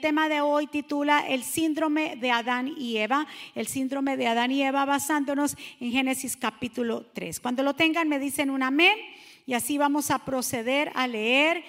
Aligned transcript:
tema 0.00 0.28
de 0.28 0.40
hoy 0.40 0.66
titula 0.66 1.26
El 1.28 1.44
síndrome 1.44 2.16
de 2.16 2.30
Adán 2.30 2.74
y 2.78 2.96
Eva, 2.96 3.26
el 3.54 3.66
síndrome 3.66 4.16
de 4.16 4.26
Adán 4.26 4.50
y 4.50 4.62
Eva 4.62 4.84
basándonos 4.84 5.56
en 5.78 5.92
Génesis 5.92 6.36
capítulo 6.36 7.06
3. 7.12 7.38
Cuando 7.40 7.62
lo 7.62 7.74
tengan 7.74 8.08
me 8.08 8.18
dicen 8.18 8.50
un 8.50 8.62
amén 8.62 8.96
y 9.46 9.54
así 9.54 9.78
vamos 9.78 10.10
a 10.10 10.24
proceder 10.24 10.90
a 10.94 11.06
leer 11.06 11.62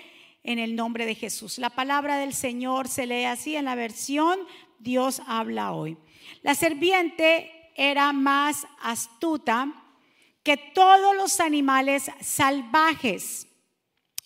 en 0.44 0.59
el 0.59 0.75
nombre 0.75 1.05
de 1.05 1.15
Jesús. 1.15 1.57
La 1.57 1.70
palabra 1.70 2.17
del 2.17 2.33
Señor 2.33 2.88
se 2.88 3.05
lee 3.05 3.25
así 3.25 3.55
en 3.55 3.65
la 3.65 3.75
versión 3.75 4.40
Dios 4.79 5.22
habla 5.28 5.74
hoy. 5.74 5.98
La 6.42 6.56
serpiente 6.56 7.52
era 7.76 8.13
más 8.13 8.66
astuta 8.82 9.72
que 10.44 10.58
todos 10.58 11.16
los 11.16 11.40
animales 11.40 12.10
salvajes 12.22 13.48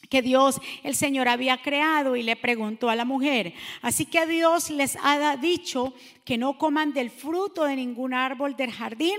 que 0.09 0.21
Dios 0.21 0.59
el 0.83 0.95
Señor 0.95 1.27
había 1.27 1.61
creado 1.61 2.15
y 2.15 2.23
le 2.23 2.35
preguntó 2.35 2.89
a 2.89 2.95
la 2.95 3.05
mujer, 3.05 3.53
así 3.81 4.05
que 4.05 4.25
Dios 4.25 4.69
les 4.69 4.97
ha 5.01 5.37
dicho 5.37 5.93
que 6.23 6.37
no 6.37 6.57
coman 6.57 6.93
del 6.93 7.09
fruto 7.09 7.65
de 7.65 7.75
ningún 7.75 8.13
árbol 8.13 8.55
del 8.55 8.71
jardín. 8.71 9.17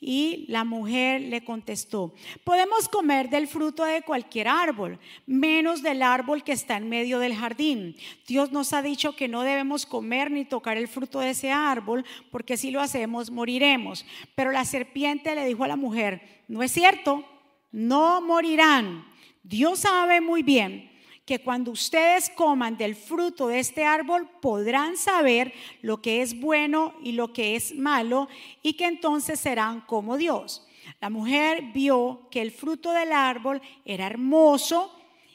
Y 0.00 0.44
la 0.46 0.62
mujer 0.62 1.22
le 1.22 1.42
contestó, 1.42 2.14
podemos 2.44 2.88
comer 2.88 3.30
del 3.30 3.48
fruto 3.48 3.84
de 3.84 4.02
cualquier 4.02 4.46
árbol, 4.46 5.00
menos 5.26 5.82
del 5.82 6.02
árbol 6.02 6.44
que 6.44 6.52
está 6.52 6.76
en 6.76 6.88
medio 6.88 7.18
del 7.18 7.34
jardín. 7.34 7.96
Dios 8.24 8.52
nos 8.52 8.72
ha 8.72 8.80
dicho 8.80 9.16
que 9.16 9.26
no 9.26 9.42
debemos 9.42 9.86
comer 9.86 10.30
ni 10.30 10.44
tocar 10.44 10.76
el 10.76 10.86
fruto 10.86 11.18
de 11.18 11.30
ese 11.30 11.50
árbol, 11.50 12.04
porque 12.30 12.56
si 12.56 12.70
lo 12.70 12.80
hacemos 12.80 13.32
moriremos. 13.32 14.06
Pero 14.36 14.52
la 14.52 14.64
serpiente 14.64 15.34
le 15.34 15.44
dijo 15.44 15.64
a 15.64 15.68
la 15.68 15.74
mujer, 15.74 16.44
no 16.46 16.62
es 16.62 16.70
cierto, 16.70 17.24
no 17.72 18.20
morirán. 18.20 19.04
Dios 19.48 19.78
sabe 19.78 20.20
muy 20.20 20.42
bien 20.42 20.90
que 21.24 21.38
cuando 21.38 21.70
ustedes 21.70 22.28
coman 22.28 22.76
del 22.76 22.94
fruto 22.94 23.48
de 23.48 23.60
este 23.60 23.82
árbol 23.82 24.28
podrán 24.42 24.98
saber 24.98 25.54
lo 25.80 26.02
que 26.02 26.20
es 26.20 26.38
bueno 26.38 26.94
y 27.02 27.12
lo 27.12 27.32
que 27.32 27.56
es 27.56 27.74
malo 27.74 28.28
y 28.62 28.74
que 28.74 28.84
entonces 28.84 29.40
serán 29.40 29.80
como 29.80 30.18
Dios. 30.18 30.68
La 31.00 31.08
mujer 31.08 31.62
vio 31.72 32.28
que 32.30 32.42
el 32.42 32.50
fruto 32.50 32.92
del 32.92 33.10
árbol 33.10 33.62
era 33.86 34.06
hermoso 34.06 34.94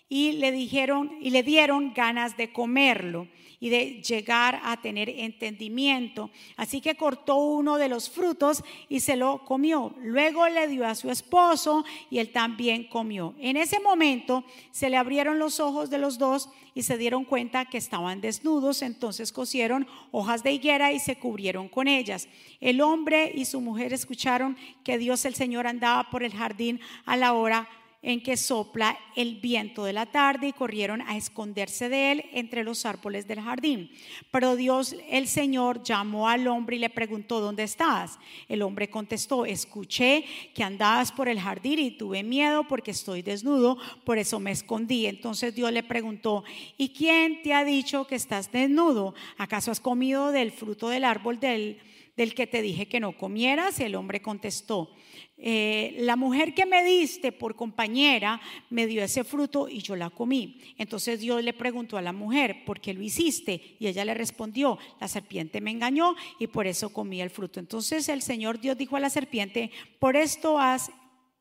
y 0.10 0.34
le 0.34 0.52
dijeron 0.52 1.18
y 1.20 1.32
le 1.32 1.42
dieron 1.42 1.92
ganas 1.96 2.38
de 2.38 2.54
comerlo 2.54 3.28
y 3.64 3.70
de 3.70 4.02
llegar 4.02 4.60
a 4.62 4.82
tener 4.82 5.08
entendimiento. 5.08 6.30
Así 6.58 6.82
que 6.82 6.96
cortó 6.96 7.38
uno 7.38 7.78
de 7.78 7.88
los 7.88 8.10
frutos 8.10 8.62
y 8.90 9.00
se 9.00 9.16
lo 9.16 9.46
comió. 9.46 9.96
Luego 10.02 10.50
le 10.50 10.68
dio 10.68 10.86
a 10.86 10.96
su 10.96 11.10
esposo 11.10 11.86
y 12.10 12.20
él 12.20 12.34
también 12.34 12.84
comió. 12.84 13.34
En 13.40 13.56
ese 13.56 13.80
momento 13.80 14.44
se 14.72 14.90
le 14.90 14.98
abrieron 14.98 15.40
los 15.40 15.62
ojos 15.62 15.90
de 15.90 15.98
los 15.98 16.18
dos 16.18 16.50
y 16.76 16.84
se 16.84 16.98
dieron 16.98 17.24
cuenta 17.24 17.64
que 17.64 17.78
estaban 17.78 18.20
desnudos. 18.20 18.82
Entonces 18.82 19.32
cosieron 19.32 19.88
hojas 20.12 20.44
de 20.44 20.52
higuera 20.52 20.92
y 20.92 21.00
se 21.00 21.16
cubrieron 21.16 21.70
con 21.70 21.88
ellas. 21.88 22.28
El 22.60 22.82
hombre 22.82 23.32
y 23.34 23.46
su 23.46 23.62
mujer 23.62 23.94
escucharon 23.94 24.58
que 24.84 24.98
Dios 24.98 25.24
el 25.24 25.36
Señor 25.36 25.68
andaba 25.68 26.10
por 26.10 26.24
el 26.24 26.34
jardín 26.34 26.82
a 27.06 27.16
la 27.16 27.32
hora 27.32 27.70
en 28.04 28.22
que 28.22 28.36
sopla 28.36 29.00
el 29.16 29.36
viento 29.36 29.86
de 29.86 29.94
la 29.94 30.06
tarde 30.06 30.50
y 30.50 30.54
corrieron 30.54 31.02
a 31.02 31.16
esconderse 31.16 31.88
de 31.88 32.12
él 32.12 32.26
entre 32.34 32.66
los 32.66 32.86
árboles 32.86 33.28
del 33.28 33.40
jardín. 33.40 33.90
Pero 34.30 34.58
Dios 34.58 34.94
el 35.10 35.28
Señor 35.30 35.82
llamó 35.84 36.28
al 36.28 36.48
hombre 36.48 36.76
y 36.76 36.80
le 36.80 36.90
preguntó, 36.90 37.40
¿dónde 37.40 37.64
estás? 37.64 38.20
El 38.50 38.62
hombre 38.62 38.90
contestó, 38.90 39.46
escuché 39.46 40.26
que 40.54 40.64
andabas 40.64 41.14
por 41.14 41.30
el 41.30 41.40
jardín 41.40 41.80
y 41.80 41.92
tuve 41.92 42.24
miedo 42.24 42.68
porque 42.68 42.92
estoy 42.92 43.22
desnudo, 43.22 43.78
por 44.04 44.18
eso 44.18 44.38
me 44.38 44.52
escondí. 44.52 45.06
Entonces 45.06 45.56
Dios 45.56 45.72
le 45.72 45.82
preguntó, 45.82 46.44
¿y 46.78 46.90
quién 46.90 47.42
te 47.42 47.54
ha 47.54 47.64
dicho 47.64 48.06
que 48.06 48.16
estás 48.16 48.52
desnudo? 48.52 49.16
¿Acaso 49.38 49.72
has 49.72 49.80
comido 49.80 50.34
del 50.34 50.52
fruto 50.52 50.90
del 50.90 51.06
árbol 51.06 51.40
del, 51.40 51.80
del 52.18 52.36
que 52.36 52.48
te 52.48 52.62
dije 52.62 52.90
que 52.90 53.00
no 53.00 53.16
comieras? 53.18 53.80
El 53.80 53.96
hombre 53.96 54.22
contestó, 54.22 54.92
eh, 55.38 55.96
la 56.00 56.16
mujer 56.16 56.54
que 56.54 56.66
me 56.66 56.84
diste 56.84 57.32
por 57.32 57.56
compañera 57.56 58.40
me 58.70 58.88
dio 58.88 59.04
ese 59.04 59.24
fruto 59.24 59.68
y 59.68 59.80
yo 59.80 59.96
la 59.96 60.10
comí. 60.10 60.60
Entonces 60.78 61.20
Dios 61.20 61.44
le 61.44 61.54
preguntó 61.54 61.98
a 61.98 62.02
la 62.02 62.14
mujer, 62.14 62.64
¿por 62.66 62.80
qué 62.80 62.94
lo 62.94 63.02
hiciste? 63.02 63.76
Y 63.80 63.88
ella 63.88 64.06
le 64.06 64.14
respondió, 64.14 64.78
la 65.02 65.08
serpiente 65.08 65.60
me 65.60 65.72
engañó 65.72 66.16
y 66.40 66.48
por 66.48 66.68
eso 66.68 66.94
comí 66.94 67.22
el 67.22 67.30
fruto. 67.30 67.60
Entonces 67.60 68.08
el 68.10 68.22
Señor 68.22 68.60
Dios 68.60 68.78
dijo 68.78 68.96
a 68.96 69.00
la 69.00 69.10
serpiente, 69.10 69.72
por 70.00 70.16
esto 70.16 70.60
has 70.60 70.92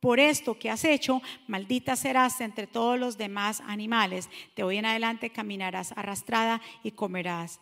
por 0.03 0.19
esto 0.19 0.59
que 0.59 0.69
has 0.69 0.83
hecho, 0.83 1.21
maldita 1.47 1.95
serás 1.95 2.41
entre 2.41 2.67
todos 2.67 2.99
los 2.99 3.17
demás 3.17 3.63
animales. 3.65 4.29
De 4.53 4.61
hoy 4.61 4.75
en 4.75 4.85
adelante 4.85 5.29
caminarás 5.29 5.93
arrastrada 5.93 6.61
y 6.83 6.91
comerás 6.91 7.61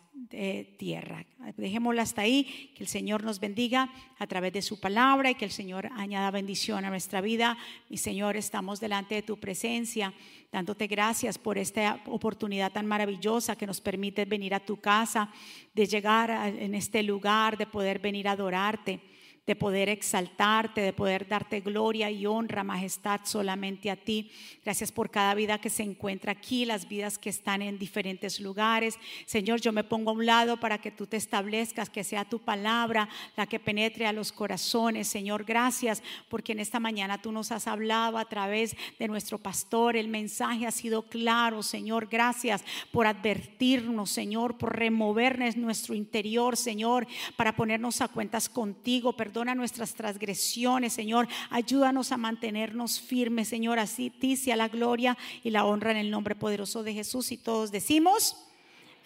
tierra. 0.76 1.24
Dejémoslo 1.56 2.02
hasta 2.02 2.22
ahí, 2.22 2.72
que 2.74 2.82
el 2.82 2.88
Señor 2.88 3.22
nos 3.22 3.38
bendiga 3.38 3.92
a 4.18 4.26
través 4.26 4.52
de 4.54 4.60
su 4.60 4.80
palabra 4.80 5.30
y 5.30 5.36
que 5.36 5.44
el 5.44 5.52
Señor 5.52 5.88
añada 5.92 6.32
bendición 6.32 6.84
a 6.84 6.90
nuestra 6.90 7.20
vida. 7.20 7.56
Mi 7.88 7.96
Señor, 7.96 8.36
estamos 8.36 8.80
delante 8.80 9.14
de 9.14 9.22
tu 9.22 9.38
presencia, 9.38 10.12
dándote 10.50 10.88
gracias 10.88 11.38
por 11.38 11.58
esta 11.58 12.02
oportunidad 12.06 12.72
tan 12.72 12.86
maravillosa 12.86 13.54
que 13.54 13.68
nos 13.68 13.80
permite 13.80 14.24
venir 14.24 14.52
a 14.52 14.66
tu 14.66 14.80
casa, 14.80 15.30
de 15.74 15.86
llegar 15.86 16.28
en 16.58 16.74
este 16.74 17.04
lugar, 17.04 17.56
de 17.56 17.66
poder 17.66 18.00
venir 18.00 18.26
a 18.26 18.32
adorarte 18.32 19.11
de 19.46 19.56
poder 19.56 19.88
exaltarte, 19.88 20.80
de 20.80 20.92
poder 20.92 21.26
darte 21.26 21.60
gloria 21.60 22.10
y 22.10 22.26
honra, 22.26 22.62
majestad 22.62 23.22
solamente 23.24 23.90
a 23.90 23.96
ti. 23.96 24.30
Gracias 24.64 24.92
por 24.92 25.10
cada 25.10 25.34
vida 25.34 25.60
que 25.60 25.68
se 25.68 25.82
encuentra 25.82 26.30
aquí, 26.30 26.64
las 26.64 26.88
vidas 26.88 27.18
que 27.18 27.30
están 27.30 27.60
en 27.60 27.76
diferentes 27.76 28.38
lugares. 28.38 28.98
Señor, 29.26 29.60
yo 29.60 29.72
me 29.72 29.82
pongo 29.82 30.10
a 30.10 30.14
un 30.14 30.26
lado 30.26 30.60
para 30.60 30.78
que 30.78 30.92
tú 30.92 31.06
te 31.06 31.16
establezcas, 31.16 31.90
que 31.90 32.04
sea 32.04 32.24
tu 32.24 32.38
palabra 32.38 33.08
la 33.36 33.46
que 33.46 33.58
penetre 33.58 34.06
a 34.06 34.12
los 34.12 34.30
corazones. 34.30 35.08
Señor, 35.08 35.44
gracias 35.44 36.04
porque 36.28 36.52
en 36.52 36.60
esta 36.60 36.78
mañana 36.78 37.20
tú 37.20 37.32
nos 37.32 37.50
has 37.50 37.66
hablado 37.66 38.18
a 38.18 38.28
través 38.28 38.76
de 39.00 39.08
nuestro 39.08 39.38
pastor. 39.38 39.96
El 39.96 40.06
mensaje 40.06 40.68
ha 40.68 40.70
sido 40.70 41.02
claro, 41.02 41.64
Señor. 41.64 42.06
Gracias 42.08 42.64
por 42.92 43.08
advertirnos, 43.08 44.10
Señor, 44.10 44.56
por 44.56 44.78
removernos 44.78 45.32
nuestro 45.56 45.94
interior, 45.94 46.56
Señor, 46.56 47.06
para 47.36 47.56
ponernos 47.56 48.00
a 48.00 48.08
cuentas 48.08 48.48
contigo 48.48 49.16
perdona 49.32 49.54
nuestras 49.54 49.94
transgresiones, 49.94 50.92
Señor. 50.92 51.26
Ayúdanos 51.48 52.12
a 52.12 52.18
mantenernos 52.18 53.00
firmes, 53.00 53.48
Señor. 53.48 53.78
Así 53.78 54.10
ti 54.10 54.36
sea 54.36 54.56
la 54.56 54.68
gloria 54.68 55.16
y 55.42 55.48
la 55.48 55.64
honra 55.64 55.90
en 55.90 55.96
el 55.96 56.10
nombre 56.10 56.34
poderoso 56.34 56.82
de 56.82 56.92
Jesús. 56.92 57.32
Y 57.32 57.38
todos 57.38 57.72
decimos, 57.72 58.36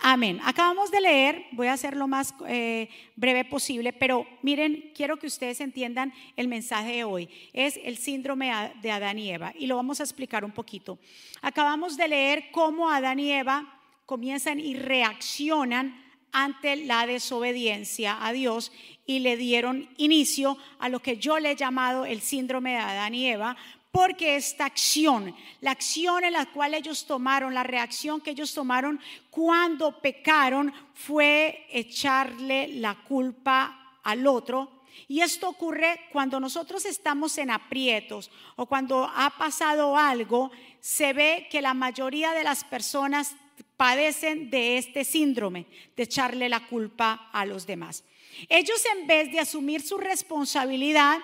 amén. 0.00 0.41
Acabamos 0.42 0.91
de 0.91 1.00
leer, 1.00 1.44
voy 1.53 1.69
a 1.69 1.75
hacer 1.75 1.97
lo 1.97 2.09
más 2.09 2.34
eh, 2.48 2.88
breve 3.15 3.44
posible, 3.44 3.92
pero 3.92 4.26
miren, 4.42 4.91
quiero 4.97 5.16
que 5.16 5.28
ustedes 5.28 5.60
entiendan 5.60 6.12
el 6.34 6.48
mensaje 6.48 6.97
de 6.97 7.04
hoy. 7.04 7.28
Es 7.53 7.78
el 7.84 7.97
síndrome 7.97 8.50
de 8.82 8.91
Adán 8.91 9.20
y 9.20 9.31
Eva 9.31 9.53
y 9.56 9.69
lo 9.69 9.76
vamos 9.76 10.00
a 10.00 10.03
explicar 10.03 10.44
un 10.44 10.50
poquito. 10.50 10.98
Acabamos 11.41 11.97
de 11.97 12.09
leer 12.09 12.47
cómo 12.50 12.91
Adán 12.91 13.20
y 13.20 13.31
Eva 13.31 13.81
comienzan 14.06 14.59
y 14.59 14.75
reaccionan 14.75 16.05
ante 16.38 16.76
la 16.76 17.06
desobediencia 17.06 18.19
a 18.20 18.30
Dios 18.32 18.70
y 19.06 19.20
le 19.20 19.38
dieron 19.38 19.88
inicio 19.97 20.58
a 20.78 20.91
lo 20.91 21.00
que 21.00 21.16
yo 21.16 21.38
le 21.38 21.52
he 21.52 21.56
llamado 21.56 22.04
el 22.04 22.20
síndrome 22.20 22.72
de 22.72 22.76
Adán 22.76 23.14
y 23.14 23.26
Eva, 23.26 23.56
porque 23.91 24.36
esta 24.36 24.66
acción, 24.66 25.34
la 25.62 25.70
acción 25.70 26.24
en 26.24 26.34
la 26.34 26.44
cual 26.44 26.74
ellos 26.74 27.06
tomaron, 27.06 27.54
la 27.54 27.62
reacción 27.62 28.20
que 28.20 28.32
ellos 28.32 28.52
tomaron 28.52 29.00
cuando 29.30 29.98
pecaron 30.02 30.74
fue 30.92 31.66
echarle 31.70 32.68
la 32.68 32.97
culpa 33.04 33.97
al 34.03 34.26
otro. 34.26 34.82
Y 35.08 35.22
esto 35.22 35.48
ocurre 35.48 36.00
cuando 36.12 36.38
nosotros 36.38 36.84
estamos 36.84 37.38
en 37.38 37.50
aprietos 37.50 38.30
o 38.56 38.66
cuando 38.66 39.10
ha 39.16 39.30
pasado 39.38 39.97
algo, 39.97 40.50
se 40.80 41.14
ve 41.14 41.48
que 41.50 41.62
la 41.62 41.72
mayoría 41.72 42.32
de 42.32 42.44
las 42.44 42.62
personas 42.64 43.34
padecen 43.76 44.50
de 44.50 44.78
este 44.78 45.04
síndrome, 45.04 45.66
de 45.97 46.04
echarle 46.04 46.48
la 46.48 46.66
culpa 46.66 47.28
a 47.33 47.45
los 47.45 47.66
demás. 47.66 48.04
Ellos 48.48 48.83
en 48.97 49.06
vez 49.06 49.30
de 49.33 49.41
asumir 49.41 49.83
su 49.83 49.98
responsabilidad 49.98 51.18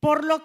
por 0.00 0.24
lo, 0.24 0.44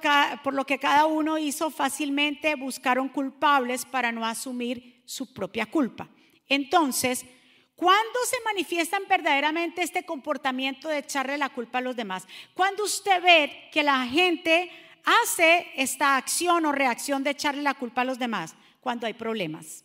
que, 0.66 0.80
cada 0.80 1.06
uno 1.06 1.38
hizo 1.38 1.72
fácilmente, 1.72 2.56
buscaron 2.56 3.08
culpables 3.08 3.86
para 3.86 4.12
no 4.12 4.26
asumir 4.26 5.02
su 5.06 5.34
propia 5.34 5.66
culpa. 5.66 6.10
Entonces, 6.50 7.26
¿cuándo 7.74 8.20
se 8.30 8.36
manifiestan 8.44 9.04
verdaderamente 9.08 9.82
este 9.82 10.06
comportamiento 10.06 10.90
de 10.90 10.98
echarle 10.98 11.38
la 11.38 11.50
culpa 11.50 11.78
a 11.78 11.82
los 11.82 11.96
demás? 11.96 12.28
Cuando 12.54 12.84
usted 12.84 13.24
ve 13.24 13.70
que 13.72 13.82
la 13.82 14.06
gente 14.06 14.70
hace 15.06 15.68
esta 15.78 16.18
acción 16.18 16.66
o 16.66 16.74
reacción 16.74 17.24
de 17.24 17.30
echarle 17.30 17.62
la 17.62 17.76
culpa 17.76 18.02
a 18.02 18.06
los 18.06 18.20
demás, 18.20 18.56
cuando 18.82 19.08
hay 19.08 19.14
problemas 19.14 19.85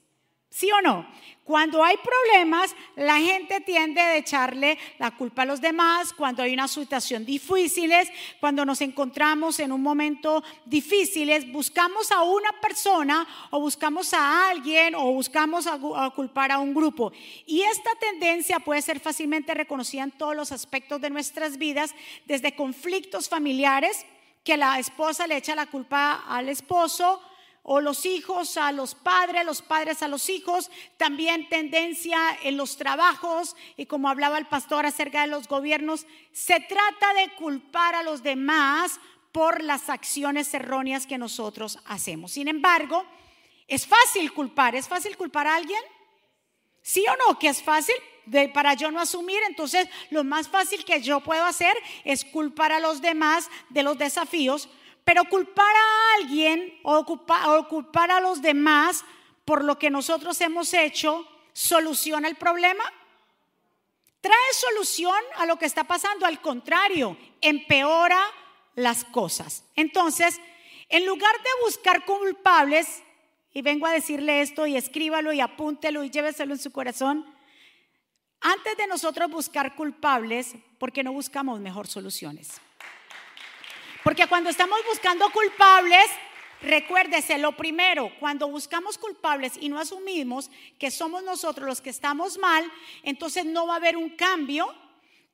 ¿Sí 0.50 0.69
o 0.73 0.82
no? 0.82 1.06
Cuando 1.44 1.82
hay 1.82 1.97
problemas, 1.97 2.75
la 2.94 3.19
gente 3.19 3.61
tiende 3.61 4.00
a 4.00 4.17
echarle 4.17 4.79
la 4.99 5.11
culpa 5.11 5.43
a 5.43 5.44
los 5.44 5.61
demás, 5.61 6.12
cuando 6.12 6.43
hay 6.43 6.52
una 6.52 6.69
situación 6.69 7.25
difícil, 7.25 7.93
cuando 8.38 8.64
nos 8.64 8.81
encontramos 8.81 9.58
en 9.58 9.73
un 9.73 9.82
momento 9.82 10.44
difícil, 10.64 11.31
buscamos 11.50 12.12
a 12.12 12.23
una 12.23 12.52
persona 12.61 13.26
o 13.50 13.58
buscamos 13.58 14.14
a 14.14 14.50
alguien 14.50 14.94
o 14.94 15.12
buscamos 15.12 15.67
a, 15.67 15.79
culpar 16.14 16.52
a 16.52 16.58
un 16.58 16.75
grupo. 16.75 17.12
Y 17.47 17.62
esta 17.62 17.91
tendencia 17.99 18.61
puede 18.61 18.82
ser 18.82 19.00
fácilmente 19.00 19.55
reconocida 19.55 20.02
en 20.05 20.12
todos 20.12 20.37
los 20.37 20.52
aspectos 20.52 21.00
de 21.00 21.11
nuestras 21.11 21.58
vidas, 21.58 21.94
desde 22.26 22.55
conflictos 22.55 23.29
familiares, 23.29 24.05
que 24.44 24.56
la 24.56 24.79
esposa 24.79 25.26
le 25.26 25.37
echa 25.37 25.55
la 25.55 25.67
culpa 25.67 26.25
al 26.29 26.49
esposo, 26.49 27.20
o 27.62 27.80
los 27.80 28.06
hijos 28.06 28.56
a 28.56 28.72
los 28.72 28.94
padres, 28.94 29.44
los 29.44 29.62
padres 29.62 30.02
a 30.02 30.08
los 30.08 30.28
hijos, 30.28 30.70
también 30.96 31.48
tendencia 31.48 32.18
en 32.42 32.56
los 32.56 32.76
trabajos 32.76 33.54
y 33.76 33.86
como 33.86 34.08
hablaba 34.08 34.38
el 34.38 34.46
pastor 34.46 34.86
acerca 34.86 35.22
de 35.22 35.26
los 35.26 35.46
gobiernos, 35.46 36.06
se 36.32 36.60
trata 36.60 37.14
de 37.14 37.34
culpar 37.34 37.94
a 37.94 38.02
los 38.02 38.22
demás 38.22 38.98
por 39.32 39.62
las 39.62 39.88
acciones 39.90 40.52
erróneas 40.54 41.06
que 41.06 41.18
nosotros 41.18 41.78
hacemos. 41.84 42.32
Sin 42.32 42.48
embargo, 42.48 43.04
es 43.68 43.86
fácil 43.86 44.32
culpar, 44.32 44.74
¿es 44.74 44.88
fácil 44.88 45.16
culpar 45.16 45.46
a 45.46 45.56
alguien? 45.56 45.80
¿Sí 46.82 47.04
o 47.06 47.16
no? 47.28 47.38
Que 47.38 47.48
es 47.48 47.62
fácil 47.62 47.94
para 48.52 48.74
yo 48.74 48.90
no 48.90 49.00
asumir, 49.00 49.40
entonces 49.48 49.88
lo 50.10 50.24
más 50.24 50.48
fácil 50.48 50.84
que 50.84 51.00
yo 51.02 51.20
puedo 51.20 51.44
hacer 51.44 51.76
es 52.04 52.24
culpar 52.24 52.72
a 52.72 52.80
los 52.80 53.00
demás 53.00 53.48
de 53.68 53.82
los 53.82 53.98
desafíos 53.98 54.68
pero 55.05 55.25
culpar 55.25 55.75
a 55.75 56.14
alguien 56.17 56.79
o 56.82 57.05
culpar, 57.05 58.11
a 58.11 58.20
los 58.20 58.43
demás 58.43 59.05
por 59.44 59.64
lo 59.64 59.79
que 59.79 59.91
nosotros 59.91 60.41
hemos 60.41 60.73
hecho, 60.75 61.26
¿soluciona 61.52 62.29
el 62.29 62.37
problema? 62.37 62.85
¿Trae 64.20 64.52
solución 64.52 65.19
a 65.37 65.47
lo 65.47 65.56
que 65.56 65.67
está 65.67 65.85
pasando? 65.85 66.26
Al 66.26 66.41
contrario, 66.41 67.17
empeora 67.41 68.20
las 68.75 69.05
cosas. 69.05 69.64
Entonces, 69.75 70.41
en 70.88 71.06
lugar 71.06 71.35
de 71.37 71.64
buscar 71.64 72.05
culpables, 72.05 73.02
y 73.52 73.62
vengo 73.62 73.87
a 73.87 73.93
decirle 73.93 74.43
esto 74.43 74.67
y 74.67 74.76
escríbalo 74.76 75.32
y 75.32 75.41
apúntelo 75.41 76.05
y 76.05 76.11
lléveselo 76.11 76.55
en 76.55 76.61
su 76.61 76.70
corazón, 76.70 77.26
antes 78.41 78.76
de 78.76 78.87
nosotros 78.87 79.31
buscar 79.31 79.75
culpables, 79.75 80.55
¿por 80.79 80.93
qué 80.93 81.02
no 81.02 81.12
buscamos 81.12 81.61
mejor 81.61 81.87
soluciones? 81.87 82.61
Porque 84.02 84.26
cuando 84.26 84.49
estamos 84.49 84.79
buscando 84.88 85.31
culpables, 85.31 86.06
recuérdese, 86.62 87.38
lo 87.38 87.52
primero, 87.52 88.11
cuando 88.19 88.49
buscamos 88.49 88.97
culpables 88.97 89.52
y 89.61 89.69
no 89.69 89.79
asumimos 89.79 90.50
que 90.79 90.91
somos 90.91 91.23
nosotros 91.23 91.67
los 91.67 91.81
que 91.81 91.91
estamos 91.91 92.38
mal, 92.38 92.64
entonces 93.02 93.44
no 93.44 93.67
va 93.67 93.75
a 93.75 93.76
haber 93.76 93.97
un 93.97 94.11
cambio, 94.11 94.75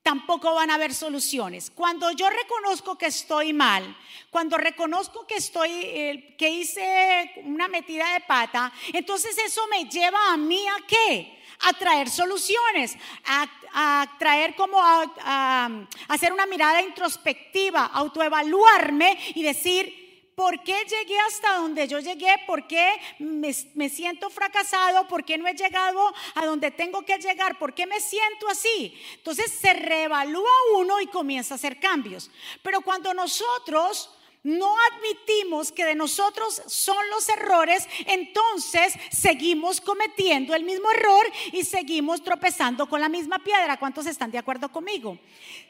tampoco 0.07 0.55
van 0.55 0.71
a 0.71 0.77
haber 0.77 0.95
soluciones. 0.95 1.73
Cuando 1.75 2.13
yo 2.13 2.31
reconozco 2.31 2.97
que 2.97 3.07
estoy 3.07 3.53
mal, 3.53 3.83
cuando 4.31 4.57
reconozco 4.57 5.27
que 5.27 5.35
estoy 5.35 5.69
eh, 5.73 6.37
que 6.39 6.49
hice 6.49 7.33
una 7.43 7.67
metida 7.67 8.13
de 8.13 8.21
pata, 8.21 8.73
entonces 8.93 9.37
eso 9.37 9.67
me 9.67 9.87
lleva 9.87 10.33
a 10.33 10.37
mí 10.37 10.65
a 10.69 10.87
qué? 10.87 11.33
a 11.59 11.73
traer 11.73 12.09
soluciones, 12.11 12.97
a, 13.25 14.07
traer 14.19 14.55
como 14.55 14.79
a, 14.79 15.71
hacer 16.07 16.33
una 16.33 16.47
mirada 16.47 16.83
introspectiva, 16.83 17.87
autoevaluarme 17.87 19.19
y 19.35 19.43
decir, 19.43 20.06
¿Por 20.37 20.63
qué 20.63 20.85
llegué 20.85 21.19
hasta 21.21 21.55
donde 21.55 21.89
yo 21.89 21.99
llegué? 21.99 22.29
¿Por 22.47 22.67
qué 22.67 22.93
me, 23.19 23.89
siento 23.89 24.29
fracasado? 24.29 25.09
¿Por 25.09 25.25
qué 25.25 25.39
no 25.39 25.49
he 25.49 25.55
llegado 25.55 26.13
a 26.35 26.45
donde 26.45 26.71
tengo 26.71 27.01
que 27.01 27.17
llegar? 27.17 27.59
¿Por 27.59 27.73
qué 27.73 27.87
me 27.87 27.99
siento 28.01 28.47
así? 28.47 28.95
Entonces 29.15 29.51
se 29.51 29.73
reevalúa 29.73 30.51
uno 30.75 31.01
y 31.01 31.07
comienza 31.07 31.55
a 31.55 31.57
hacer 31.57 31.81
cambios. 31.81 32.31
Pero 32.63 32.83
cuando 32.83 33.15
nosotros 33.15 34.11
no 34.43 34.75
admitimos 34.93 35.73
que 35.73 35.87
de 35.87 35.95
nosotros 35.95 36.61
son 36.67 37.09
los 37.09 37.27
errores, 37.31 37.89
entonces 38.05 38.93
seguimos 39.11 39.81
cometiendo 39.81 40.55
el 40.55 40.65
mismo 40.65 40.91
error 40.91 41.33
y 41.53 41.65
seguimos 41.65 42.23
tropezando 42.23 42.87
con 42.91 43.01
la 43.01 43.09
misma 43.09 43.39
piedra. 43.39 43.79
¿Cuántos 43.79 44.05
están 44.05 44.31
de 44.31 44.37
acuerdo 44.37 44.71
conmigo? 44.71 45.19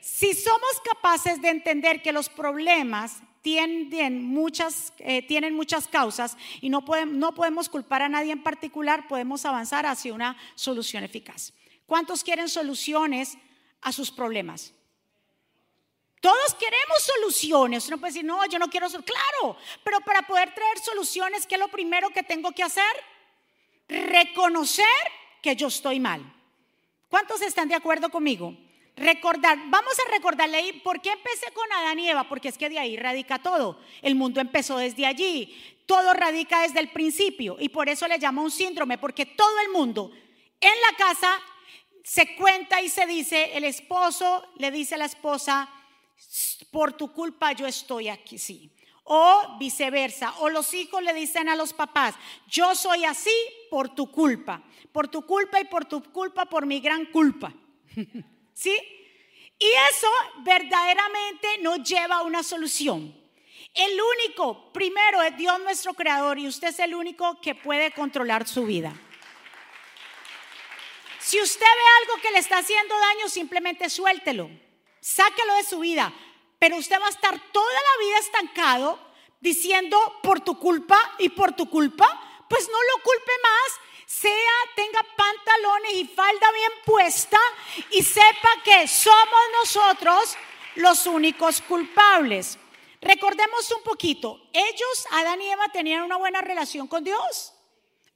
Si 0.00 0.34
somos 0.34 0.80
capaces 0.84 1.40
de 1.40 1.50
entender 1.50 2.02
que 2.02 2.10
los 2.10 2.28
problemas 2.28 3.22
tienen 3.46 4.24
muchas, 4.24 4.92
eh, 4.98 5.22
tienen 5.22 5.54
muchas 5.54 5.86
causas 5.86 6.36
y 6.60 6.68
no 6.68 6.84
podemos, 6.84 7.14
no 7.14 7.32
podemos 7.32 7.68
culpar 7.68 8.02
a 8.02 8.08
nadie 8.08 8.32
en 8.32 8.42
particular, 8.42 9.06
podemos 9.06 9.44
avanzar 9.44 9.86
hacia 9.86 10.12
una 10.12 10.36
solución 10.56 11.04
eficaz. 11.04 11.52
¿Cuántos 11.86 12.24
quieren 12.24 12.48
soluciones 12.48 13.38
a 13.82 13.92
sus 13.92 14.10
problemas? 14.10 14.74
Todos 16.20 16.54
queremos 16.58 16.98
soluciones. 17.14 17.86
Uno 17.86 17.98
puede 17.98 18.14
decir, 18.14 18.24
no, 18.24 18.44
yo 18.46 18.58
no 18.58 18.68
quiero 18.68 18.90
soluciones. 18.90 19.14
Claro, 19.14 19.56
pero 19.84 20.00
para 20.00 20.22
poder 20.22 20.52
traer 20.52 20.80
soluciones, 20.80 21.46
¿qué 21.46 21.54
es 21.54 21.60
lo 21.60 21.68
primero 21.68 22.10
que 22.10 22.24
tengo 22.24 22.50
que 22.50 22.64
hacer? 22.64 22.82
Reconocer 23.86 24.84
que 25.40 25.54
yo 25.54 25.68
estoy 25.68 26.00
mal. 26.00 26.20
¿Cuántos 27.08 27.42
están 27.42 27.68
de 27.68 27.76
acuerdo 27.76 28.10
conmigo? 28.10 28.56
Recordar, 28.96 29.58
vamos 29.66 29.92
a 29.98 30.10
recordarle 30.10 30.80
por 30.82 31.02
qué 31.02 31.10
empecé 31.10 31.52
con 31.52 31.70
Adán 31.70 31.98
y 31.98 32.08
Eva, 32.08 32.26
porque 32.28 32.48
es 32.48 32.56
que 32.56 32.70
de 32.70 32.78
ahí 32.78 32.96
radica 32.96 33.38
todo. 33.38 33.78
El 34.00 34.14
mundo 34.14 34.40
empezó 34.40 34.78
desde 34.78 35.04
allí, 35.04 35.54
todo 35.84 36.14
radica 36.14 36.62
desde 36.62 36.80
el 36.80 36.90
principio 36.90 37.58
y 37.60 37.68
por 37.68 37.90
eso 37.90 38.08
le 38.08 38.18
llamo 38.18 38.42
un 38.42 38.50
síndrome, 38.50 38.96
porque 38.96 39.26
todo 39.26 39.60
el 39.60 39.70
mundo 39.70 40.10
en 40.60 40.72
la 40.90 40.96
casa 40.96 41.38
se 42.02 42.36
cuenta 42.36 42.80
y 42.80 42.88
se 42.88 43.04
dice, 43.04 43.56
el 43.56 43.64
esposo 43.64 44.48
le 44.56 44.70
dice 44.70 44.94
a 44.94 44.98
la 44.98 45.04
esposa, 45.04 45.68
por 46.70 46.94
tu 46.94 47.12
culpa 47.12 47.52
yo 47.52 47.66
estoy 47.66 48.08
aquí, 48.08 48.38
sí. 48.38 48.70
O 49.04 49.58
viceversa, 49.58 50.34
o 50.38 50.48
los 50.48 50.72
hijos 50.72 51.02
le 51.02 51.12
dicen 51.12 51.50
a 51.50 51.54
los 51.54 51.74
papás, 51.74 52.14
yo 52.48 52.74
soy 52.74 53.04
así 53.04 53.34
por 53.70 53.94
tu 53.94 54.10
culpa, 54.10 54.62
por 54.90 55.06
tu 55.08 55.26
culpa 55.26 55.60
y 55.60 55.64
por 55.64 55.84
tu 55.84 56.02
culpa, 56.02 56.46
por 56.46 56.64
mi 56.64 56.80
gran 56.80 57.04
culpa. 57.06 57.52
¿Sí? 58.56 58.74
Y 59.58 59.66
eso 59.90 60.08
verdaderamente 60.38 61.58
nos 61.58 61.82
lleva 61.82 62.16
a 62.16 62.22
una 62.22 62.42
solución. 62.42 63.14
El 63.74 64.00
único, 64.00 64.72
primero 64.72 65.20
es 65.20 65.36
Dios 65.36 65.60
nuestro 65.60 65.92
creador 65.92 66.38
y 66.38 66.48
usted 66.48 66.68
es 66.68 66.78
el 66.78 66.94
único 66.94 67.38
que 67.42 67.54
puede 67.54 67.92
controlar 67.92 68.48
su 68.48 68.64
vida. 68.64 68.94
Si 71.20 71.38
usted 71.38 71.60
ve 71.66 72.02
algo 72.02 72.22
que 72.22 72.30
le 72.30 72.38
está 72.38 72.58
haciendo 72.58 72.98
daño, 72.98 73.28
simplemente 73.28 73.90
suéltelo. 73.90 74.48
Sáquelo 75.00 75.54
de 75.54 75.64
su 75.64 75.80
vida. 75.80 76.14
Pero 76.58 76.76
usted 76.76 76.98
va 76.98 77.06
a 77.06 77.10
estar 77.10 77.38
toda 77.52 77.72
la 77.72 78.06
vida 78.06 78.18
estancado 78.20 78.98
diciendo 79.40 79.98
por 80.22 80.40
tu 80.40 80.58
culpa 80.58 80.98
y 81.18 81.28
por 81.28 81.52
tu 81.52 81.68
culpa. 81.68 82.08
Pues 82.48 82.66
no 82.68 82.78
lo 82.78 83.02
culpe 83.02 83.32
más. 83.42 83.85
Sea, 84.06 84.30
tenga 84.76 85.04
pantalones 85.16 85.92
y 85.94 86.06
falda 86.06 86.52
bien 86.52 86.72
puesta 86.84 87.38
y 87.90 88.02
sepa 88.04 88.48
que 88.64 88.86
somos 88.86 89.40
nosotros 89.60 90.36
los 90.76 91.06
únicos 91.06 91.60
culpables. 91.60 92.56
Recordemos 93.00 93.70
un 93.72 93.82
poquito, 93.82 94.40
ellos, 94.52 95.06
Adán 95.10 95.42
y 95.42 95.50
Eva, 95.50 95.68
tenían 95.72 96.02
una 96.02 96.16
buena 96.16 96.40
relación 96.40 96.86
con 96.86 97.02
Dios. 97.02 97.52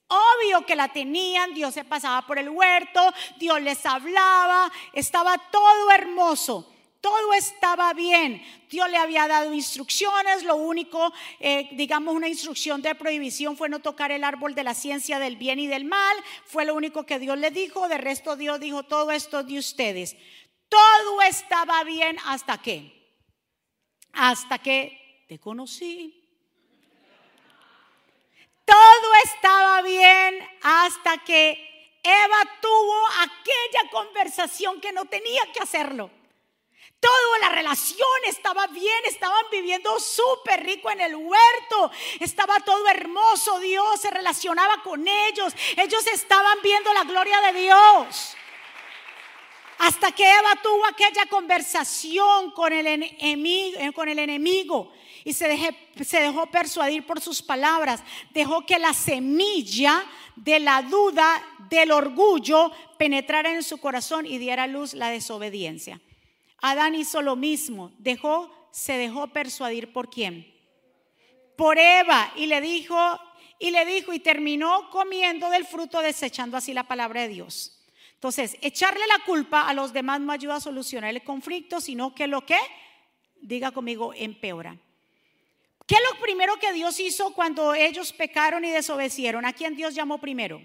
Obvio 0.07 0.65
que 0.65 0.77
la 0.77 0.93
tenían, 0.93 1.55
Dios 1.55 1.75
se 1.75 1.85
pasaba 1.85 2.25
por 2.27 2.39
el 2.39 2.49
huerto, 2.49 3.01
Dios 3.39 3.61
les 3.61 3.85
hablaba, 3.85 4.71
estaba 4.93 5.39
todo 5.51 5.91
hermoso. 5.91 6.70
Todo 7.01 7.33
estaba 7.33 7.95
bien. 7.95 8.43
Dios 8.69 8.91
le 8.91 8.99
había 8.99 9.27
dado 9.27 9.55
instrucciones. 9.55 10.45
Lo 10.45 10.57
único, 10.57 11.13
eh, 11.39 11.71
digamos, 11.73 12.15
una 12.15 12.29
instrucción 12.29 12.83
de 12.83 12.95
prohibición 12.95 13.57
fue 13.57 13.71
no 13.71 13.79
tocar 13.79 14.13
el 14.13 14.23
árbol 14.23 14.55
de 14.55 14.65
la 14.65 14.75
ciencia 14.75 15.19
del 15.19 15.37
bien 15.37 15.59
y 15.59 15.67
del 15.67 15.87
mal. 15.87 16.17
Fue 16.45 16.67
lo 16.67 16.75
único 16.75 17.07
que 17.07 17.19
Dios 17.19 17.39
le 17.39 17.51
dijo. 17.51 17.89
De 17.89 17.97
resto, 17.97 18.37
Dios 18.37 18.61
dijo 18.61 18.83
todo 18.83 19.13
esto 19.13 19.43
de 19.43 19.59
ustedes. 19.59 20.15
Todo 20.69 21.23
estaba 21.23 21.83
bien 21.85 22.19
hasta 22.27 22.59
que, 22.59 23.17
hasta 24.13 24.59
que 24.59 25.25
te 25.27 25.39
conocí. 25.39 26.17
Todo 28.67 29.15
estaba 29.25 29.81
bien 29.83 30.39
hasta 30.63 31.17
que 31.25 31.99
Eva 32.03 32.43
tuvo 32.61 33.07
aquella 33.21 33.91
conversación 33.91 34.81
que 34.83 34.93
no 34.93 35.07
tenía 35.07 35.41
que 35.53 35.61
hacerlo. 35.61 36.20
Toda 37.01 37.39
la 37.41 37.49
relación 37.49 38.09
estaba 38.27 38.67
bien, 38.67 39.05
estaban 39.07 39.45
viviendo 39.51 39.99
súper 39.99 40.63
rico 40.63 40.91
en 40.91 41.01
el 41.01 41.17
huerto, 41.17 41.91
estaba 42.21 42.61
todo 42.61 42.87
hermoso, 42.89 43.59
Dios 43.59 44.03
se 44.03 44.11
relacionaba 44.11 44.83
con 44.83 45.09
ellos, 45.09 45.55
ellos 45.79 46.07
estaban 46.09 46.59
viendo 46.63 46.93
la 46.93 47.05
gloria 47.05 47.41
de 47.41 47.59
Dios. 47.59 48.37
Hasta 49.79 50.13
que 50.13 50.31
Eva 50.31 50.57
tuvo 50.63 50.85
aquella 50.85 51.25
conversación 51.25 52.51
con 52.51 52.71
el 52.71 52.87
enemigo, 52.87 53.79
eh, 53.81 53.93
con 53.95 54.11
el 54.11 54.19
enemigo 54.19 54.93
y 55.25 55.33
se, 55.33 55.75
se 56.05 56.21
dejó 56.21 56.47
persuadir 56.51 57.07
por 57.07 57.19
sus 57.23 57.41
palabras, 57.41 58.03
dejó 58.35 58.67
que 58.67 58.79
la 58.79 58.93
semilla 58.93 60.05
de 60.37 60.61
la 60.61 60.83
duda, 60.83 61.43
del 61.71 61.93
orgullo, 61.93 62.71
penetrara 62.99 63.53
en 63.53 63.63
su 63.63 63.79
corazón 63.79 64.27
y 64.27 64.37
diera 64.37 64.67
luz 64.67 64.93
la 64.93 65.09
desobediencia. 65.09 65.99
Adán 66.63 66.95
hizo 66.95 67.23
lo 67.23 67.37
mismo, 67.37 67.93
dejó, 67.99 68.69
se 68.71 68.95
dejó 68.99 69.29
persuadir 69.29 69.93
por 69.93 70.11
quién? 70.11 70.55
Por 71.57 71.79
Eva 71.79 72.33
y 72.37 72.47
le 72.47 72.61
dijo, 72.61 72.97
y 73.59 73.71
le 73.71 73.85
dijo, 73.85 74.13
y 74.13 74.21
terminó 74.21 74.91
comiendo 74.91 75.51
del 75.51 75.67
fruto, 75.67 76.01
desechando 76.01 76.57
así 76.57 76.73
la 76.73 76.85
palabra 76.85 77.23
de 77.23 77.29
Dios. 77.29 77.77
Entonces, 78.15 78.57
echarle 78.61 79.07
la 79.07 79.25
culpa 79.25 79.69
a 79.69 79.73
los 79.73 79.93
demás 79.93 80.21
no 80.21 80.33
ayuda 80.33 80.57
a 80.57 80.61
solucionar 80.61 81.11
el 81.11 81.25
conflicto, 81.25 81.81
sino 81.81 82.15
que 82.15 82.27
lo 82.27 82.45
que, 82.45 82.59
diga 83.41 83.71
conmigo, 83.71 84.13
empeora. 84.15 84.77
¿Qué 85.87 85.95
es 85.95 86.03
lo 86.13 86.21
primero 86.21 86.57
que 86.57 86.73
Dios 86.73 87.01
hizo 87.01 87.33
cuando 87.35 87.75
ellos 87.75 88.13
pecaron 88.13 88.65
y 88.65 88.71
desobedecieron? 88.71 89.45
¿A 89.45 89.53
quién 89.53 89.75
Dios 89.75 89.95
llamó 89.95 90.19
primero? 90.19 90.63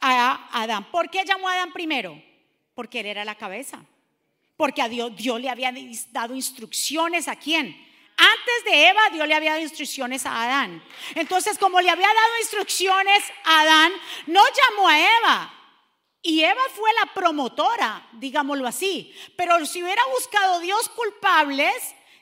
A 0.00 0.48
Adán. 0.62 0.90
¿Por 0.90 1.10
qué 1.10 1.24
llamó 1.24 1.48
a 1.48 1.54
Adán 1.54 1.72
primero? 1.72 2.22
Porque 2.74 3.00
él 3.00 3.06
era 3.06 3.24
la 3.24 3.34
cabeza. 3.34 3.84
Porque 4.56 4.82
a 4.82 4.88
Dios, 4.88 5.14
Dios 5.16 5.40
le 5.40 5.50
había 5.50 5.72
dado 6.10 6.34
instrucciones 6.34 7.28
a 7.28 7.36
quién? 7.36 7.86
Antes 8.16 8.64
de 8.64 8.88
Eva, 8.88 9.10
Dios 9.12 9.28
le 9.28 9.34
había 9.34 9.50
dado 9.50 9.62
instrucciones 9.62 10.24
a 10.24 10.44
Adán. 10.44 10.82
Entonces, 11.14 11.58
como 11.58 11.80
le 11.80 11.90
había 11.90 12.06
dado 12.06 12.38
instrucciones 12.40 13.22
a 13.44 13.60
Adán, 13.60 13.92
no 14.26 14.40
llamó 14.40 14.88
a 14.88 14.98
Eva. 14.98 15.54
Y 16.22 16.42
Eva 16.42 16.62
fue 16.74 16.90
la 16.94 17.12
promotora, 17.12 18.08
digámoslo 18.12 18.66
así. 18.66 19.14
Pero 19.36 19.64
si 19.66 19.82
hubiera 19.82 20.02
buscado 20.06 20.60
Dios 20.60 20.88
culpables, 20.88 21.74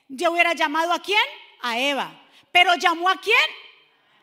yo 0.08 0.32
hubiera 0.32 0.52
llamado 0.52 0.92
a 0.92 1.00
quién? 1.00 1.22
A 1.62 1.78
Eva. 1.78 2.12
Pero 2.50 2.74
llamó 2.74 3.08
a 3.08 3.20
quién? 3.20 3.36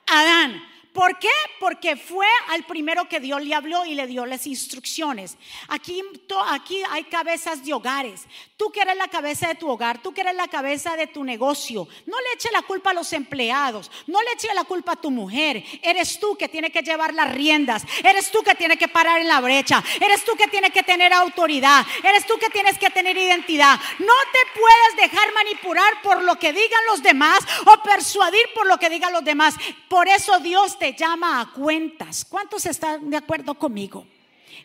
Adán. 0.07 0.70
¿Por 0.93 1.17
qué? 1.19 1.29
Porque 1.59 1.95
fue 1.95 2.27
al 2.49 2.65
primero 2.65 3.07
que 3.07 3.21
Dios 3.21 3.41
le 3.41 3.55
habló 3.55 3.85
y 3.85 3.95
le 3.95 4.07
dio 4.07 4.25
las 4.25 4.45
instrucciones. 4.45 5.37
Aquí, 5.69 6.03
aquí 6.49 6.83
hay 6.89 7.05
cabezas 7.05 7.63
de 7.63 7.73
hogares. 7.73 8.25
Tú 8.57 8.71
que 8.71 8.81
eres 8.81 8.97
la 8.97 9.07
cabeza 9.07 9.47
de 9.47 9.55
tu 9.55 9.69
hogar, 9.69 10.01
tú 10.01 10.13
que 10.13 10.19
eres 10.19 10.35
la 10.35 10.49
cabeza 10.49 10.97
de 10.97 11.07
tu 11.07 11.23
negocio. 11.23 11.87
No 12.05 12.19
le 12.19 12.33
eche 12.33 12.49
la 12.51 12.61
culpa 12.63 12.89
a 12.89 12.93
los 12.93 13.13
empleados, 13.13 13.89
no 14.07 14.21
le 14.21 14.33
eche 14.33 14.53
la 14.53 14.65
culpa 14.65 14.91
a 14.93 14.95
tu 14.97 15.11
mujer. 15.11 15.63
Eres 15.81 16.19
tú 16.19 16.35
que 16.35 16.49
tiene 16.49 16.71
que 16.71 16.81
llevar 16.81 17.13
las 17.13 17.33
riendas. 17.33 17.83
Eres 18.03 18.29
tú 18.29 18.43
que 18.43 18.55
tiene 18.55 18.75
que 18.75 18.89
parar 18.89 19.21
en 19.21 19.29
la 19.29 19.39
brecha. 19.39 19.81
Eres 19.99 20.25
tú 20.25 20.35
que 20.35 20.47
tiene 20.47 20.71
que 20.71 20.83
tener 20.83 21.13
autoridad. 21.13 21.85
Eres 22.03 22.25
tú 22.27 22.37
que 22.37 22.49
tienes 22.49 22.77
que 22.77 22.89
tener 22.89 23.15
identidad. 23.15 23.79
No 23.99 24.13
te 24.33 24.59
puedes 24.59 25.09
dejar 25.09 25.33
manipular 25.33 26.01
por 26.01 26.21
lo 26.21 26.37
que 26.37 26.51
digan 26.51 26.85
los 26.87 27.01
demás 27.01 27.39
o 27.65 27.81
persuadir 27.81 28.43
por 28.53 28.67
lo 28.67 28.77
que 28.77 28.89
digan 28.89 29.13
los 29.13 29.23
demás. 29.23 29.55
Por 29.87 30.09
eso 30.09 30.39
Dios 30.39 30.77
te 30.81 30.93
llama 30.93 31.39
a 31.39 31.51
cuentas. 31.51 32.25
¿Cuántos 32.25 32.65
están 32.65 33.07
de 33.07 33.15
acuerdo 33.15 33.53
conmigo? 33.53 34.07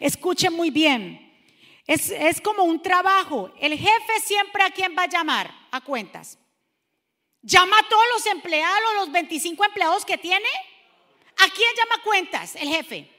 Escuchen 0.01 0.51
muy 0.55 0.71
bien. 0.71 1.23
Es, 1.87 2.11
es, 2.11 2.41
como 2.41 2.65
un 2.65 2.81
trabajo. 2.81 3.53
El 3.61 3.77
jefe 3.77 4.21
siempre 4.25 4.63
a 4.63 4.71
quién 4.71 4.97
va 4.97 5.03
a 5.03 5.11
llamar? 5.11 5.55
A 5.71 5.83
cuentas. 5.83 6.39
¿Llama 7.43 7.79
a 7.79 7.89
todos 7.91 8.05
los 8.15 8.27
empleados, 8.29 8.95
los 8.95 9.13
25 9.13 9.63
empleados 9.63 10.07
que 10.07 10.17
tiene? 10.17 10.49
¿A 11.37 11.51
quién 11.51 11.69
llama 11.77 12.03
cuentas? 12.03 12.57
El 12.57 12.71
jefe. 12.71 13.11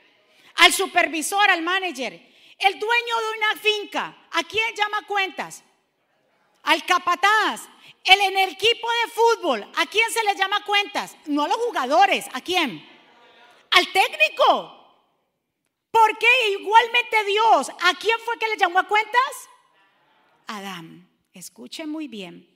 Al 0.55 0.73
supervisor, 0.73 1.51
al 1.51 1.61
manager. 1.61 2.13
El 2.57 2.79
dueño 2.79 3.15
de 3.15 3.37
una 3.37 3.61
finca. 3.61 4.27
¿A 4.31 4.43
quién 4.43 4.75
llama 4.75 5.05
cuentas? 5.05 5.63
Al 6.67 6.85
capataz. 6.85 7.67
El, 8.03 8.21
en 8.21 8.37
el 8.37 8.49
equipo 8.51 8.87
de 8.87 9.11
fútbol, 9.11 9.63
¿a 9.75 9.85
quién 9.85 10.09
se 10.11 10.23
le 10.23 10.35
llama 10.35 10.63
cuentas? 10.65 11.17
No 11.25 11.43
a 11.43 11.47
los 11.47 11.57
jugadores, 11.57 12.25
¿a 12.33 12.41
quién? 12.41 12.87
Al 13.71 13.91
técnico. 13.91 14.73
Porque 15.91 16.27
igualmente 16.51 17.23
Dios, 17.25 17.69
¿a 17.69 17.93
quién 17.95 18.17
fue 18.23 18.37
que 18.39 18.47
le 18.47 18.57
llamó 18.57 18.79
a 18.79 18.87
cuentas? 18.87 19.49
Adán. 20.47 21.09
Escuche 21.33 21.85
muy 21.85 22.07
bien. 22.07 22.49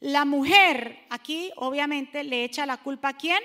La 0.00 0.26
mujer 0.26 1.06
aquí 1.08 1.50
obviamente 1.56 2.22
le 2.22 2.44
echa 2.44 2.66
la 2.66 2.76
culpa 2.76 3.08
a 3.08 3.16
quién? 3.16 3.42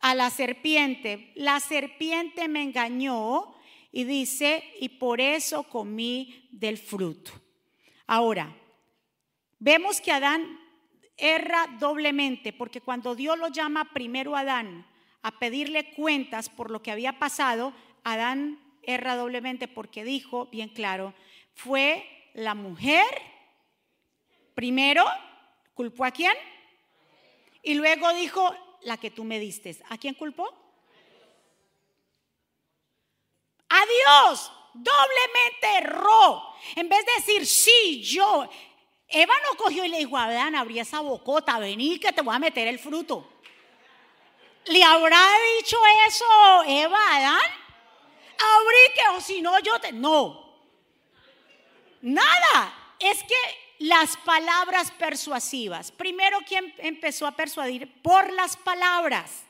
A 0.00 0.14
la 0.14 0.28
serpiente. 0.28 1.32
La 1.34 1.60
serpiente 1.60 2.46
me 2.46 2.62
engañó 2.62 3.56
y 3.90 4.04
dice, 4.04 4.62
y 4.80 4.90
por 4.90 5.20
eso 5.20 5.62
comí 5.62 6.48
del 6.52 6.76
fruto. 6.76 7.32
Ahora, 8.06 8.54
Vemos 9.58 10.00
que 10.00 10.12
Adán 10.12 10.60
erra 11.16 11.66
doblemente, 11.78 12.52
porque 12.52 12.80
cuando 12.80 13.14
Dios 13.14 13.38
lo 13.38 13.48
llama 13.48 13.92
primero 13.92 14.36
a 14.36 14.40
Adán 14.40 14.86
a 15.22 15.38
pedirle 15.38 15.92
cuentas 15.94 16.48
por 16.48 16.70
lo 16.70 16.82
que 16.82 16.92
había 16.92 17.18
pasado, 17.18 17.72
Adán 18.04 18.60
erra 18.82 19.16
doblemente 19.16 19.66
porque 19.66 20.04
dijo, 20.04 20.46
bien 20.46 20.68
claro, 20.68 21.14
fue 21.54 22.06
la 22.34 22.54
mujer, 22.54 23.06
primero, 24.54 25.04
culpó 25.74 26.04
a 26.04 26.10
quién, 26.10 26.34
y 27.62 27.74
luego 27.74 28.12
dijo, 28.14 28.54
la 28.82 28.96
que 28.96 29.10
tú 29.10 29.24
me 29.24 29.40
diste. 29.40 29.76
¿A 29.88 29.98
quién 29.98 30.14
culpó? 30.14 30.48
A 33.68 33.80
Dios, 33.84 34.52
doblemente 34.74 35.78
erró. 35.78 36.54
En 36.76 36.88
vez 36.88 37.04
de 37.04 37.12
decir, 37.16 37.46
sí, 37.46 38.02
yo, 38.04 38.48
Eva 39.08 39.34
no 39.44 39.56
cogió 39.56 39.84
y 39.84 39.88
le 39.88 39.98
dijo 39.98 40.16
a 40.16 40.24
Adán, 40.24 40.54
abrí 40.54 40.80
esa 40.80 41.00
bocota, 41.00 41.58
vení 41.58 41.98
que 41.98 42.12
te 42.12 42.22
voy 42.22 42.34
a 42.34 42.38
meter 42.38 42.66
el 42.66 42.78
fruto. 42.78 43.32
¿Le 44.66 44.82
habrá 44.82 45.20
dicho 45.58 45.76
eso 46.08 46.24
Eva 46.66 46.98
a 46.98 47.16
Adán? 47.16 47.50
Abrí 48.38 48.94
que 48.94 49.16
o 49.16 49.20
si 49.20 49.40
no 49.40 49.58
yo 49.60 49.78
te... 49.80 49.92
No. 49.92 50.44
Nada. 52.02 52.94
Es 52.98 53.22
que 53.22 53.34
las 53.78 54.16
palabras 54.18 54.90
persuasivas. 54.92 55.92
Primero, 55.92 56.38
¿quién 56.46 56.74
empezó 56.78 57.26
a 57.26 57.32
persuadir? 57.32 58.02
Por 58.02 58.32
las 58.32 58.56
palabras. 58.56 59.44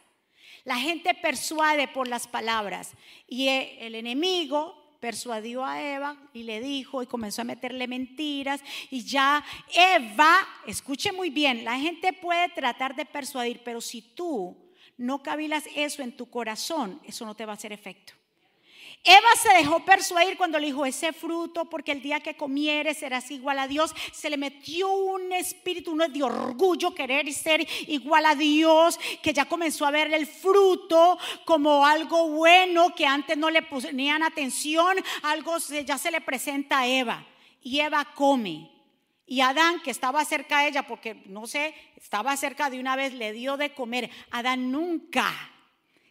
La 0.65 0.77
gente 0.77 1.15
persuade 1.15 1.89
por 1.89 2.09
las 2.09 2.27
palabras. 2.29 2.93
Y 3.27 3.49
el 3.49 3.95
enemigo 3.95 4.86
persuadió 5.01 5.65
a 5.65 5.83
Eva 5.83 6.17
y 6.33 6.43
le 6.43 6.61
dijo 6.61 7.03
y 7.03 7.07
comenzó 7.07 7.43
a 7.43 7.45
meterle 7.45 7.89
mentiras 7.89 8.61
y 8.91 9.05
ya 9.05 9.45
Eva, 9.75 10.37
escuche 10.67 11.13
muy 11.13 11.31
bien, 11.31 11.65
la 11.65 11.79
gente 11.79 12.13
puede 12.13 12.49
tratar 12.51 12.97
de 12.97 13.07
persuadir, 13.07 13.63
pero 13.65 13.81
si 13.81 14.03
tú 14.03 14.57
no 14.97 15.23
cavilas 15.23 15.65
eso 15.75 16.03
en 16.03 16.17
tu 16.17 16.31
corazón, 16.31 17.01
eso 17.05 17.27
no 17.27 17.35
te 17.35 17.47
va 17.47 17.53
a 17.53 17.57
hacer 17.57 17.73
efecto. 17.73 18.15
Eva 19.09 19.29
se 19.41 19.57
dejó 19.57 19.85
persuadir 19.85 20.37
cuando 20.37 20.59
le 20.59 20.67
dijo 20.67 20.85
ese 20.85 21.13
fruto, 21.13 21.67
porque 21.67 21.93
el 21.93 22.03
día 22.03 22.19
que 22.19 22.37
comieres 22.37 22.99
serás 22.99 23.31
igual 23.31 23.61
a 23.61 23.69
Dios. 23.69 23.95
Se 24.13 24.29
le 24.29 24.37
metió 24.37 24.93
un 24.93 25.33
espíritu 25.33 25.93
uno 25.93 26.09
de 26.09 26.25
orgullo, 26.25 26.93
querer 26.93 27.33
ser 27.33 27.65
igual 27.87 28.27
a 28.27 28.35
Dios, 28.35 28.99
que 29.23 29.33
ya 29.33 29.45
comenzó 29.45 29.87
a 29.87 29.93
ver 29.93 30.13
el 30.13 30.27
fruto 30.27 31.17
como 31.45 31.87
algo 31.87 32.31
bueno 32.31 32.97
que 32.97 33.07
antes 33.07 33.39
no 33.39 33.49
le 33.49 33.63
ponían 33.63 34.25
atención. 34.25 34.97
Algo 35.23 35.57
ya 35.59 35.99
se 35.99 36.11
le 36.11 36.21
presenta 36.21 36.81
a 36.81 36.89
Eva. 36.89 37.25
Y 37.63 37.79
Eva 37.79 38.13
come. 38.13 38.73
Y 39.25 39.41
Adán, 39.41 39.81
que 39.83 39.93
estaba 39.93 40.25
cerca 40.25 40.63
de 40.63 40.69
ella, 40.71 40.85
porque 40.85 41.15
no 41.27 41.47
sé, 41.47 41.77
estaba 41.97 42.37
cerca 42.37 42.71
de 42.71 42.81
una 42.81 42.97
vez, 42.97 43.13
le 43.13 43.33
dio 43.33 43.57
de 43.57 43.73
comer. 43.73 44.11
Adán 44.33 44.73
nunca 44.73 45.33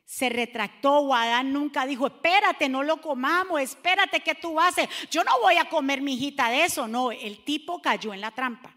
se 0.05 0.29
retractó 0.29 1.13
Adán 1.13 1.51
nunca 1.51 1.85
dijo, 1.85 2.07
espérate, 2.07 2.69
no 2.69 2.83
lo 2.83 3.01
comamos, 3.01 3.59
espérate, 3.59 4.19
¿qué 4.19 4.35
tú 4.35 4.59
haces? 4.59 4.87
Yo 5.09 5.23
no 5.23 5.39
voy 5.41 5.57
a 5.57 5.67
comer 5.67 6.01
mi 6.01 6.13
hijita 6.13 6.49
de 6.49 6.63
eso. 6.63 6.87
No, 6.87 7.11
el 7.11 7.43
tipo 7.43 7.81
cayó 7.81 8.13
en 8.13 8.21
la 8.21 8.31
trampa. 8.31 8.75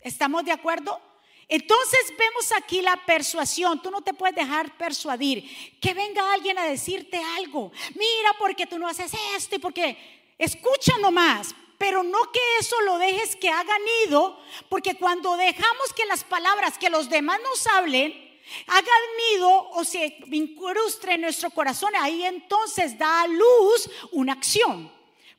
¿Estamos 0.00 0.44
de 0.44 0.52
acuerdo? 0.52 1.00
Entonces 1.48 2.12
vemos 2.16 2.52
aquí 2.52 2.80
la 2.80 2.96
persuasión. 3.04 3.82
Tú 3.82 3.90
no 3.90 4.02
te 4.02 4.14
puedes 4.14 4.36
dejar 4.36 4.76
persuadir. 4.76 5.78
Que 5.80 5.94
venga 5.94 6.32
alguien 6.32 6.58
a 6.58 6.64
decirte 6.64 7.20
algo. 7.36 7.72
Mira, 7.94 8.32
porque 8.38 8.66
tú 8.66 8.78
no 8.78 8.88
haces 8.88 9.12
esto 9.36 9.56
y 9.56 9.58
porque 9.58 10.34
escucha 10.38 10.96
nomás. 10.98 11.54
Pero 11.78 12.02
no 12.02 12.32
que 12.32 12.40
eso 12.60 12.80
lo 12.82 12.96
dejes 12.98 13.36
que 13.36 13.50
hagan 13.50 13.82
ido, 14.06 14.40
porque 14.70 14.94
cuando 14.94 15.36
dejamos 15.36 15.92
que 15.94 16.06
las 16.06 16.24
palabras 16.24 16.78
que 16.78 16.88
los 16.88 17.10
demás 17.10 17.38
nos 17.42 17.66
hablen, 17.66 18.25
haga 18.66 18.92
nido 19.32 19.70
o 19.70 19.84
se 19.84 20.18
incrustre 20.30 21.14
en 21.14 21.22
nuestro 21.22 21.50
corazón, 21.50 21.92
ahí 21.96 22.24
entonces 22.24 22.96
da 22.98 23.22
a 23.22 23.26
luz 23.26 23.90
una 24.12 24.32
acción. 24.32 24.94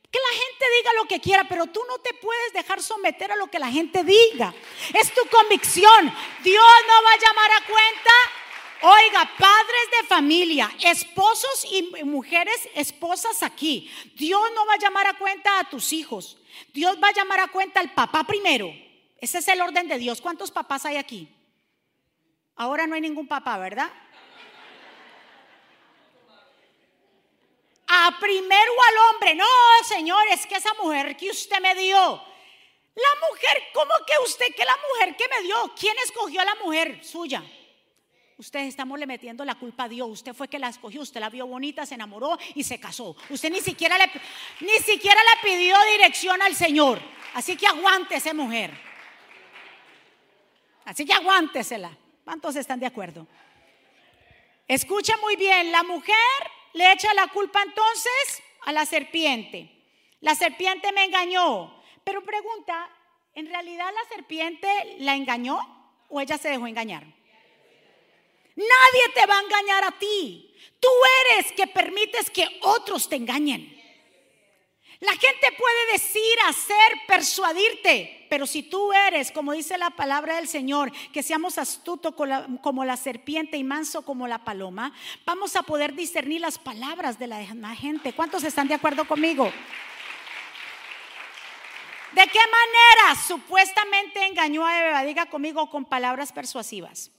Que 0.09 0.19
la 0.19 0.37
gente 0.37 0.65
diga 0.77 0.93
lo 0.93 1.05
que 1.05 1.19
quiera, 1.19 1.43
pero 1.49 1.65
tú 1.67 1.81
no 1.87 1.99
te 1.99 2.13
puedes 2.13 2.53
dejar 2.53 2.81
someter 2.81 3.31
a 3.31 3.35
lo 3.35 3.47
que 3.47 3.59
la 3.59 3.69
gente 3.69 4.03
diga. 4.03 4.53
Es 4.93 5.13
tu 5.13 5.21
convicción. 5.29 6.13
Dios 6.43 6.65
no 6.87 7.03
va 7.03 7.11
a 7.11 7.19
llamar 7.19 7.51
a 7.51 7.65
cuenta 7.65 8.11
Oiga, 8.81 9.27
padres 9.39 9.89
de 9.99 10.07
familia, 10.07 10.69
esposos 10.83 11.65
y 11.71 11.81
mujeres, 12.03 12.69
esposas 12.75 13.41
aquí. 13.41 13.91
Dios 14.15 14.41
no 14.53 14.67
va 14.67 14.73
a 14.75 14.79
llamar 14.79 15.07
a 15.07 15.17
cuenta 15.17 15.59
a 15.59 15.67
tus 15.67 15.93
hijos. 15.93 16.37
Dios 16.73 16.97
va 17.01 17.07
a 17.07 17.13
llamar 17.13 17.39
a 17.39 17.47
cuenta 17.47 17.79
al 17.79 17.93
papá 17.93 18.23
primero. 18.25 18.71
Ese 19.19 19.39
es 19.39 19.47
el 19.47 19.61
orden 19.61 19.87
de 19.87 19.97
Dios. 19.97 20.21
¿Cuántos 20.21 20.51
papás 20.51 20.85
hay 20.85 20.97
aquí? 20.97 21.27
Ahora 22.57 22.87
no 22.87 22.95
hay 22.95 23.01
ningún 23.01 23.27
papá, 23.27 23.57
¿verdad? 23.57 23.89
A 27.87 28.17
primero 28.19 28.71
al 28.89 28.97
hombre. 29.13 29.35
No, 29.35 29.45
Señor, 29.87 30.21
es 30.31 30.45
que 30.45 30.55
esa 30.55 30.73
mujer 30.81 31.15
que 31.15 31.29
usted 31.29 31.59
me 31.61 31.75
dio. 31.75 31.97
La 32.95 33.29
mujer, 33.29 33.63
¿cómo 33.73 33.91
que 34.07 34.13
usted, 34.25 34.47
que 34.55 34.65
la 34.65 34.75
mujer 34.89 35.15
que 35.15 35.27
me 35.27 35.43
dio? 35.43 35.73
¿Quién 35.79 35.95
escogió 36.03 36.41
a 36.41 36.45
la 36.45 36.55
mujer 36.55 37.03
suya? 37.05 37.43
Ustedes 38.37 38.69
estamos 38.69 38.97
le 38.97 39.05
metiendo 39.05 39.45
la 39.45 39.55
culpa 39.55 39.83
a 39.83 39.89
Dios. 39.89 40.09
Usted 40.09 40.33
fue 40.33 40.47
que 40.47 40.57
la 40.57 40.69
escogió, 40.69 41.01
usted 41.01 41.19
la 41.19 41.29
vio 41.29 41.45
bonita, 41.45 41.85
se 41.85 41.93
enamoró 41.93 42.37
y 42.55 42.63
se 42.63 42.79
casó. 42.79 43.15
Usted 43.29 43.51
ni 43.51 43.61
siquiera 43.61 43.99
le, 43.99 44.11
ni 44.61 44.77
siquiera 44.79 45.19
le 45.21 45.49
pidió 45.49 45.75
dirección 45.91 46.41
al 46.41 46.55
Señor. 46.55 46.99
Así 47.35 47.55
que 47.55 47.67
aguántese, 47.67 48.33
mujer. 48.33 48.71
Así 50.85 51.05
que 51.05 51.13
aguántesela. 51.13 51.91
¿Cuántos 52.27 52.57
están 52.57 52.81
de 52.81 52.85
acuerdo? 52.85 53.25
Escucha 54.67 55.15
muy 55.21 55.37
bien, 55.37 55.71
la 55.71 55.81
mujer 55.83 56.13
le 56.73 56.91
echa 56.91 57.13
la 57.13 57.27
culpa 57.27 57.63
entonces 57.63 58.43
a 58.65 58.73
la 58.73 58.85
serpiente. 58.85 59.71
La 60.19 60.35
serpiente 60.35 60.91
me 60.91 61.05
engañó. 61.05 61.81
Pero 62.03 62.21
pregunta, 62.25 62.89
¿en 63.33 63.47
realidad 63.47 63.85
la 63.93 64.13
serpiente 64.13 64.67
la 64.99 65.15
engañó 65.15 65.57
o 66.09 66.19
ella 66.19 66.37
se 66.37 66.49
dejó 66.49 66.67
engañar? 66.67 67.03
Nadie 68.57 69.13
te 69.15 69.25
va 69.25 69.37
a 69.37 69.43
engañar 69.43 69.85
a 69.85 69.97
ti. 69.97 70.53
Tú 70.81 70.89
eres 71.31 71.53
que 71.53 71.65
permites 71.65 72.29
que 72.29 72.59
otros 72.61 73.07
te 73.07 73.15
engañen. 73.15 73.76
La 74.99 75.11
gente 75.11 75.51
puede 75.57 75.91
decir, 75.93 76.23
hacer, 76.47 76.75
persuadirte, 77.07 78.25
pero 78.29 78.47
si 78.47 78.63
tú 78.63 78.91
eres, 78.93 79.31
como 79.31 79.53
dice 79.53 79.77
la 79.77 79.91
palabra 79.91 80.37
del 80.37 80.47
Señor, 80.47 80.91
que 81.13 81.21
seamos 81.21 81.59
astutos 81.59 82.15
como 82.61 82.83
la 82.83 82.97
serpiente 82.97 83.57
y 83.57 83.63
manso 83.63 84.03
como 84.03 84.27
la 84.27 84.43
paloma, 84.43 84.91
vamos 85.23 85.55
a 85.55 85.61
poder 85.61 85.93
discernir 85.93 86.41
las 86.41 86.57
palabras 86.57 87.19
de 87.19 87.27
la 87.27 87.45
gente. 87.75 88.13
¿Cuántos 88.13 88.43
están 88.43 88.67
de 88.67 88.73
acuerdo 88.73 89.07
conmigo? 89.07 89.51
¿De 92.13 92.23
qué 92.23 92.39
manera 92.39 93.21
supuestamente 93.27 94.25
engañó 94.25 94.65
a 94.65 94.89
Eva? 94.89 95.03
Diga 95.03 95.27
conmigo 95.27 95.69
con 95.69 95.85
palabras 95.85 96.31
persuasivas. 96.31 97.11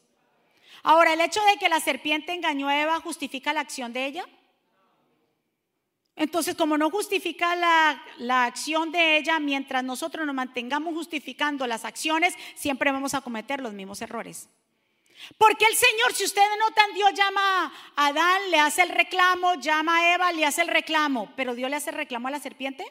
Ahora, 0.83 1.13
¿el 1.13 1.21
hecho 1.21 1.41
de 1.45 1.59
que 1.59 1.69
la 1.69 1.79
serpiente 1.79 2.33
engañó 2.33 2.69
a 2.69 2.81
Eva 2.81 3.01
justifica 3.01 3.53
la 3.53 3.61
acción 3.61 3.93
de 3.93 4.07
ella? 4.07 4.25
Entonces, 6.19 6.55
como 6.55 6.77
no 6.77 6.91
justifica 6.91 7.57
la, 7.57 8.45
acción 8.45 8.93
de 8.93 9.17
ella, 9.17 9.39
mientras 9.39 9.83
nosotros 9.83 10.27
nos 10.27 10.35
mantengamos 10.35 10.93
justificando 10.95 11.67
las 11.67 11.85
acciones, 11.85 12.35
siempre 12.55 12.93
vamos 12.93 13.15
a 13.15 13.21
cometer 13.21 13.61
los 13.61 13.73
mismos 13.73 14.03
errores. 14.03 14.49
Porque 15.39 15.65
el 15.65 15.75
Señor, 15.75 16.13
si 16.13 16.25
ustedes 16.25 16.49
notan, 16.61 16.93
Dios 16.95 17.13
llama 17.15 17.73
a 17.97 18.07
Adán, 18.07 18.51
le 18.51 18.59
hace 18.59 18.83
el 18.83 18.91
reclamo, 18.91 19.55
llama 19.55 19.97
a 19.97 20.15
Eva, 20.15 20.33
le 20.33 20.45
hace 20.45 20.63
el 20.63 20.69
reclamo, 20.69 21.33
pero 21.37 21.55
Dios 21.55 21.71
le 21.71 21.77
hace 21.77 21.91
reclamo 21.91 22.29
a 22.29 22.33
la 22.33 22.41
serpiente. 22.41 22.85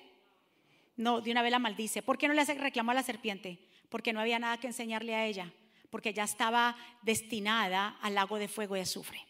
No, 0.96 1.22
de 1.22 1.32
una 1.32 1.42
vez 1.42 1.52
la 1.52 1.60
maldice. 1.60 2.02
¿Por 2.02 2.18
qué 2.18 2.28
no 2.28 2.34
le 2.34 2.42
hace 2.42 2.56
reclamo 2.56 2.92
a 2.92 2.96
la 2.96 3.04
serpiente? 3.04 3.60
Porque 3.90 4.14
no 4.14 4.20
había 4.20 4.40
nada 4.40 4.58
que 4.58 4.68
enseñarle 4.68 5.16
a 5.16 5.26
ella 5.26 5.52
porque 5.90 6.14
ya 6.14 6.24
estaba 6.24 6.76
destinada 7.02 7.98
al 8.02 8.16
lago 8.16 8.38
de 8.38 8.48
fuego 8.48 8.76
y 8.76 8.82
azufre. 8.82 9.26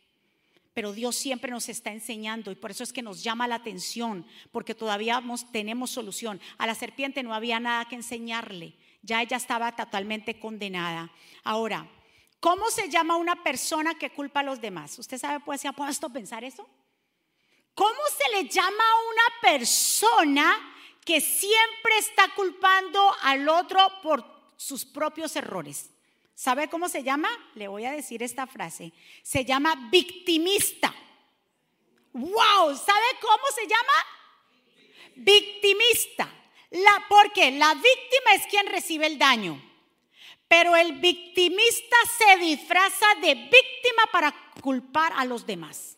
Pero 0.77 0.93
Dios 0.93 1.15
siempre 1.15 1.49
nos 1.49 1.69
está 1.69 1.91
enseñando 1.91 2.51
y 2.51 2.55
por 2.55 2.69
eso 2.69 2.83
es 2.83 2.93
que 2.93 3.01
nos 3.01 3.23
llama 3.23 3.47
la 3.47 3.55
atención, 3.55 4.27
porque 4.51 4.75
todavía 4.75 5.23
tenemos 5.51 5.89
solución. 5.89 6.39
A 6.59 6.67
la 6.67 6.75
serpiente 6.75 7.23
no 7.23 7.33
había 7.33 7.59
nada 7.59 7.85
que 7.85 7.95
enseñarle, 7.95 8.75
ya 9.01 9.23
ella 9.23 9.37
estaba 9.37 9.75
totalmente 9.75 10.39
condenada. 10.39 11.11
Ahora, 11.43 11.89
¿cómo 12.39 12.69
se 12.69 12.89
llama 12.89 13.15
una 13.15 13.41
persona 13.41 13.95
que 13.95 14.11
culpa 14.11 14.41
a 14.41 14.43
los 14.43 14.61
demás? 14.61 14.99
¿Usted 14.99 15.17
sabe, 15.17 15.39
pues, 15.39 15.61
se 15.61 15.67
ha 15.67 15.73
puesto 15.73 16.05
a 16.05 16.13
pensar 16.13 16.43
eso? 16.43 16.69
¿Cómo 17.73 17.99
se 18.15 18.37
le 18.37 18.47
llama 18.47 18.69
a 18.69 19.09
una 19.09 19.53
persona 19.55 20.75
que 21.03 21.19
siempre 21.21 21.97
está 21.97 22.35
culpando 22.35 23.15
al 23.23 23.49
otro 23.49 23.79
por 24.03 24.23
sus 24.57 24.85
propios 24.85 25.35
errores? 25.35 25.89
¿Sabe 26.37 26.69
cómo 26.69 26.87
se 26.87 27.01
llama? 27.01 27.29
Le 27.55 27.67
voy 27.67 27.85
a 27.85 27.91
decir 27.91 28.21
esta 28.21 28.45
frase. 28.45 28.93
Se 29.23 29.43
llama 29.43 29.89
victimista. 29.89 30.93
¡Wow! 32.13 32.77
¿Sabe 32.77 33.05
cómo 33.19 33.43
se 33.55 33.63
llama? 33.63 33.93
Victimista. 35.15 36.29
La, 36.69 37.05
porque 37.09 37.49
la 37.49 37.73
víctima 37.73 38.35
es 38.35 38.45
quien 38.51 38.67
recibe 38.67 39.07
el 39.07 39.17
daño. 39.17 39.59
Pero 40.47 40.75
el 40.75 40.99
victimista 40.99 41.97
se 42.19 42.37
disfraza 42.37 43.07
de 43.19 43.33
víctima 43.33 44.03
para 44.11 44.53
culpar 44.61 45.13
a 45.15 45.25
los 45.25 45.43
demás. 45.43 45.97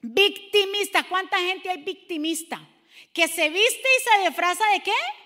Victimista. 0.00 1.04
¿Cuánta 1.04 1.38
gente 1.38 1.70
hay 1.70 1.84
victimista? 1.84 2.60
Que 3.12 3.28
se 3.28 3.48
viste 3.48 3.88
y 3.96 4.02
se 4.02 4.28
disfraza 4.28 4.68
de 4.72 4.82
qué? 4.82 5.19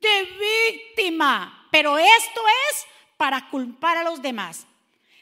De 0.00 0.22
víctima 0.22 1.60
pero 1.70 1.96
esto 1.96 2.42
es 2.70 2.86
para 3.16 3.48
culpar 3.48 3.96
a 3.96 4.04
los 4.04 4.20
demás. 4.20 4.66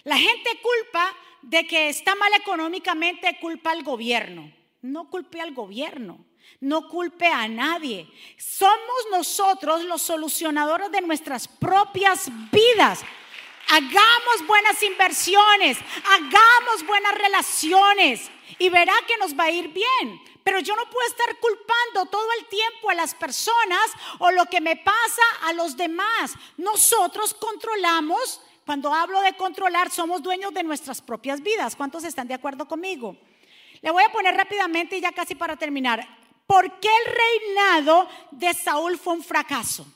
La 0.04 0.16
gente 0.16 0.60
culpa 0.62 1.14
de 1.42 1.66
que 1.66 1.88
está 1.88 2.14
mal 2.14 2.32
económicamente, 2.34 3.38
culpa 3.40 3.70
al 3.70 3.82
gobierno. 3.82 4.52
No 4.80 5.10
culpe 5.10 5.40
al 5.40 5.52
gobierno, 5.52 6.24
no 6.60 6.88
culpe 6.88 7.26
a 7.26 7.48
nadie. 7.48 8.08
Somos 8.38 9.06
nosotros 9.10 9.84
los 9.84 10.02
solucionadores 10.02 10.90
de 10.90 11.00
nuestras 11.00 11.48
propias 11.48 12.30
vidas. 12.52 13.00
Hagamos 13.70 14.46
buenas 14.46 14.82
inversiones, 14.82 15.78
hagamos 16.04 16.86
buenas 16.86 17.14
relaciones 17.14 18.30
y 18.58 18.70
verá 18.70 18.94
que 19.06 19.16
nos 19.18 19.38
va 19.38 19.44
a 19.44 19.50
ir 19.50 19.68
bien. 19.68 20.22
Pero 20.42 20.60
yo 20.60 20.74
no 20.74 20.88
puedo 20.88 21.06
estar 21.06 21.36
culpando 21.36 22.06
todo 22.10 22.26
el 22.38 22.46
tiempo 22.46 22.88
a 22.88 22.94
las 22.94 23.14
personas 23.14 23.92
o 24.18 24.30
lo 24.30 24.46
que 24.46 24.62
me 24.62 24.76
pasa 24.76 25.22
a 25.42 25.52
los 25.52 25.76
demás. 25.76 26.32
Nosotros 26.56 27.34
controlamos, 27.34 28.40
cuando 28.64 28.94
hablo 28.94 29.20
de 29.20 29.36
controlar, 29.36 29.90
somos 29.90 30.22
dueños 30.22 30.54
de 30.54 30.62
nuestras 30.62 31.02
propias 31.02 31.42
vidas. 31.42 31.76
¿Cuántos 31.76 32.04
están 32.04 32.28
de 32.28 32.34
acuerdo 32.34 32.66
conmigo? 32.66 33.16
Le 33.82 33.90
voy 33.90 34.02
a 34.02 34.12
poner 34.12 34.34
rápidamente 34.34 34.96
y 34.96 35.02
ya 35.02 35.12
casi 35.12 35.34
para 35.34 35.56
terminar. 35.56 36.08
¿Por 36.46 36.80
qué 36.80 36.88
el 36.88 37.12
reinado 37.12 38.08
de 38.30 38.54
Saúl 38.54 38.98
fue 38.98 39.12
un 39.12 39.22
fracaso? 39.22 39.86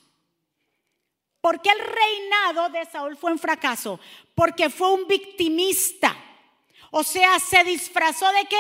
¿Por 1.42 1.60
qué 1.60 1.68
el 1.70 1.80
reinado 1.80 2.70
de 2.70 2.86
Saúl 2.86 3.16
fue 3.18 3.32
un 3.32 3.38
fracaso? 3.38 4.00
Porque 4.34 4.70
fue 4.70 4.94
un 4.94 5.06
victimista. 5.06 6.16
O 6.90 7.02
sea, 7.02 7.38
se 7.38 7.62
disfrazó 7.64 8.32
de 8.32 8.46
qué? 8.46 8.56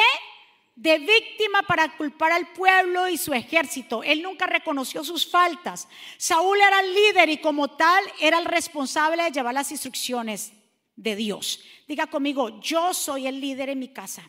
de 0.74 0.98
víctima 0.98 1.62
para 1.62 1.96
culpar 1.96 2.32
al 2.32 2.52
pueblo 2.52 3.08
y 3.08 3.18
su 3.18 3.32
ejército. 3.34 4.02
Él 4.02 4.22
nunca 4.22 4.46
reconoció 4.46 5.04
sus 5.04 5.26
faltas. 5.26 5.86
Saúl 6.16 6.58
era 6.60 6.80
el 6.80 6.94
líder 6.94 7.28
y 7.28 7.38
como 7.38 7.76
tal 7.76 8.02
era 8.18 8.38
el 8.38 8.46
responsable 8.46 9.22
de 9.22 9.30
llevar 9.30 9.54
las 9.54 9.70
instrucciones 9.70 10.52
de 10.96 11.14
Dios. 11.14 11.60
Diga 11.86 12.06
conmigo, 12.06 12.60
yo 12.60 12.94
soy 12.94 13.26
el 13.26 13.40
líder 13.40 13.68
en 13.68 13.78
mi 13.78 13.88
casa. 13.88 14.28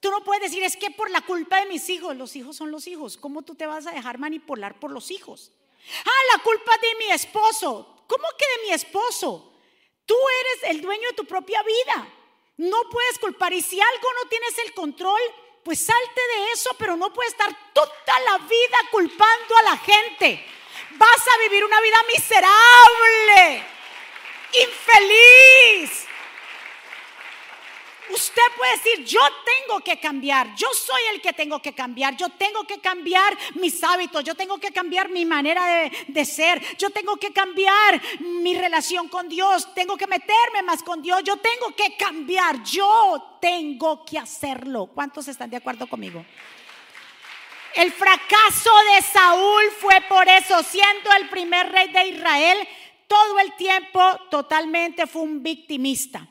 Tú 0.00 0.10
no 0.10 0.22
puedes 0.22 0.50
decir, 0.50 0.62
es 0.62 0.76
que 0.76 0.90
por 0.90 1.10
la 1.10 1.22
culpa 1.22 1.60
de 1.60 1.66
mis 1.66 1.88
hijos, 1.88 2.16
los 2.16 2.34
hijos 2.36 2.56
son 2.56 2.70
los 2.70 2.86
hijos. 2.86 3.16
¿Cómo 3.16 3.42
tú 3.42 3.54
te 3.54 3.66
vas 3.66 3.86
a 3.86 3.92
dejar 3.92 4.18
manipular 4.18 4.78
por 4.78 4.90
los 4.92 5.10
hijos? 5.10 5.52
Ah, 6.04 6.36
la 6.36 6.42
culpa 6.42 6.72
de 6.78 6.94
mi 6.96 7.10
esposo. 7.12 8.04
¿Cómo 8.06 8.24
que 8.38 8.46
de 8.56 8.66
mi 8.66 8.72
esposo? 8.72 9.52
Tú 10.06 10.16
eres 10.40 10.70
el 10.70 10.80
dueño 10.80 11.08
de 11.08 11.14
tu 11.14 11.24
propia 11.24 11.62
vida. 11.62 12.08
No 12.56 12.78
puedes 12.90 13.18
culpar. 13.18 13.52
Y 13.52 13.62
si 13.62 13.80
algo 13.80 14.08
no 14.22 14.28
tienes 14.28 14.58
el 14.58 14.74
control, 14.74 15.20
pues 15.62 15.80
salte 15.84 16.20
de 16.34 16.52
eso, 16.52 16.70
pero 16.78 16.96
no 16.96 17.12
puedes 17.12 17.32
estar 17.32 17.54
toda 17.72 18.20
la 18.24 18.38
vida 18.38 18.78
culpando 18.90 19.56
a 19.58 19.62
la 19.62 19.76
gente. 19.76 20.44
Vas 20.92 21.28
a 21.28 21.38
vivir 21.42 21.64
una 21.64 21.80
vida 21.80 22.02
miserable, 22.14 23.66
infeliz. 24.54 26.07
Usted 28.10 28.42
puede 28.56 28.72
decir, 28.72 29.04
yo 29.04 29.20
tengo 29.44 29.80
que 29.80 29.98
cambiar, 30.00 30.54
yo 30.54 30.68
soy 30.72 31.00
el 31.12 31.20
que 31.20 31.32
tengo 31.32 31.60
que 31.60 31.74
cambiar, 31.74 32.16
yo 32.16 32.28
tengo 32.30 32.64
que 32.64 32.80
cambiar 32.80 33.36
mis 33.54 33.82
hábitos, 33.84 34.24
yo 34.24 34.34
tengo 34.34 34.58
que 34.58 34.72
cambiar 34.72 35.08
mi 35.10 35.24
manera 35.24 35.90
de, 36.06 36.24
ser, 36.24 36.62
yo 36.76 36.90
tengo 36.90 37.16
que 37.16 37.32
cambiar 37.32 38.00
mi 38.20 38.54
relación 38.54 39.08
con 39.08 39.28
Dios, 39.28 39.74
tengo 39.74 39.96
que 39.96 40.06
meterme 40.06 40.62
más 40.64 40.82
con 40.82 41.02
Dios, 41.02 41.22
yo 41.22 41.36
tengo 41.36 41.74
que 41.76 41.96
cambiar, 41.96 42.62
yo 42.62 43.38
tengo 43.40 44.04
que 44.04 44.18
hacerlo. 44.18 44.86
¿Cuántos 44.86 45.28
están 45.28 45.50
de 45.50 45.58
acuerdo 45.58 45.86
conmigo? 45.86 46.24
El 47.74 47.92
fracaso 47.92 48.70
de 48.94 49.02
Saúl 49.02 49.64
fue 49.78 50.00
por 50.08 50.26
eso, 50.28 50.62
siendo 50.62 51.12
el 51.12 51.28
primer 51.28 51.70
rey 51.70 51.92
de 51.92 52.08
Israel, 52.08 52.68
todo 53.06 53.38
el 53.38 53.54
tiempo 53.54 54.00
totalmente 54.30 55.06
fue 55.06 55.22
un 55.22 55.42
victimista. 55.42 56.26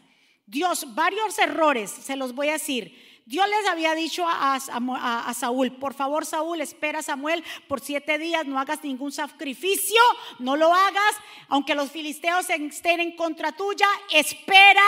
Dios, 0.48 0.96
varios 0.96 1.38
errores, 1.38 1.92
se 1.92 2.16
los 2.16 2.34
voy 2.34 2.50
a 2.50 2.54
decir. 2.54 3.06
Dios 3.26 3.46
les 3.50 3.68
había 3.68 3.94
dicho 3.94 4.26
a, 4.26 5.34
Saúl, 5.34 5.74
por 5.74 5.94
favor 5.94 6.26
Saúl, 6.26 6.62
espera 6.62 7.04
Samuel 7.04 7.44
por 7.68 7.82
siete 7.82 8.18
días, 8.18 8.46
no 8.46 8.58
hagas 8.58 8.82
ningún 8.86 9.12
sacrificio, 9.12 10.00
no 10.40 10.56
lo 10.56 10.74
hagas, 10.74 11.16
aunque 11.50 11.76
los 11.76 11.92
filisteos 11.92 12.50
estén 12.50 13.02
en 13.02 13.18
contra 13.18 13.52
tuya, 13.52 13.86
espera 14.14 14.86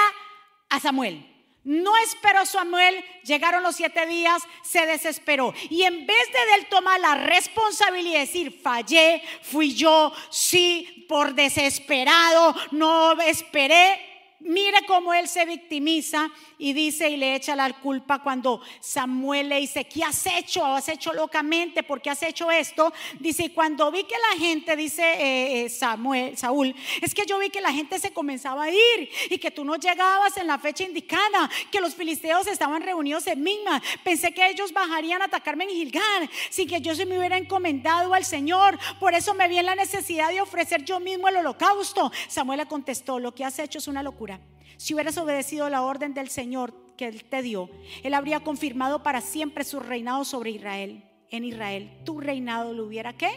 a 0.69 0.79
Samuel. 0.79 1.25
No 1.65 1.91
esperó 1.97 2.45
Samuel, 2.45 3.03
llegaron 3.25 3.61
los 3.61 3.75
siete 3.75 4.05
días, 4.05 4.41
se 4.63 4.85
desesperó. 4.85 5.53
Y 5.69 5.83
en 5.83 6.07
vez 6.07 6.31
de 6.31 6.55
él 6.55 6.67
tomar 6.69 6.99
la 7.01 7.15
responsabilidad 7.15 8.19
y 8.19 8.25
decir, 8.25 8.61
fallé, 8.63 9.21
fui 9.41 9.75
yo, 9.75 10.13
sí, 10.29 11.05
por 11.09 11.35
desesperado, 11.35 12.55
no 12.71 13.19
esperé, 13.21 14.08
mire 14.39 14.85
cómo 14.87 15.13
él 15.13 15.27
se 15.27 15.45
victimiza 15.45 16.29
y 16.57 16.73
dice 16.73 17.09
y 17.09 17.17
le 17.17 17.35
echa 17.35 17.55
la 17.55 17.71
culpa 17.73 18.19
cuando 18.19 18.61
Samuel 18.79 19.49
le 19.49 19.59
dice, 19.59 19.85
¿qué 19.85 20.03
has 20.03 20.25
hecho? 20.25 20.65
¿Has 20.65 20.87
hecho 20.89 21.13
locamente? 21.13 21.83
¿Por 21.83 22.01
qué 22.01 22.09
has 22.09 22.23
hecho 22.23 22.49
esto? 22.51 22.93
Dice, 23.19 23.51
cuando 23.53 23.91
vi 23.91 24.03
que 24.03 24.15
la 24.31 24.39
gente, 24.39 24.75
dice 24.75 25.03
eh, 25.03 25.65
eh, 25.65 25.69
Samuel, 25.69 26.37
Saúl, 26.37 26.75
es 27.01 27.13
que 27.13 27.25
yo 27.25 27.39
vi 27.39 27.49
que 27.49 27.61
la 27.61 27.71
gente 27.71 27.99
se 27.99 28.11
comenzaba 28.11 28.65
a 28.65 28.69
ir 28.69 29.09
y 29.29 29.37
que 29.37 29.51
tú 29.51 29.65
no 29.65 29.75
llegabas 29.75 30.37
en 30.37 30.47
la 30.47 30.57
fecha 30.57 30.83
indicada, 30.83 31.49
que 31.71 31.81
los 31.81 31.95
filisteos 31.95 32.47
estaban 32.47 32.81
reunidos 32.81 33.27
en 33.27 33.43
Migma. 33.43 33.81
Pensé 34.03 34.33
que 34.33 34.49
ellos 34.49 34.71
bajarían 34.71 35.21
a 35.21 35.25
atacarme 35.25 35.65
en 35.65 35.71
Gilgal, 35.71 36.29
sin 36.49 36.67
que 36.67 36.81
yo 36.81 36.95
se 36.95 37.05
me 37.05 37.17
hubiera 37.17 37.37
encomendado 37.37 38.13
al 38.13 38.25
Señor. 38.25 38.77
Por 38.99 39.13
eso 39.13 39.33
me 39.33 39.47
vi 39.47 39.57
en 39.57 39.65
la 39.65 39.75
necesidad 39.75 40.29
de 40.29 40.41
ofrecer 40.41 40.83
yo 40.83 40.99
mismo 40.99 41.27
el 41.27 41.37
holocausto. 41.37 42.11
Samuel 42.27 42.59
le 42.59 42.65
contestó, 42.67 43.19
lo 43.19 43.33
que 43.33 43.45
has 43.45 43.59
hecho 43.59 43.79
es 43.79 43.87
una 43.87 44.03
locura 44.03 44.28
si 44.77 44.93
hubieras 44.93 45.17
obedecido 45.17 45.69
la 45.69 45.81
orden 45.81 46.13
del 46.13 46.29
Señor 46.29 46.73
que 46.97 47.07
Él 47.07 47.23
te 47.25 47.41
dio, 47.41 47.69
Él 48.03 48.13
habría 48.13 48.41
confirmado 48.41 49.03
para 49.03 49.21
siempre 49.21 49.63
su 49.63 49.79
reinado 49.79 50.25
sobre 50.25 50.51
Israel. 50.51 51.03
En 51.31 51.43
Israel, 51.43 52.01
tu 52.05 52.19
reinado 52.19 52.73
lo 52.73 52.85
hubiera 52.85 53.13
qué? 53.13 53.29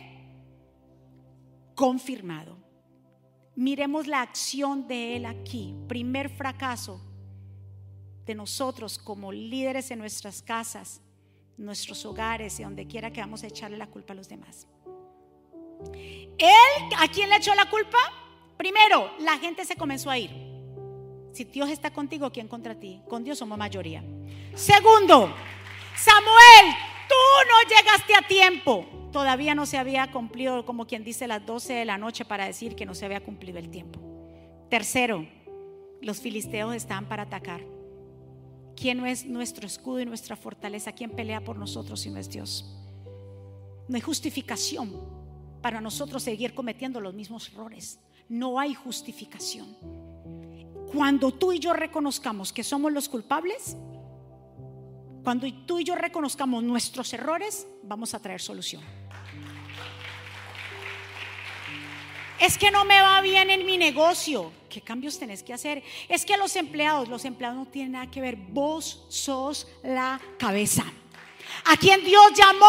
Confirmado. 1.74 2.58
Miremos 3.54 4.06
la 4.06 4.22
acción 4.22 4.88
de 4.88 5.16
Él 5.16 5.26
aquí. 5.26 5.74
Primer 5.88 6.30
fracaso 6.30 7.00
de 8.24 8.34
nosotros 8.34 8.98
como 8.98 9.32
líderes 9.32 9.90
en 9.90 9.98
nuestras 9.98 10.42
casas, 10.42 11.00
nuestros 11.56 12.04
hogares 12.06 12.58
y 12.60 12.62
donde 12.62 12.86
quiera 12.86 13.12
que 13.12 13.20
vamos 13.20 13.42
a 13.42 13.48
echarle 13.48 13.76
la 13.76 13.88
culpa 13.88 14.12
a 14.12 14.16
los 14.16 14.28
demás. 14.28 14.66
Él, 16.38 16.92
¿a 16.98 17.08
quién 17.08 17.28
le 17.28 17.36
echó 17.36 17.54
la 17.54 17.68
culpa? 17.68 17.98
Primero, 18.56 19.10
la 19.18 19.38
gente 19.38 19.64
se 19.64 19.76
comenzó 19.76 20.10
a 20.10 20.18
ir. 20.18 20.51
Si 21.32 21.44
Dios 21.44 21.70
está 21.70 21.90
contigo, 21.90 22.30
¿quién 22.30 22.46
contra 22.46 22.74
ti? 22.74 23.00
Con 23.08 23.24
Dios 23.24 23.38
somos 23.38 23.56
mayoría. 23.56 24.04
Segundo, 24.54 25.34
Samuel, 25.96 26.74
tú 27.08 27.14
no 27.48 27.76
llegaste 27.76 28.14
a 28.14 28.28
tiempo. 28.28 28.86
Todavía 29.10 29.54
no 29.54 29.66
se 29.66 29.78
había 29.78 30.10
cumplido, 30.10 30.64
como 30.64 30.86
quien 30.86 31.04
dice, 31.04 31.26
las 31.26 31.44
12 31.44 31.72
de 31.72 31.84
la 31.84 31.98
noche 31.98 32.24
para 32.24 32.46
decir 32.46 32.74
que 32.74 32.86
no 32.86 32.94
se 32.94 33.06
había 33.06 33.22
cumplido 33.22 33.58
el 33.58 33.70
tiempo. 33.70 34.00
Tercero, 34.68 35.26
los 36.02 36.20
filisteos 36.20 36.74
estaban 36.74 37.06
para 37.06 37.24
atacar. 37.24 37.62
¿Quién 38.76 39.04
es 39.06 39.24
nuestro 39.24 39.66
escudo 39.66 40.00
y 40.00 40.06
nuestra 40.06 40.36
fortaleza? 40.36 40.92
¿Quién 40.92 41.10
pelea 41.10 41.42
por 41.42 41.56
nosotros 41.56 42.00
si 42.00 42.10
no 42.10 42.18
es 42.18 42.28
Dios? 42.28 42.78
No 43.88 43.96
hay 43.96 44.00
justificación 44.00 44.92
para 45.62 45.80
nosotros 45.80 46.22
seguir 46.22 46.54
cometiendo 46.54 47.00
los 47.00 47.14
mismos 47.14 47.48
errores. 47.48 48.00
No 48.28 48.58
hay 48.58 48.74
justificación. 48.74 49.76
Cuando 50.92 51.32
tú 51.32 51.52
y 51.52 51.58
yo 51.58 51.72
reconozcamos 51.72 52.52
que 52.52 52.62
somos 52.62 52.92
los 52.92 53.08
culpables, 53.08 53.76
cuando 55.24 55.46
tú 55.66 55.78
y 55.78 55.84
yo 55.84 55.94
reconozcamos 55.94 56.62
nuestros 56.62 57.12
errores, 57.12 57.66
vamos 57.82 58.12
a 58.14 58.20
traer 58.20 58.40
solución. 58.40 58.82
Es 62.40 62.58
que 62.58 62.72
no 62.72 62.84
me 62.84 63.00
va 63.00 63.20
bien 63.20 63.50
en 63.50 63.64
mi 63.64 63.78
negocio. 63.78 64.52
¿Qué 64.68 64.80
cambios 64.80 65.18
tenés 65.18 65.44
que 65.44 65.54
hacer? 65.54 65.82
Es 66.08 66.24
que 66.24 66.36
los 66.36 66.56
empleados, 66.56 67.08
los 67.08 67.24
empleados 67.24 67.56
no 67.56 67.66
tienen 67.66 67.92
nada 67.92 68.10
que 68.10 68.20
ver. 68.20 68.34
Vos 68.36 69.06
sos 69.08 69.68
la 69.84 70.20
cabeza. 70.38 70.84
¿A 71.66 71.76
quién 71.76 72.04
Dios 72.04 72.32
llamó? 72.34 72.66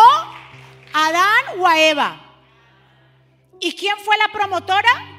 ¿A 0.93 1.07
Adán 1.07 1.59
o 1.59 1.67
a 1.67 1.81
Eva? 1.81 2.35
¿Y 3.59 3.73
quién 3.73 3.97
fue 3.97 4.15
la 4.17 4.31
promotora? 4.31 5.12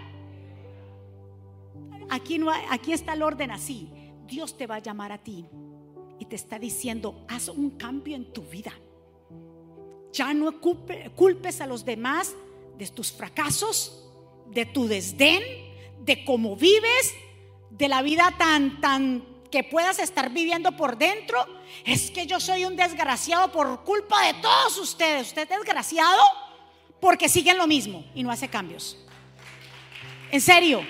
Aquí, 2.10 2.38
no 2.38 2.50
aquí 2.70 2.92
está 2.92 3.14
el 3.14 3.22
orden 3.22 3.50
así. 3.50 3.88
Dios 4.26 4.56
te 4.56 4.66
va 4.66 4.76
a 4.76 4.80
llamar 4.80 5.12
a 5.12 5.18
ti 5.18 5.46
y 6.18 6.24
te 6.26 6.36
está 6.36 6.58
diciendo, 6.58 7.24
haz 7.28 7.48
un 7.48 7.70
cambio 7.70 8.16
en 8.16 8.32
tu 8.32 8.42
vida. 8.42 8.72
Ya 10.12 10.32
no 10.32 10.60
culpes 10.60 11.60
a 11.60 11.66
los 11.66 11.84
demás 11.84 12.34
de 12.78 12.86
tus 12.88 13.12
fracasos, 13.12 14.08
de 14.46 14.64
tu 14.64 14.86
desdén, 14.86 15.42
de 16.00 16.24
cómo 16.24 16.56
vives, 16.56 17.14
de 17.70 17.88
la 17.88 18.02
vida 18.02 18.32
tan, 18.38 18.80
tan 18.80 19.24
que 19.50 19.64
puedas 19.64 19.98
estar 19.98 20.30
viviendo 20.30 20.76
por 20.76 20.96
dentro. 20.98 21.44
Es 21.84 22.10
que 22.10 22.26
yo 22.26 22.40
soy 22.40 22.64
un 22.64 22.76
desgraciado 22.76 23.50
por 23.52 23.84
culpa 23.84 24.26
de 24.26 24.34
todos 24.34 24.78
ustedes. 24.78 25.28
Usted 25.28 25.42
es 25.42 25.48
desgraciado 25.48 26.22
porque 27.00 27.28
siguen 27.28 27.58
lo 27.58 27.66
mismo 27.66 28.04
y 28.14 28.22
no 28.22 28.30
hace 28.30 28.48
cambios. 28.48 28.98
En 30.30 30.40
serio, 30.40 30.82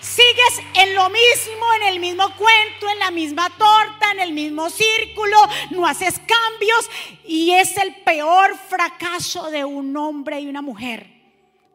Sigues 0.00 0.64
en 0.76 0.94
lo 0.94 1.10
mismo, 1.10 1.66
en 1.76 1.88
el 1.88 2.00
mismo 2.00 2.24
cuento, 2.36 2.88
en 2.90 2.98
la 2.98 3.10
misma 3.10 3.50
torta, 3.50 4.12
en 4.12 4.20
el 4.20 4.32
mismo 4.32 4.70
círculo, 4.70 5.36
no 5.72 5.86
haces 5.86 6.18
cambios 6.20 6.90
y 7.26 7.50
es 7.50 7.76
el 7.76 7.96
peor 7.96 8.56
fracaso 8.56 9.50
de 9.50 9.62
un 9.62 9.94
hombre 9.96 10.40
y 10.40 10.48
una 10.48 10.62
mujer, 10.62 11.06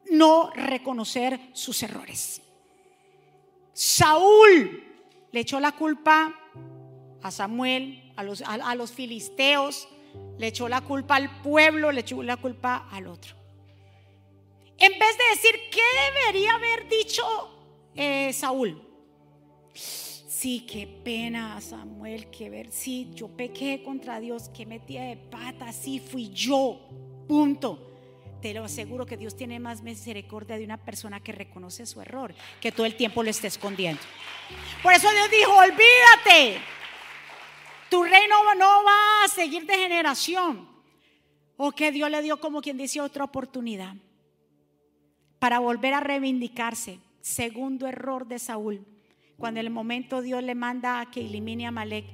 no 0.10 0.50
reconocer 0.56 1.40
sus 1.54 1.84
errores. 1.84 2.42
Saúl 3.74 4.84
le 5.32 5.40
echó 5.42 5.60
la 5.60 5.74
culpa 5.74 6.34
a 7.22 7.30
Samuel, 7.30 8.12
a 8.16 8.24
los, 8.24 8.92
filisteos, 8.92 9.88
le 10.40 10.48
echó 10.48 10.68
la 10.68 10.82
culpa 10.82 11.18
al 11.18 11.42
pueblo, 11.42 11.92
le 11.92 12.02
echó 12.02 12.24
la 12.24 12.38
culpa 12.38 12.88
al 12.92 13.06
otro. 13.06 13.36
En 14.78 14.92
vez 14.98 15.18
de 15.18 15.30
decir, 15.30 15.60
¿qué 15.72 15.82
debería 16.24 16.56
haber 16.56 16.90
dicho 16.90 17.55
eh, 17.96 18.34
Saúl. 18.34 18.82
Sí, 19.74 20.66
qué 20.70 20.86
pena, 20.86 21.60
Samuel, 21.60 22.30
que 22.30 22.50
ver, 22.50 22.72
sí, 22.72 23.10
yo 23.16 23.30
pequé 23.30 23.82
contra 23.84 24.20
Dios, 24.20 24.50
que 24.50 24.66
metía 24.66 25.04
de 25.04 25.18
pata, 25.18 25.72
sí, 25.72 26.00
fui 26.00 26.30
yo, 26.30 26.88
punto. 27.28 27.92
Te 28.42 28.54
lo 28.54 28.66
aseguro 28.66 29.06
que 29.06 29.18
Dios 29.18 29.36
tiene 29.36 29.60
más 29.60 29.82
misericordia 29.82 30.58
de 30.58 30.66
una 30.66 30.78
persona 30.78 31.20
que 31.20 31.32
reconoce 31.32 31.86
su 31.88 32.00
error, 32.00 32.36
que 32.62 32.72
todo 32.72 32.86
el 32.86 32.96
tiempo 32.96 33.24
lo 33.24 33.30
esté 33.32 33.48
escondiendo. 33.48 34.02
Por 34.84 34.94
eso 34.94 35.10
Dios 35.10 35.32
dijo, 35.32 35.52
olvídate, 35.52 36.62
tu 37.90 38.04
reino 38.04 38.36
no 38.56 38.84
va 38.84 39.24
a 39.24 39.28
seguir 39.30 39.66
de 39.66 39.76
generación. 39.76 40.70
O 41.58 41.72
que 41.72 41.92
Dios 41.92 42.12
le 42.12 42.22
dio 42.22 42.40
como 42.40 42.62
quien 42.62 42.78
dice 42.78 43.00
otra 43.00 43.24
oportunidad 43.24 43.96
para 45.40 45.60
volver 45.60 45.94
a 45.94 46.02
reivindicarse. 46.02 47.00
Segundo 47.26 47.88
error 47.88 48.28
de 48.28 48.38
Saúl. 48.38 48.86
Cuando 49.36 49.60
en 49.60 49.66
el 49.66 49.72
momento 49.74 50.22
Dios 50.22 50.44
le 50.44 50.54
manda 50.54 51.00
a 51.00 51.10
que 51.10 51.22
elimine 51.22 51.66
a 51.66 51.70
Amalek. 51.70 52.06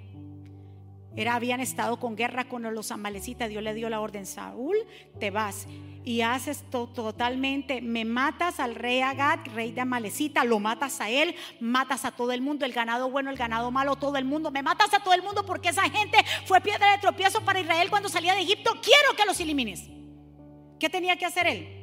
Era, 1.18 1.36
habían 1.36 1.60
estado 1.60 2.00
con 2.00 2.16
guerra 2.16 2.48
con 2.48 2.64
los 2.74 2.92
amalecitas. 2.94 3.50
Dios 3.50 3.62
le 3.62 3.74
dio 3.74 3.90
la 3.90 4.00
orden: 4.00 4.26
Saúl, 4.26 4.78
te 5.20 5.30
vas 5.30 5.68
y 6.06 6.22
haces 6.22 6.64
totalmente. 6.72 7.82
Me 7.82 8.06
matas 8.06 8.62
al 8.62 8.74
rey 8.74 9.02
Agad, 9.02 9.40
rey 9.54 9.74
de 9.74 9.82
Amalecita, 9.82 10.46
lo 10.46 10.60
matas 10.60 11.02
a 11.02 11.10
él, 11.10 11.36
matas 11.60 12.06
a 12.06 12.12
todo 12.12 12.32
el 12.32 12.40
mundo, 12.40 12.64
el 12.64 12.72
ganado 12.72 13.12
bueno, 13.12 13.32
el 13.32 13.38
ganado 13.38 13.70
malo, 13.70 13.98
todo 13.98 14.16
el 14.16 14.24
mundo. 14.24 14.50
Me 14.50 14.64
matas 14.64 14.94
a 14.94 15.04
todo 15.04 15.14
el 15.14 15.24
mundo 15.24 15.46
porque 15.46 15.70
esa 15.70 15.90
gente 15.90 16.20
fue 16.46 16.62
piedra 16.62 16.90
de 16.90 17.00
tropiezo 17.00 17.44
para 17.44 17.60
Israel 17.60 17.90
cuando 17.90 18.08
salía 18.08 18.34
de 18.34 18.44
Egipto. 18.44 18.72
Quiero 18.82 19.14
que 19.18 19.26
los 19.26 19.38
elimines. 19.42 19.90
¿Qué 20.80 20.90
tenía 20.90 21.18
que 21.18 21.26
hacer 21.26 21.48
él? 21.48 21.81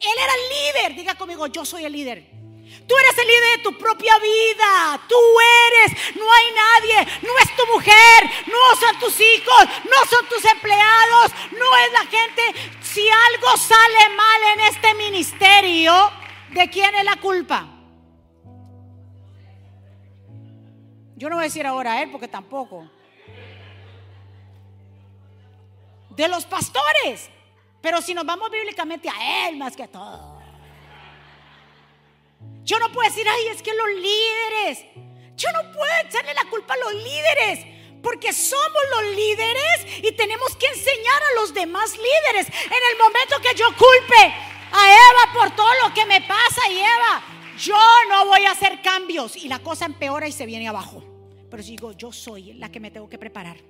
Él 0.00 0.16
era 0.22 0.32
el 0.34 0.48
líder. 0.48 0.94
Diga 0.96 1.14
conmigo, 1.14 1.46
yo 1.46 1.64
soy 1.64 1.84
el 1.84 1.92
líder. 1.92 2.40
Tú 2.86 2.96
eres 2.96 3.18
el 3.18 3.26
líder 3.26 3.56
de 3.58 3.62
tu 3.62 3.78
propia 3.78 4.18
vida. 4.18 5.00
Tú 5.08 5.16
eres. 5.68 6.16
No 6.16 6.24
hay 6.32 6.44
nadie. 6.54 7.18
No 7.22 7.38
es 7.38 7.56
tu 7.56 7.66
mujer. 7.72 8.46
No 8.46 8.76
son 8.76 8.98
tus 8.98 9.20
hijos. 9.20 9.66
No 9.84 10.06
son 10.08 10.26
tus 10.28 10.44
empleados. 10.44 11.32
No 11.52 11.76
es 11.76 11.92
la 11.92 12.06
gente. 12.06 12.42
Si 12.80 13.06
algo 13.08 13.56
sale 13.56 14.08
mal 14.16 14.42
en 14.54 14.60
este 14.60 14.94
ministerio, 14.94 16.10
¿de 16.50 16.70
quién 16.70 16.94
es 16.94 17.04
la 17.04 17.16
culpa? 17.16 17.66
Yo 21.16 21.28
no 21.28 21.36
voy 21.36 21.42
a 21.42 21.48
decir 21.48 21.66
ahora 21.66 21.92
a 21.92 22.02
él 22.02 22.10
porque 22.10 22.28
tampoco. 22.28 22.90
De 26.10 26.28
los 26.28 26.46
pastores. 26.46 27.30
Pero 27.80 28.02
si 28.02 28.14
nos 28.14 28.26
vamos 28.26 28.50
bíblicamente 28.50 29.08
a 29.08 29.48
Él 29.48 29.56
más 29.56 29.74
que 29.74 29.88
todo. 29.88 30.40
Yo 32.64 32.78
no 32.78 32.92
puedo 32.92 33.08
decir, 33.08 33.26
ay, 33.28 33.48
es 33.48 33.62
que 33.62 33.74
los 33.74 33.88
líderes. 33.88 34.86
Yo 35.36 35.50
no 35.52 35.72
puedo 35.72 35.92
echarle 36.06 36.34
la 36.34 36.44
culpa 36.50 36.74
a 36.74 36.76
los 36.76 36.94
líderes. 36.94 37.66
Porque 38.02 38.32
somos 38.32 38.82
los 38.90 39.14
líderes 39.14 40.02
y 40.02 40.12
tenemos 40.12 40.56
que 40.56 40.66
enseñar 40.66 41.22
a 41.22 41.40
los 41.40 41.52
demás 41.52 41.92
líderes. 41.96 42.46
En 42.48 42.82
el 42.92 42.98
momento 42.98 43.40
que 43.42 43.54
yo 43.54 43.66
culpe 43.76 44.34
a 44.72 44.92
Eva 44.92 45.32
por 45.34 45.56
todo 45.56 45.70
lo 45.84 45.92
que 45.92 46.06
me 46.06 46.20
pasa 46.22 46.68
y 46.70 46.78
Eva, 46.78 47.22
yo 47.58 47.78
no 48.08 48.26
voy 48.26 48.46
a 48.46 48.52
hacer 48.52 48.80
cambios 48.80 49.36
y 49.36 49.48
la 49.48 49.58
cosa 49.58 49.84
empeora 49.84 50.26
y 50.26 50.32
se 50.32 50.46
viene 50.46 50.68
abajo. 50.68 51.04
Pero 51.50 51.62
digo, 51.62 51.92
yo 51.92 52.12
soy 52.12 52.54
la 52.54 52.70
que 52.70 52.80
me 52.80 52.90
tengo 52.90 53.08
que 53.08 53.18
preparar. 53.18 53.69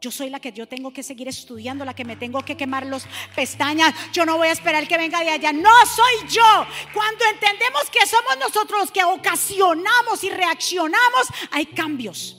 Yo 0.00 0.12
soy 0.12 0.30
la 0.30 0.38
que 0.38 0.52
yo 0.52 0.68
tengo 0.68 0.92
que 0.92 1.02
seguir 1.02 1.26
estudiando, 1.26 1.84
la 1.84 1.94
que 1.94 2.04
me 2.04 2.14
tengo 2.14 2.40
que 2.42 2.56
quemar 2.56 2.86
los 2.86 3.04
pestañas. 3.34 3.92
Yo 4.12 4.24
no 4.24 4.36
voy 4.36 4.48
a 4.48 4.52
esperar 4.52 4.86
que 4.86 4.96
venga 4.96 5.20
de 5.20 5.30
allá. 5.30 5.52
No 5.52 5.74
soy 5.86 6.28
yo. 6.28 6.66
Cuando 6.94 7.24
entendemos 7.32 7.90
que 7.90 8.06
somos 8.06 8.38
nosotros 8.38 8.80
los 8.80 8.90
que 8.92 9.02
ocasionamos 9.02 10.22
y 10.22 10.30
reaccionamos, 10.30 11.28
hay 11.50 11.66
cambios. 11.66 12.36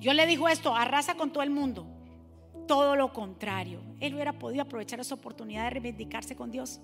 Yo 0.00 0.12
le 0.12 0.26
digo 0.26 0.48
esto, 0.48 0.74
arrasa 0.74 1.14
con 1.14 1.32
todo 1.32 1.44
el 1.44 1.50
mundo. 1.50 1.86
Todo 2.66 2.96
lo 2.96 3.12
contrario. 3.12 3.80
Él 4.00 4.14
hubiera 4.14 4.32
podido 4.32 4.62
aprovechar 4.62 4.98
esa 4.98 5.14
oportunidad 5.14 5.64
de 5.64 5.70
reivindicarse 5.70 6.34
con 6.34 6.50
Dios. 6.50 6.80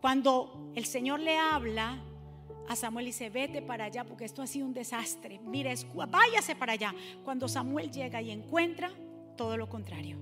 Cuando 0.00 0.72
el 0.74 0.84
Señor 0.84 1.20
le 1.20 1.38
habla 1.38 2.02
a 2.68 2.76
Samuel 2.76 3.06
y 3.06 3.10
dice, 3.10 3.30
vete 3.30 3.62
para 3.62 3.84
allá 3.84 4.04
porque 4.04 4.24
esto 4.24 4.42
ha 4.42 4.46
sido 4.46 4.66
un 4.66 4.74
desastre. 4.74 5.40
Mire, 5.44 5.74
váyase 6.08 6.54
para 6.56 6.72
allá. 6.72 6.94
Cuando 7.24 7.48
Samuel 7.48 7.90
llega 7.90 8.22
y 8.22 8.30
encuentra 8.30 8.90
todo 9.36 9.56
lo 9.56 9.68
contrario. 9.68 10.18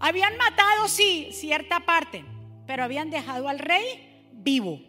Habían 0.00 0.36
matado, 0.36 0.88
sí, 0.88 1.30
cierta 1.32 1.80
parte, 1.80 2.24
pero 2.66 2.84
habían 2.84 3.10
dejado 3.10 3.48
al 3.48 3.58
rey 3.58 4.28
vivo. 4.32 4.80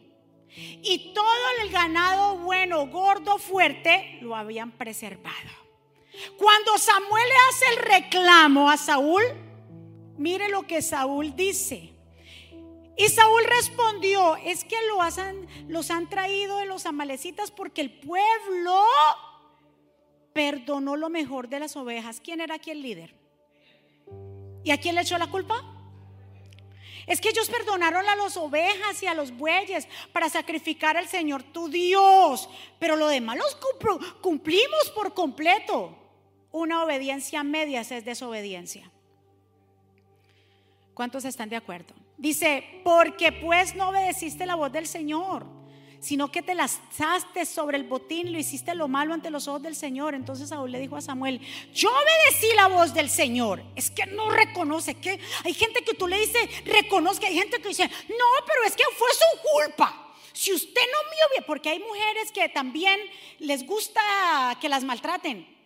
Y 0.56 1.14
todo 1.14 1.46
el 1.64 1.70
ganado 1.70 2.38
bueno, 2.38 2.88
gordo, 2.88 3.38
fuerte, 3.38 4.20
lo 4.22 4.36
habían 4.36 4.72
preservado. 4.72 5.60
Cuando 6.38 6.78
Samuel 6.78 7.24
le 7.28 7.36
hace 7.50 7.66
el 7.74 7.78
reclamo 7.78 8.70
a 8.70 8.78
Saúl, 8.78 9.22
mire 10.18 10.50
lo 10.50 10.64
que 10.64 10.82
Saúl 10.82 11.36
dice. 11.36 11.94
Y 13.00 13.08
Saúl 13.08 13.46
respondió, 13.46 14.36
es 14.36 14.66
que 14.66 14.76
los 15.70 15.90
han 15.90 16.10
traído 16.10 16.58
de 16.58 16.66
los 16.66 16.86
amalecitas 16.86 17.50
porque 17.50 17.80
el 17.80 17.98
pueblo 17.98 18.84
perdonó 20.34 20.98
lo 20.98 21.08
mejor 21.10 21.48
de 21.48 21.62
las 21.62 21.78
ovejas. 21.78 22.20
¿Quién 22.20 22.42
era 22.42 22.56
aquí 22.56 22.72
el 22.72 22.82
líder? 22.82 23.16
¿Y 24.66 24.72
a 24.72 24.82
quién 24.82 24.96
le 24.96 25.02
echó 25.02 25.18
la 25.18 25.32
culpa? 25.32 25.64
Es 27.08 27.22
que 27.22 27.30
ellos 27.30 27.50
perdonaron 27.50 28.06
a 28.06 28.18
las 28.18 28.36
ovejas 28.36 29.02
y 29.02 29.08
a 29.08 29.14
los 29.14 29.32
bueyes 29.32 29.88
para 30.12 30.28
sacrificar 30.28 30.98
al 30.98 31.08
Señor 31.08 31.42
tu 31.42 31.70
Dios. 31.70 32.50
Pero 32.80 32.98
lo 32.98 33.08
demás 33.08 33.38
los 33.38 33.58
cumplimos 34.22 34.92
por 34.94 35.14
completo. 35.14 35.98
Una 36.52 36.84
obediencia 36.84 37.46
media 37.46 37.80
es 37.80 38.04
desobediencia. 38.04 38.92
¿Cuántos 40.94 41.24
están 41.24 41.48
de 41.48 41.56
acuerdo? 41.56 41.96
Dice, 42.20 42.82
porque 42.84 43.32
pues 43.32 43.76
no 43.76 43.90
obedeciste 43.90 44.46
la 44.46 44.56
voz 44.56 44.70
del 44.74 44.88
Señor, 44.88 45.46
sino 46.02 46.30
que 46.30 46.42
te 46.42 46.54
lanzaste 46.54 47.46
sobre 47.46 47.78
el 47.78 47.86
botín, 47.86 48.34
lo 48.34 48.38
hiciste 48.38 48.76
lo 48.76 48.90
malo 48.90 49.14
ante 49.14 49.30
los 49.30 49.48
ojos 49.48 49.62
del 49.62 49.74
Señor. 49.74 50.14
Entonces 50.14 50.50
Saúl 50.50 50.70
le 50.70 50.80
dijo 50.80 50.98
a 50.98 51.02
Samuel, 51.02 51.40
yo 51.74 51.90
obedecí 51.90 52.54
la 52.58 52.68
voz 52.68 52.94
del 52.94 53.10
Señor. 53.10 53.64
Es 53.74 53.90
que 53.90 54.06
no 54.06 54.30
reconoce, 54.30 54.96
que 54.96 55.18
hay 55.46 55.54
gente 55.54 55.82
que 55.82 55.94
tú 55.94 56.08
le 56.08 56.20
dices, 56.20 56.50
reconozca, 56.66 57.26
hay 57.26 57.36
gente 57.36 57.62
que 57.62 57.70
dice, 57.70 57.90
no, 58.10 58.46
pero 58.46 58.64
es 58.66 58.76
que 58.76 58.84
fue 58.98 59.08
su 59.14 59.42
culpa. 59.54 60.14
Si 60.34 60.52
usted 60.52 60.82
no 60.82 61.10
me 61.10 61.26
obedece, 61.26 61.44
porque 61.48 61.70
hay 61.70 61.80
mujeres 61.80 62.34
que 62.34 62.50
también 62.50 63.00
les 63.40 63.66
gusta 63.66 64.02
que 64.60 64.68
las 64.68 64.84
maltraten. 64.84 65.59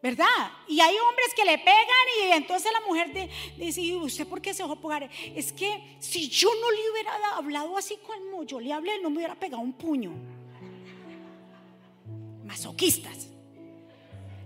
¿Verdad? 0.00 0.52
Y 0.68 0.80
hay 0.80 0.96
hombres 0.96 1.34
que 1.34 1.44
le 1.44 1.58
pegan 1.58 2.06
y 2.20 2.32
entonces 2.32 2.70
la 2.72 2.80
mujer 2.86 3.30
dice, 3.56 3.96
¿usted 3.96 4.28
por 4.28 4.40
qué 4.40 4.54
se 4.54 4.62
dejó 4.62 4.76
pegar? 4.76 5.10
Es 5.34 5.52
que 5.52 5.96
si 5.98 6.28
yo 6.28 6.48
no 6.54 6.70
le 6.70 6.90
hubiera 6.92 7.12
hablado 7.34 7.76
así 7.76 7.98
como 8.06 8.44
yo 8.44 8.60
le 8.60 8.72
hablé, 8.72 9.00
no 9.02 9.10
me 9.10 9.16
hubiera 9.16 9.34
pegado 9.34 9.60
un 9.60 9.72
puño. 9.72 10.12
Masoquistas. 12.44 13.26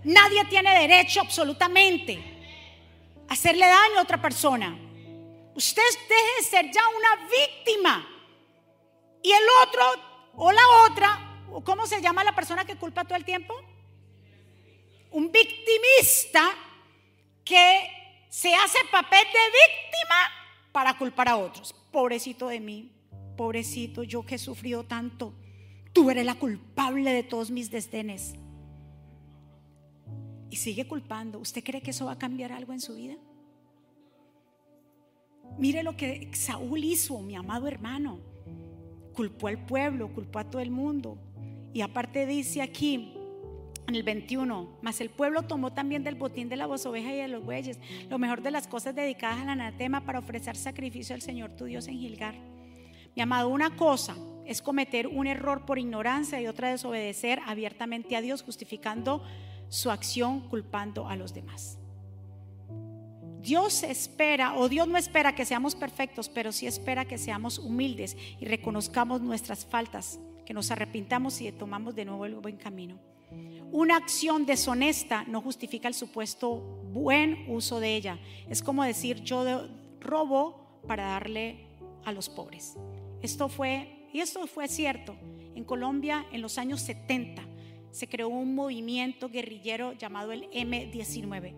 Nadie 0.03 0.43
tiene 0.45 0.71
derecho 0.79 1.21
absolutamente 1.21 2.19
a 3.29 3.33
hacerle 3.33 3.67
daño 3.67 3.99
a 3.99 4.01
otra 4.01 4.19
persona. 4.19 4.75
Usted 5.53 5.83
deje 6.09 6.35
de 6.39 6.43
ser 6.43 6.71
ya 6.71 6.81
una 6.97 7.29
víctima. 7.29 8.07
Y 9.21 9.31
el 9.31 9.43
otro 9.61 9.83
o 10.35 10.51
la 10.51 10.67
otra, 10.89 11.45
¿cómo 11.63 11.85
se 11.85 12.01
llama 12.01 12.23
la 12.23 12.33
persona 12.33 12.65
que 12.65 12.75
culpa 12.75 13.03
todo 13.03 13.15
el 13.15 13.23
tiempo? 13.23 13.53
Un 15.13 15.31
victimista 15.31 16.41
que 17.45 17.79
se 18.29 18.53
hace 18.53 18.79
papel 18.91 19.23
de 19.23 19.39
víctima 19.49 20.15
para 20.71 20.97
culpar 20.97 21.29
a 21.29 21.37
otros. 21.37 21.73
Pobrecito 21.91 22.47
de 22.47 22.59
mí, 22.59 22.91
pobrecito, 23.37 24.03
yo 24.03 24.25
que 24.25 24.35
he 24.35 24.39
sufrido 24.39 24.83
tanto, 24.83 25.33
tú 25.93 26.09
eres 26.09 26.25
la 26.25 26.35
culpable 26.35 27.13
de 27.13 27.23
todos 27.23 27.51
mis 27.51 27.69
desdenes. 27.69 28.33
Y 30.49 30.55
sigue 30.57 30.87
culpando. 30.87 31.39
¿Usted 31.39 31.63
cree 31.63 31.81
que 31.81 31.91
eso 31.91 32.05
va 32.05 32.13
a 32.13 32.19
cambiar 32.19 32.51
algo 32.51 32.73
en 32.73 32.81
su 32.81 32.95
vida? 32.95 33.15
Mire 35.57 35.83
lo 35.83 35.95
que 35.95 36.31
Saúl 36.33 36.83
hizo, 36.83 37.19
mi 37.19 37.35
amado 37.35 37.67
hermano. 37.67 38.19
Culpó 39.13 39.47
al 39.47 39.63
pueblo, 39.63 40.11
culpó 40.13 40.39
a 40.39 40.49
todo 40.49 40.61
el 40.61 40.71
mundo. 40.71 41.17
Y 41.73 41.81
aparte 41.81 42.25
dice 42.25 42.61
aquí, 42.61 43.12
en 43.87 43.95
el 43.95 44.03
21, 44.03 44.77
mas 44.81 45.01
el 45.01 45.09
pueblo 45.09 45.43
tomó 45.43 45.73
también 45.73 46.03
del 46.03 46.15
botín 46.15 46.49
de 46.49 46.55
la 46.55 46.67
voz 46.67 46.85
oveja 46.85 47.13
y 47.13 47.17
de 47.17 47.27
los 47.27 47.43
bueyes, 47.43 47.79
lo 48.09 48.17
mejor 48.17 48.41
de 48.41 48.51
las 48.51 48.67
cosas 48.67 48.95
dedicadas 48.95 49.41
al 49.41 49.49
anatema 49.49 50.01
para 50.01 50.19
ofrecer 50.19 50.55
sacrificio 50.55 51.15
al 51.15 51.21
Señor 51.21 51.51
tu 51.55 51.65
Dios 51.65 51.87
en 51.87 51.99
Gilgar. 51.99 52.35
Mi 53.15 53.21
amado, 53.21 53.49
una 53.49 53.75
cosa 53.75 54.15
es 54.45 54.61
cometer 54.61 55.07
un 55.07 55.27
error 55.27 55.65
por 55.65 55.79
ignorancia 55.79 56.41
y 56.41 56.47
otra 56.47 56.69
desobedecer 56.69 57.39
abiertamente 57.45 58.15
a 58.15 58.21
Dios, 58.21 58.41
justificando 58.43 59.23
su 59.69 59.91
acción, 59.91 60.41
culpando 60.49 61.07
a 61.07 61.15
los 61.15 61.33
demás. 61.33 61.79
Dios 63.41 63.83
espera, 63.83 64.55
o 64.55 64.69
Dios 64.69 64.87
no 64.87 64.97
espera 64.97 65.35
que 65.35 65.45
seamos 65.45 65.75
perfectos, 65.75 66.29
pero 66.29 66.53
sí 66.53 66.65
espera 66.65 67.05
que 67.05 67.17
seamos 67.17 67.59
humildes 67.59 68.15
y 68.39 68.45
reconozcamos 68.45 69.21
nuestras 69.21 69.65
faltas, 69.65 70.19
que 70.45 70.53
nos 70.53 70.71
arrepintamos 70.71 71.41
y 71.41 71.51
tomamos 71.51 71.93
de 71.93 72.05
nuevo 72.05 72.25
el 72.25 72.35
buen 72.35 72.55
camino. 72.55 73.12
Una 73.71 73.97
acción 73.97 74.45
deshonesta 74.45 75.23
no 75.25 75.41
justifica 75.41 75.87
el 75.87 75.93
supuesto 75.93 76.57
buen 76.91 77.45
uso 77.49 77.79
de 77.79 77.95
ella. 77.95 78.19
Es 78.49 78.61
como 78.61 78.83
decir 78.83 79.23
yo 79.23 79.67
robo 79.99 80.81
para 80.87 81.05
darle 81.05 81.65
a 82.05 82.11
los 82.11 82.29
pobres. 82.29 82.75
Esto 83.21 83.49
fue, 83.49 84.07
y 84.13 84.19
esto 84.19 84.45
fue 84.47 84.67
cierto, 84.67 85.15
en 85.55 85.63
Colombia 85.63 86.25
en 86.31 86.41
los 86.41 86.57
años 86.57 86.81
70 86.81 87.43
se 87.91 88.07
creó 88.07 88.27
un 88.27 88.55
movimiento 88.55 89.29
guerrillero 89.29 89.93
llamado 89.93 90.31
el 90.31 90.49
M19, 90.49 91.53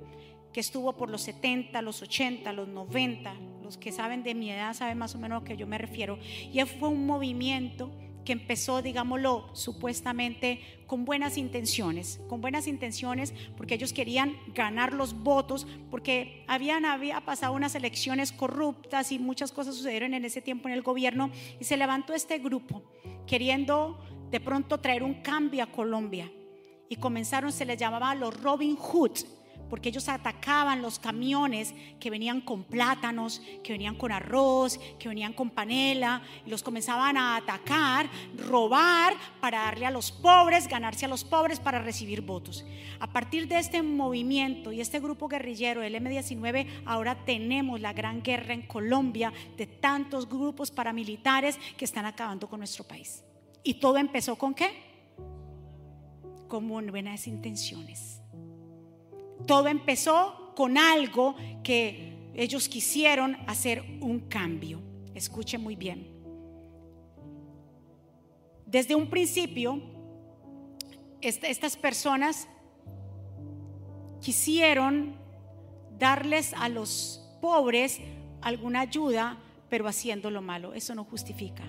que 0.52 0.60
estuvo 0.60 0.94
por 0.94 1.10
los 1.10 1.22
70, 1.22 1.82
los 1.82 2.02
80, 2.02 2.52
los 2.54 2.68
90. 2.68 3.34
Los 3.64 3.78
que 3.78 3.92
saben 3.92 4.22
de 4.22 4.36
mi 4.36 4.52
edad 4.52 4.74
saben 4.74 4.98
más 4.98 5.16
o 5.16 5.18
menos 5.18 5.42
a 5.42 5.46
que 5.46 5.58
yo 5.58 5.66
me 5.66 5.78
refiero. 5.78 6.20
Y 6.54 6.60
fue 6.62 6.90
un 6.90 7.06
movimiento 7.06 7.90
que 8.26 8.34
empezó, 8.34 8.82
digámoslo, 8.82 9.50
supuestamente 9.54 10.60
con 10.88 11.06
buenas 11.06 11.38
intenciones, 11.38 12.20
con 12.28 12.42
buenas 12.42 12.68
intenciones 12.68 13.34
porque 13.56 13.76
ellos 13.76 13.94
querían 13.94 14.36
ganar 14.54 14.94
los 14.94 15.24
votos, 15.24 15.66
porque 15.90 16.44
habían 16.48 16.86
había 16.86 17.22
pasado 17.22 17.54
unas 17.54 17.76
elecciones 17.76 18.32
corruptas 18.32 19.12
y 19.12 19.20
muchas 19.20 19.52
cosas 19.52 19.76
sucedieron 19.76 20.14
en 20.14 20.26
ese 20.26 20.42
tiempo 20.42 20.68
en 20.68 20.74
el 20.74 20.82
gobierno 20.82 21.30
y 21.60 21.64
se 21.64 21.78
levantó 21.78 22.14
este 22.14 22.40
grupo 22.40 22.84
queriendo 23.26 24.00
de 24.32 24.40
pronto 24.40 24.80
traer 24.80 25.04
un 25.04 25.22
cambio 25.22 25.64
a 25.64 25.72
Colombia. 25.72 26.32
Y 26.90 26.98
comenzaron, 26.98 27.52
se 27.52 27.66
les 27.66 27.78
llamaba 27.78 28.14
los 28.14 28.40
Robin 28.42 28.76
Hood 28.76 29.18
porque 29.70 29.90
ellos 29.90 30.10
atacaban 30.10 30.82
los 30.82 31.00
camiones 31.00 31.74
que 32.00 32.10
venían 32.10 32.42
con 32.42 32.64
plátanos, 32.64 33.42
que 33.64 33.74
venían 33.74 33.96
con 33.96 34.12
arroz, 34.12 34.80
que 35.00 35.10
venían 35.10 35.34
con 35.34 35.50
panela, 35.50 36.22
y 36.46 36.50
los 36.50 36.64
comenzaban 36.64 37.18
a 37.18 37.36
atacar, 37.36 38.10
robar 38.38 39.14
para 39.40 39.60
darle 39.60 39.86
a 39.86 39.92
los 39.92 40.12
pobres, 40.12 40.68
ganarse 40.68 41.06
a 41.06 41.10
los 41.10 41.24
pobres 41.24 41.60
para 41.60 41.82
recibir 41.82 42.22
votos. 42.22 42.66
A 43.00 43.08
partir 43.12 43.48
de 43.48 43.60
este 43.60 43.82
movimiento 43.82 44.72
y 44.72 44.82
este 44.82 45.00
grupo 45.00 45.28
guerrillero, 45.28 45.84
el 45.84 45.96
M19, 45.96 46.68
ahora 46.86 47.26
tenemos 47.26 47.82
la 47.82 47.94
gran 47.94 48.22
guerra 48.22 48.54
en 48.54 48.68
Colombia 48.68 49.34
de 49.58 49.68
tantos 49.68 50.28
grupos 50.28 50.72
paramilitares 50.72 51.58
que 51.78 51.86
están 51.86 52.06
acabando 52.06 52.48
con 52.48 52.60
nuestro 52.60 52.84
país. 52.84 53.24
¿Y 53.64 53.76
todo 53.76 53.98
empezó 53.98 54.36
con 54.36 54.54
qué? 54.54 54.70
Con 56.48 56.68
buenas 56.68 57.28
intenciones 57.28 58.25
todo 59.46 59.68
empezó 59.68 60.54
con 60.56 60.78
algo 60.78 61.36
que 61.64 62.32
ellos 62.34 62.68
quisieron 62.70 63.36
hacer 63.48 63.84
un 64.02 64.22
cambio. 64.22 64.82
Escuche 65.14 65.58
muy 65.58 65.76
bien. 65.76 66.16
desde 68.66 68.94
un 68.94 69.10
principio, 69.10 69.82
estas 71.22 71.78
personas 71.78 72.48
quisieron 74.22 75.16
darles 75.98 76.54
a 76.54 76.68
los 76.68 77.22
pobres 77.42 78.02
alguna 78.42 78.82
ayuda, 78.82 79.38
pero 79.70 79.88
haciendo 79.88 80.30
lo 80.30 80.42
malo. 80.42 80.74
Eso 80.74 80.94
no 80.94 81.06
justifica 81.06 81.64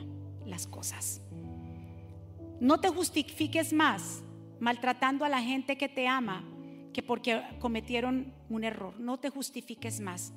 las 0.45 0.67
cosas. 0.67 1.21
No 2.61 2.81
te 2.81 2.89
justifiques 2.89 3.73
más 3.73 4.23
maltratando 4.59 5.25
a 5.25 5.29
la 5.29 5.43
gente 5.43 5.77
que 5.77 5.89
te 5.89 6.09
ama 6.09 6.45
que 6.97 7.03
porque 7.03 7.43
cometieron 7.59 8.33
un 8.49 8.65
error. 8.65 8.99
No 8.99 9.19
te 9.19 9.29
justifiques 9.29 10.01
más. 10.01 10.33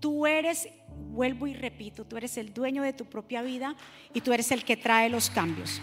Tú 0.00 0.26
eres, 0.26 0.66
vuelvo 1.10 1.46
y 1.46 1.52
repito, 1.52 2.06
tú 2.06 2.16
eres 2.16 2.38
el 2.38 2.54
dueño 2.54 2.82
de 2.82 2.94
tu 2.94 3.04
propia 3.04 3.42
vida 3.42 3.76
y 4.14 4.22
tú 4.22 4.32
eres 4.32 4.50
el 4.50 4.64
que 4.64 4.78
trae 4.78 5.10
los 5.10 5.28
cambios. 5.28 5.82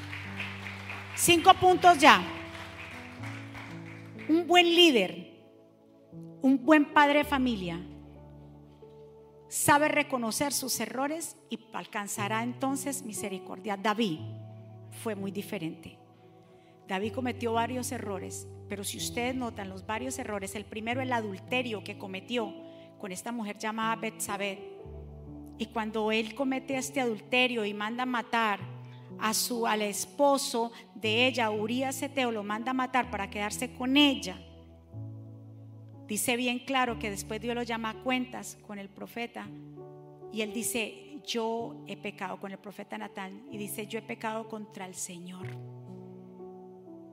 Cinco 1.15 1.53
puntos 1.53 1.99
ya. 1.99 2.23
Un 4.27 4.47
buen 4.47 4.65
líder, 4.65 5.45
un 6.41 6.57
buen 6.65 6.91
padre 6.91 7.19
de 7.19 7.25
familia, 7.25 7.79
sabe 9.47 9.89
reconocer 9.89 10.53
sus 10.53 10.79
errores 10.79 11.37
y 11.51 11.59
alcanzará 11.71 12.41
entonces 12.41 13.03
misericordia. 13.03 13.77
David 13.77 14.21
fue 15.03 15.13
muy 15.13 15.29
diferente. 15.29 15.99
David 16.87 17.13
cometió 17.13 17.53
varios 17.53 17.91
errores, 17.91 18.47
pero 18.69 18.83
si 18.83 18.97
ustedes 18.97 19.35
notan 19.35 19.69
los 19.69 19.85
varios 19.85 20.17
errores, 20.19 20.55
el 20.55 20.65
primero 20.65 21.01
el 21.01 21.11
adulterio 21.11 21.83
que 21.83 21.97
cometió 21.97 22.53
con 22.99 23.11
esta 23.11 23.31
mujer 23.31 23.57
llamada 23.57 23.95
Betsabé. 23.95 24.73
Y 25.57 25.67
cuando 25.67 26.11
él 26.11 26.35
comete 26.35 26.77
este 26.77 27.01
adulterio 27.01 27.65
y 27.65 27.73
manda 27.73 28.05
matar 28.05 28.59
a 29.19 29.33
su 29.33 29.65
al 29.65 29.81
esposo 29.81 30.71
de 30.93 31.27
ella, 31.27 31.49
Urias 31.49 32.01
Eteo, 32.01 32.31
lo 32.31 32.43
manda 32.43 32.73
matar 32.73 33.09
para 33.09 33.29
quedarse 33.29 33.73
con 33.73 33.97
ella. 33.97 34.37
Dice 36.07 36.35
bien 36.35 36.59
claro 36.59 36.99
que 36.99 37.09
después 37.09 37.41
Dios 37.41 37.55
lo 37.55 37.63
llama 37.63 37.91
a 37.91 38.03
cuentas 38.03 38.57
con 38.67 38.77
el 38.77 38.89
profeta 38.89 39.47
y 40.31 40.41
él 40.41 40.53
dice, 40.53 41.21
yo 41.25 41.83
he 41.87 41.97
pecado 41.97 42.39
con 42.39 42.51
el 42.51 42.59
profeta 42.59 42.97
Natán 42.97 43.47
y 43.49 43.57
dice, 43.57 43.87
yo 43.87 43.99
he 43.99 44.03
pecado 44.03 44.47
contra 44.47 44.85
el 44.85 44.93
Señor. 44.93 45.74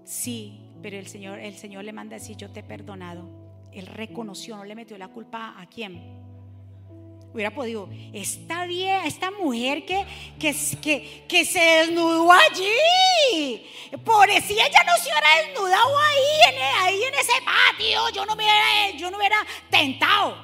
Sí, 0.04 0.60
pero 0.82 0.98
el 0.98 1.06
Señor, 1.06 1.38
el 1.38 1.56
Señor 1.56 1.84
le 1.84 1.92
manda 1.92 2.16
a 2.16 2.18
decir, 2.18 2.36
yo 2.36 2.50
te 2.50 2.60
he 2.60 2.62
perdonado. 2.62 3.28
Él 3.72 3.86
reconoció, 3.86 4.56
no 4.56 4.64
le 4.64 4.74
metió 4.74 4.98
la 4.98 5.08
culpa 5.08 5.54
a 5.58 5.66
quién. 5.66 6.20
Hubiera 7.32 7.54
podido, 7.54 7.88
esta 8.12 8.66
vieja, 8.66 9.06
esta 9.06 9.30
mujer 9.30 9.86
que, 9.86 10.04
que, 10.38 11.24
que, 11.26 11.44
se 11.46 11.60
desnudó 11.60 12.30
allí. 12.30 13.64
Por 14.04 14.30
si 14.30 14.52
ella 14.52 14.84
no 14.86 14.96
se 14.98 15.08
hubiera 15.08 15.46
desnudado 15.46 15.98
ahí 15.98 16.54
en, 16.54 16.62
ahí 16.82 17.02
en 17.02 17.14
ese 17.14 17.32
patio, 17.42 18.10
yo 18.14 18.26
no, 18.26 18.36
me 18.36 18.44
hubiera, 18.44 18.98
yo 18.98 19.10
no 19.10 19.16
hubiera 19.16 19.38
tentado. 19.70 20.36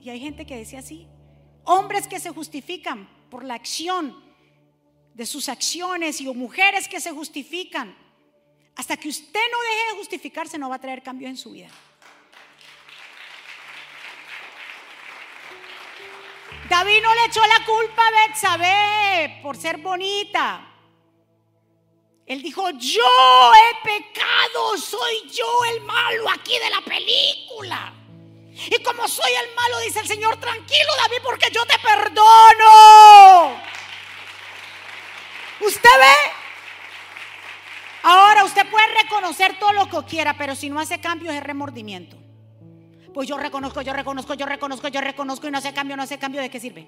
Y 0.00 0.08
hay 0.08 0.20
gente 0.20 0.46
que 0.46 0.56
decía 0.56 0.78
así. 0.78 1.06
Hombres 1.64 2.08
que 2.08 2.18
se 2.18 2.30
justifican 2.30 3.06
por 3.28 3.44
la 3.44 3.54
acción 3.54 4.16
de 5.12 5.26
sus 5.26 5.50
acciones 5.50 6.20
y 6.22 6.24
mujeres 6.32 6.88
que 6.88 6.98
se 6.98 7.10
justifican 7.10 7.94
hasta 8.76 8.96
que 8.96 9.08
usted 9.08 9.40
no 9.52 9.62
deje 9.62 9.90
de 9.90 9.98
justificarse, 9.98 10.58
no 10.58 10.68
va 10.68 10.76
a 10.76 10.80
traer 10.80 11.02
cambio 11.02 11.28
en 11.28 11.36
su 11.36 11.52
vida. 11.52 11.68
David 16.68 17.02
no 17.02 17.14
le 17.14 17.24
echó 17.24 17.44
la 17.46 17.64
culpa 17.64 18.02
a 18.06 18.28
Betsabé 18.28 19.40
por 19.42 19.56
ser 19.56 19.78
bonita. 19.78 20.66
Él 22.26 22.42
dijo, 22.42 22.70
yo 22.70 23.52
he 23.54 23.74
pecado, 23.82 24.78
soy 24.78 25.28
yo 25.32 25.64
el 25.74 25.80
malo 25.80 26.30
aquí 26.30 26.56
de 26.58 26.70
la 26.70 26.80
película. 26.82 27.92
Y 28.52 28.80
como 28.84 29.08
soy 29.08 29.32
el 29.32 29.54
malo, 29.56 29.80
dice 29.80 29.98
el 29.98 30.06
Señor, 30.06 30.38
tranquilo 30.38 30.92
David, 31.02 31.22
porque 31.24 31.50
yo 31.50 31.64
te 31.66 31.76
perdono. 31.80 33.60
¿Usted 35.60 35.90
ve? 35.98 36.39
Ahora 38.02 38.44
usted 38.44 38.68
puede 38.70 38.86
reconocer 39.02 39.58
todo 39.58 39.72
lo 39.72 39.88
que 39.88 40.08
quiera, 40.08 40.34
pero 40.36 40.54
si 40.54 40.70
no 40.70 40.80
hace 40.80 41.00
cambios 41.00 41.34
es 41.34 41.42
remordimiento. 41.42 42.16
Pues 43.12 43.28
yo 43.28 43.36
reconozco, 43.36 43.82
yo 43.82 43.92
reconozco, 43.92 44.34
yo 44.34 44.46
reconozco, 44.46 44.88
yo 44.88 45.00
reconozco 45.00 45.48
y 45.48 45.50
no 45.50 45.58
hace 45.58 45.74
cambio, 45.74 45.96
no 45.96 46.02
hace 46.02 46.18
cambio, 46.18 46.40
¿de 46.40 46.50
qué 46.50 46.60
sirve? 46.60 46.86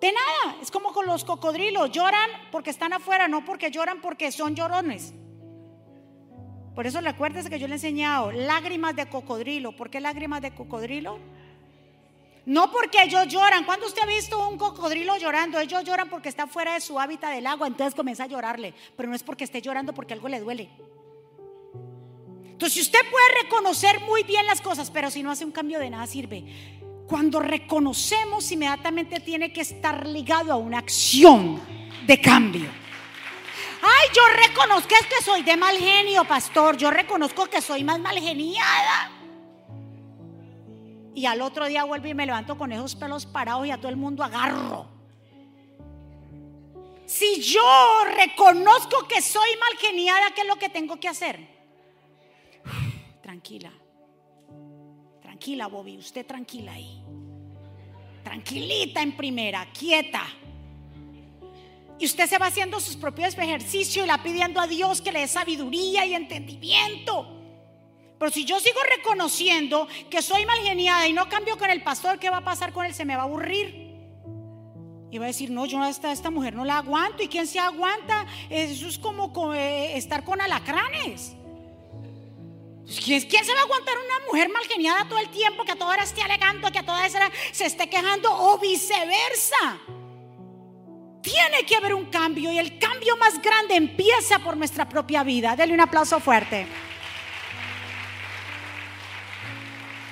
De 0.00 0.12
nada, 0.12 0.56
es 0.62 0.70
como 0.70 0.92
con 0.92 1.06
los 1.06 1.24
cocodrilos, 1.24 1.90
lloran 1.90 2.30
porque 2.50 2.70
están 2.70 2.92
afuera, 2.92 3.28
no 3.28 3.44
porque 3.44 3.70
lloran 3.70 4.00
porque 4.00 4.32
son 4.32 4.54
llorones. 4.54 5.12
Por 6.74 6.86
eso 6.86 7.00
recuérdese 7.00 7.50
que 7.50 7.58
yo 7.58 7.66
le 7.66 7.74
he 7.74 7.76
enseñado 7.76 8.30
lágrimas 8.30 8.94
de 8.94 9.08
cocodrilo. 9.08 9.72
¿Por 9.72 9.90
qué 9.90 10.00
lágrimas 10.00 10.40
de 10.40 10.54
cocodrilo? 10.54 11.18
No 12.46 12.70
porque 12.70 13.02
ellos 13.02 13.26
lloran. 13.28 13.64
¿Cuándo 13.64 13.86
usted 13.86 14.02
ha 14.02 14.06
visto 14.06 14.48
un 14.48 14.56
cocodrilo 14.56 15.16
llorando? 15.16 15.58
Ellos 15.58 15.84
lloran 15.84 16.08
porque 16.08 16.28
está 16.28 16.46
fuera 16.46 16.74
de 16.74 16.80
su 16.80 16.98
hábitat 16.98 17.34
del 17.34 17.46
agua, 17.46 17.66
entonces 17.66 17.94
comienza 17.94 18.24
a 18.24 18.26
llorarle. 18.26 18.74
Pero 18.96 19.08
no 19.08 19.14
es 19.14 19.22
porque 19.22 19.44
esté 19.44 19.60
llorando 19.60 19.92
porque 19.92 20.14
algo 20.14 20.28
le 20.28 20.40
duele. 20.40 20.70
Entonces, 22.44 22.74
si 22.74 22.80
usted 22.80 23.00
puede 23.10 23.42
reconocer 23.42 24.00
muy 24.00 24.22
bien 24.24 24.46
las 24.46 24.60
cosas, 24.60 24.90
pero 24.90 25.10
si 25.10 25.22
no 25.22 25.30
hace 25.30 25.44
un 25.44 25.52
cambio 25.52 25.78
de 25.78 25.90
nada 25.90 26.06
sirve. 26.06 26.44
Cuando 27.06 27.40
reconocemos, 27.40 28.50
inmediatamente 28.50 29.20
tiene 29.20 29.52
que 29.52 29.60
estar 29.60 30.06
ligado 30.06 30.52
a 30.52 30.56
una 30.56 30.78
acción 30.78 31.60
de 32.06 32.20
cambio. 32.20 32.68
Ay, 33.80 34.08
yo 34.14 34.22
reconozco 34.48 34.88
que 34.88 35.24
soy 35.24 35.42
de 35.42 35.56
mal 35.56 35.76
genio, 35.76 36.24
pastor. 36.24 36.76
Yo 36.76 36.90
reconozco 36.90 37.46
que 37.46 37.62
soy 37.62 37.84
más 37.84 38.00
mal 38.00 38.18
geniada 38.18 39.17
y 41.18 41.26
al 41.26 41.42
otro 41.42 41.66
día 41.66 41.82
vuelvo 41.82 42.06
y 42.06 42.14
me 42.14 42.24
levanto 42.24 42.56
con 42.56 42.70
esos 42.70 42.94
pelos 42.94 43.26
parados 43.26 43.66
y 43.66 43.72
a 43.72 43.76
todo 43.76 43.88
el 43.88 43.96
mundo 43.96 44.22
agarro. 44.22 44.86
Si 47.06 47.40
yo 47.40 47.60
reconozco 48.16 49.08
que 49.08 49.20
soy 49.20 49.48
mal 49.58 49.76
geniada, 49.80 50.30
¿qué 50.32 50.42
es 50.42 50.46
lo 50.46 50.56
que 50.56 50.68
tengo 50.68 51.00
que 51.00 51.08
hacer? 51.08 51.40
tranquila, 53.22 53.72
tranquila, 55.20 55.66
Bobby, 55.66 55.98
usted 55.98 56.24
tranquila 56.24 56.72
ahí. 56.72 57.02
Tranquilita 58.22 59.02
en 59.02 59.16
primera, 59.16 59.66
quieta. 59.72 60.22
Y 61.98 62.06
usted 62.06 62.28
se 62.28 62.38
va 62.38 62.46
haciendo 62.46 62.78
sus 62.78 62.96
propios 62.96 63.36
ejercicios 63.36 64.04
y 64.04 64.06
la 64.06 64.22
pidiendo 64.22 64.60
a 64.60 64.68
Dios 64.68 65.02
que 65.02 65.10
le 65.10 65.20
dé 65.20 65.28
sabiduría 65.28 66.06
y 66.06 66.14
entendimiento. 66.14 67.37
Pero 68.18 68.32
si 68.32 68.44
yo 68.44 68.58
sigo 68.58 68.80
reconociendo 68.96 69.86
que 70.10 70.22
soy 70.22 70.44
mal 70.44 70.58
geniada 70.60 71.06
y 71.06 71.12
no 71.12 71.28
cambio 71.28 71.56
con 71.56 71.70
el 71.70 71.82
pastor, 71.82 72.18
¿qué 72.18 72.30
va 72.30 72.38
a 72.38 72.44
pasar 72.44 72.72
con 72.72 72.84
él? 72.84 72.94
Se 72.94 73.04
me 73.04 73.14
va 73.14 73.22
a 73.22 73.26
aburrir. 73.26 73.88
Y 75.10 75.18
va 75.18 75.24
a 75.24 75.28
decir, 75.28 75.50
no, 75.50 75.64
yo 75.64 75.80
a 75.80 75.88
esta, 75.88 76.12
esta 76.12 76.30
mujer 76.30 76.54
no 76.54 76.64
la 76.64 76.78
aguanto. 76.78 77.22
¿Y 77.22 77.28
quién 77.28 77.46
se 77.46 77.58
aguanta? 77.58 78.26
Eso 78.50 78.88
es 78.88 78.98
como 78.98 79.54
eh, 79.54 79.96
estar 79.96 80.24
con 80.24 80.40
alacranes. 80.40 81.34
Pues, 82.84 83.00
¿Quién, 83.00 83.20
¿Quién, 83.22 83.44
se 83.44 83.54
va 83.54 83.60
a 83.60 83.62
aguantar 83.62 83.94
una 83.96 84.26
mujer 84.26 84.48
mal 84.50 84.64
geniada 84.64 85.08
todo 85.08 85.18
el 85.18 85.28
tiempo 85.28 85.64
que 85.64 85.72
a 85.72 85.76
toda 85.76 85.92
hora 85.92 86.02
esté 86.02 86.22
alegando, 86.22 86.70
que 86.72 86.78
a 86.78 86.84
toda 86.84 87.06
hora 87.06 87.30
se 87.52 87.66
esté 87.66 87.88
quejando 87.88 88.30
o 88.32 88.58
viceversa? 88.58 89.78
Tiene 91.22 91.64
que 91.66 91.76
haber 91.76 91.94
un 91.94 92.06
cambio 92.06 92.50
y 92.50 92.58
el 92.58 92.78
cambio 92.78 93.16
más 93.16 93.40
grande 93.40 93.76
empieza 93.76 94.38
por 94.40 94.56
nuestra 94.56 94.88
propia 94.88 95.22
vida. 95.22 95.54
Denle 95.54 95.74
un 95.74 95.80
aplauso 95.80 96.20
fuerte. 96.20 96.66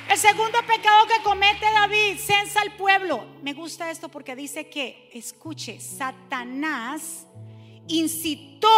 El 0.09 0.19
segundo 0.19 0.59
pecado 0.67 1.07
que 1.07 1.23
comete 1.25 1.67
David, 1.73 2.19
censa 2.19 2.61
al 2.61 2.77
pueblo. 2.77 3.27
Me 3.43 3.53
gusta 3.53 3.91
esto 3.91 4.09
porque 4.09 4.37
dice 4.37 4.69
que, 4.69 5.11
escuche, 5.13 5.81
Satanás 5.81 7.27
incitó, 7.89 8.69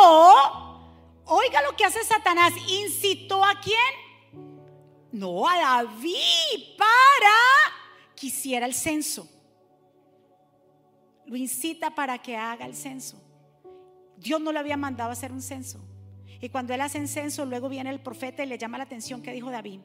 oiga 1.26 1.62
lo 1.62 1.76
que 1.76 1.84
hace 1.84 2.02
Satanás, 2.02 2.54
incitó 2.66 3.44
a 3.44 3.60
quién? 3.60 4.38
No, 5.12 5.46
a 5.46 5.58
David 5.58 6.76
para 6.78 8.14
que 8.16 8.28
hiciera 8.28 8.64
el 8.64 8.74
censo. 8.74 9.28
Lo 11.26 11.36
incita 11.36 11.94
para 11.94 12.16
que 12.16 12.36
haga 12.36 12.64
el 12.64 12.74
censo. 12.74 13.20
Dios 14.16 14.40
no 14.40 14.50
le 14.50 14.60
había 14.60 14.78
mandado 14.78 15.10
hacer 15.10 15.30
un 15.30 15.42
censo. 15.42 15.78
Y 16.40 16.48
cuando 16.48 16.72
él 16.72 16.80
hace 16.80 16.98
un 16.98 17.08
censo, 17.08 17.44
luego 17.44 17.68
viene 17.68 17.90
el 17.90 18.00
profeta 18.00 18.42
y 18.42 18.46
le 18.46 18.56
llama 18.56 18.78
la 18.78 18.84
atención 18.84 19.22
que 19.22 19.32
dijo 19.32 19.50
David 19.50 19.80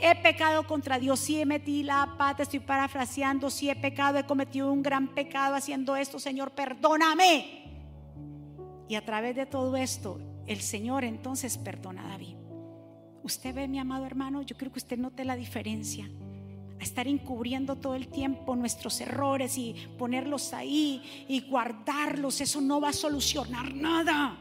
he 0.00 0.14
pecado 0.16 0.66
contra 0.66 0.98
Dios, 0.98 1.20
si 1.20 1.40
he 1.40 1.46
metido 1.46 1.86
la 1.86 2.14
pata, 2.16 2.42
estoy 2.42 2.60
parafraseando, 2.60 3.50
si 3.50 3.68
he 3.68 3.76
pecado, 3.76 4.18
he 4.18 4.24
cometido 4.24 4.72
un 4.72 4.82
gran 4.82 5.08
pecado 5.14 5.54
haciendo 5.54 5.96
esto, 5.96 6.18
Señor, 6.18 6.52
perdóname. 6.52 7.64
Y 8.88 8.94
a 8.94 9.04
través 9.04 9.36
de 9.36 9.46
todo 9.46 9.76
esto, 9.76 10.20
el 10.46 10.60
Señor 10.60 11.04
entonces 11.04 11.58
perdona 11.58 12.06
a 12.06 12.08
David. 12.10 12.36
Usted 13.22 13.54
ve, 13.54 13.68
mi 13.68 13.78
amado 13.78 14.06
hermano, 14.06 14.42
yo 14.42 14.56
creo 14.56 14.72
que 14.72 14.78
usted 14.78 14.98
note 14.98 15.24
la 15.24 15.36
diferencia. 15.36 16.08
a 16.80 16.84
estar 16.84 17.08
encubriendo 17.08 17.74
todo 17.74 17.96
el 17.96 18.06
tiempo 18.06 18.54
nuestros 18.54 19.00
errores 19.00 19.58
y 19.58 19.74
ponerlos 19.98 20.54
ahí 20.54 21.26
y 21.28 21.40
guardarlos. 21.40 22.40
Eso 22.40 22.60
no 22.60 22.80
va 22.80 22.90
a 22.90 22.92
solucionar 22.92 23.74
nada. 23.74 24.38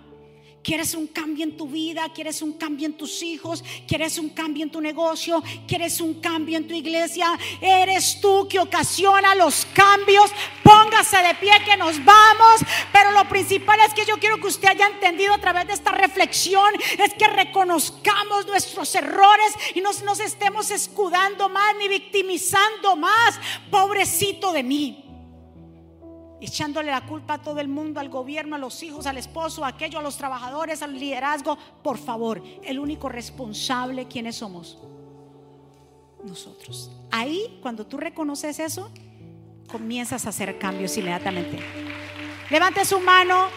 ¿Quieres 0.63 0.93
un 0.95 1.07
cambio 1.07 1.45
en 1.45 1.55
tu 1.55 1.67
vida? 1.67 2.11
¿Quieres 2.13 2.41
un 2.41 2.53
cambio 2.53 2.87
en 2.87 2.93
tus 2.93 3.23
hijos? 3.23 3.63
¿Quieres 3.87 4.17
un 4.17 4.29
cambio 4.29 4.63
en 4.63 4.69
tu 4.69 4.81
negocio? 4.81 5.41
¿Quieres 5.65 6.01
un 6.01 6.15
cambio 6.15 6.57
en 6.57 6.67
tu 6.67 6.73
iglesia? 6.73 7.39
Eres 7.61 8.19
tú 8.19 8.47
que 8.49 8.59
ocasiona 8.59 9.33
los 9.35 9.65
cambios. 9.73 10.29
Póngase 10.63 11.17
de 11.17 11.35
pie 11.35 11.51
que 11.63 11.77
nos 11.77 12.03
vamos. 12.03 12.61
Pero 12.91 13.11
lo 13.11 13.29
principal 13.29 13.79
es 13.87 13.93
que 13.93 14.05
yo 14.05 14.17
quiero 14.19 14.37
que 14.41 14.47
usted 14.47 14.67
haya 14.67 14.87
entendido 14.87 15.33
a 15.33 15.37
través 15.37 15.67
de 15.67 15.73
esta 15.73 15.91
reflexión 15.91 16.73
es 16.97 17.13
que 17.13 17.27
reconozcamos 17.27 18.45
nuestros 18.45 18.93
errores 18.95 19.53
y 19.73 19.79
no 19.79 19.91
nos 20.03 20.19
estemos 20.19 20.69
escudando 20.71 21.47
más 21.47 21.75
ni 21.79 21.87
victimizando 21.87 22.97
más. 22.97 23.39
Pobrecito 23.71 24.51
de 24.51 24.63
mí 24.63 25.06
echándole 26.41 26.91
la 26.91 27.05
culpa 27.05 27.35
a 27.35 27.41
todo 27.41 27.59
el 27.59 27.67
mundo, 27.67 27.99
al 27.99 28.09
gobierno, 28.09 28.55
a 28.55 28.59
los 28.59 28.81
hijos, 28.83 29.05
al 29.05 29.17
esposo, 29.17 29.65
a 29.65 29.69
aquello, 29.69 29.99
a 29.99 30.01
los 30.01 30.17
trabajadores, 30.17 30.81
al 30.81 30.97
liderazgo. 30.97 31.57
Por 31.83 31.97
favor, 31.97 32.41
el 32.63 32.79
único 32.79 33.09
responsable, 33.09 34.07
¿quiénes 34.07 34.35
somos? 34.35 34.77
Nosotros. 36.23 36.91
Ahí, 37.11 37.59
cuando 37.61 37.85
tú 37.85 37.97
reconoces 37.97 38.59
eso, 38.59 38.91
comienzas 39.67 40.25
a 40.25 40.29
hacer 40.29 40.57
cambios 40.57 40.97
inmediatamente. 40.97 41.59
Levante 42.49 42.85
su 42.85 42.99
mano. 42.99 43.47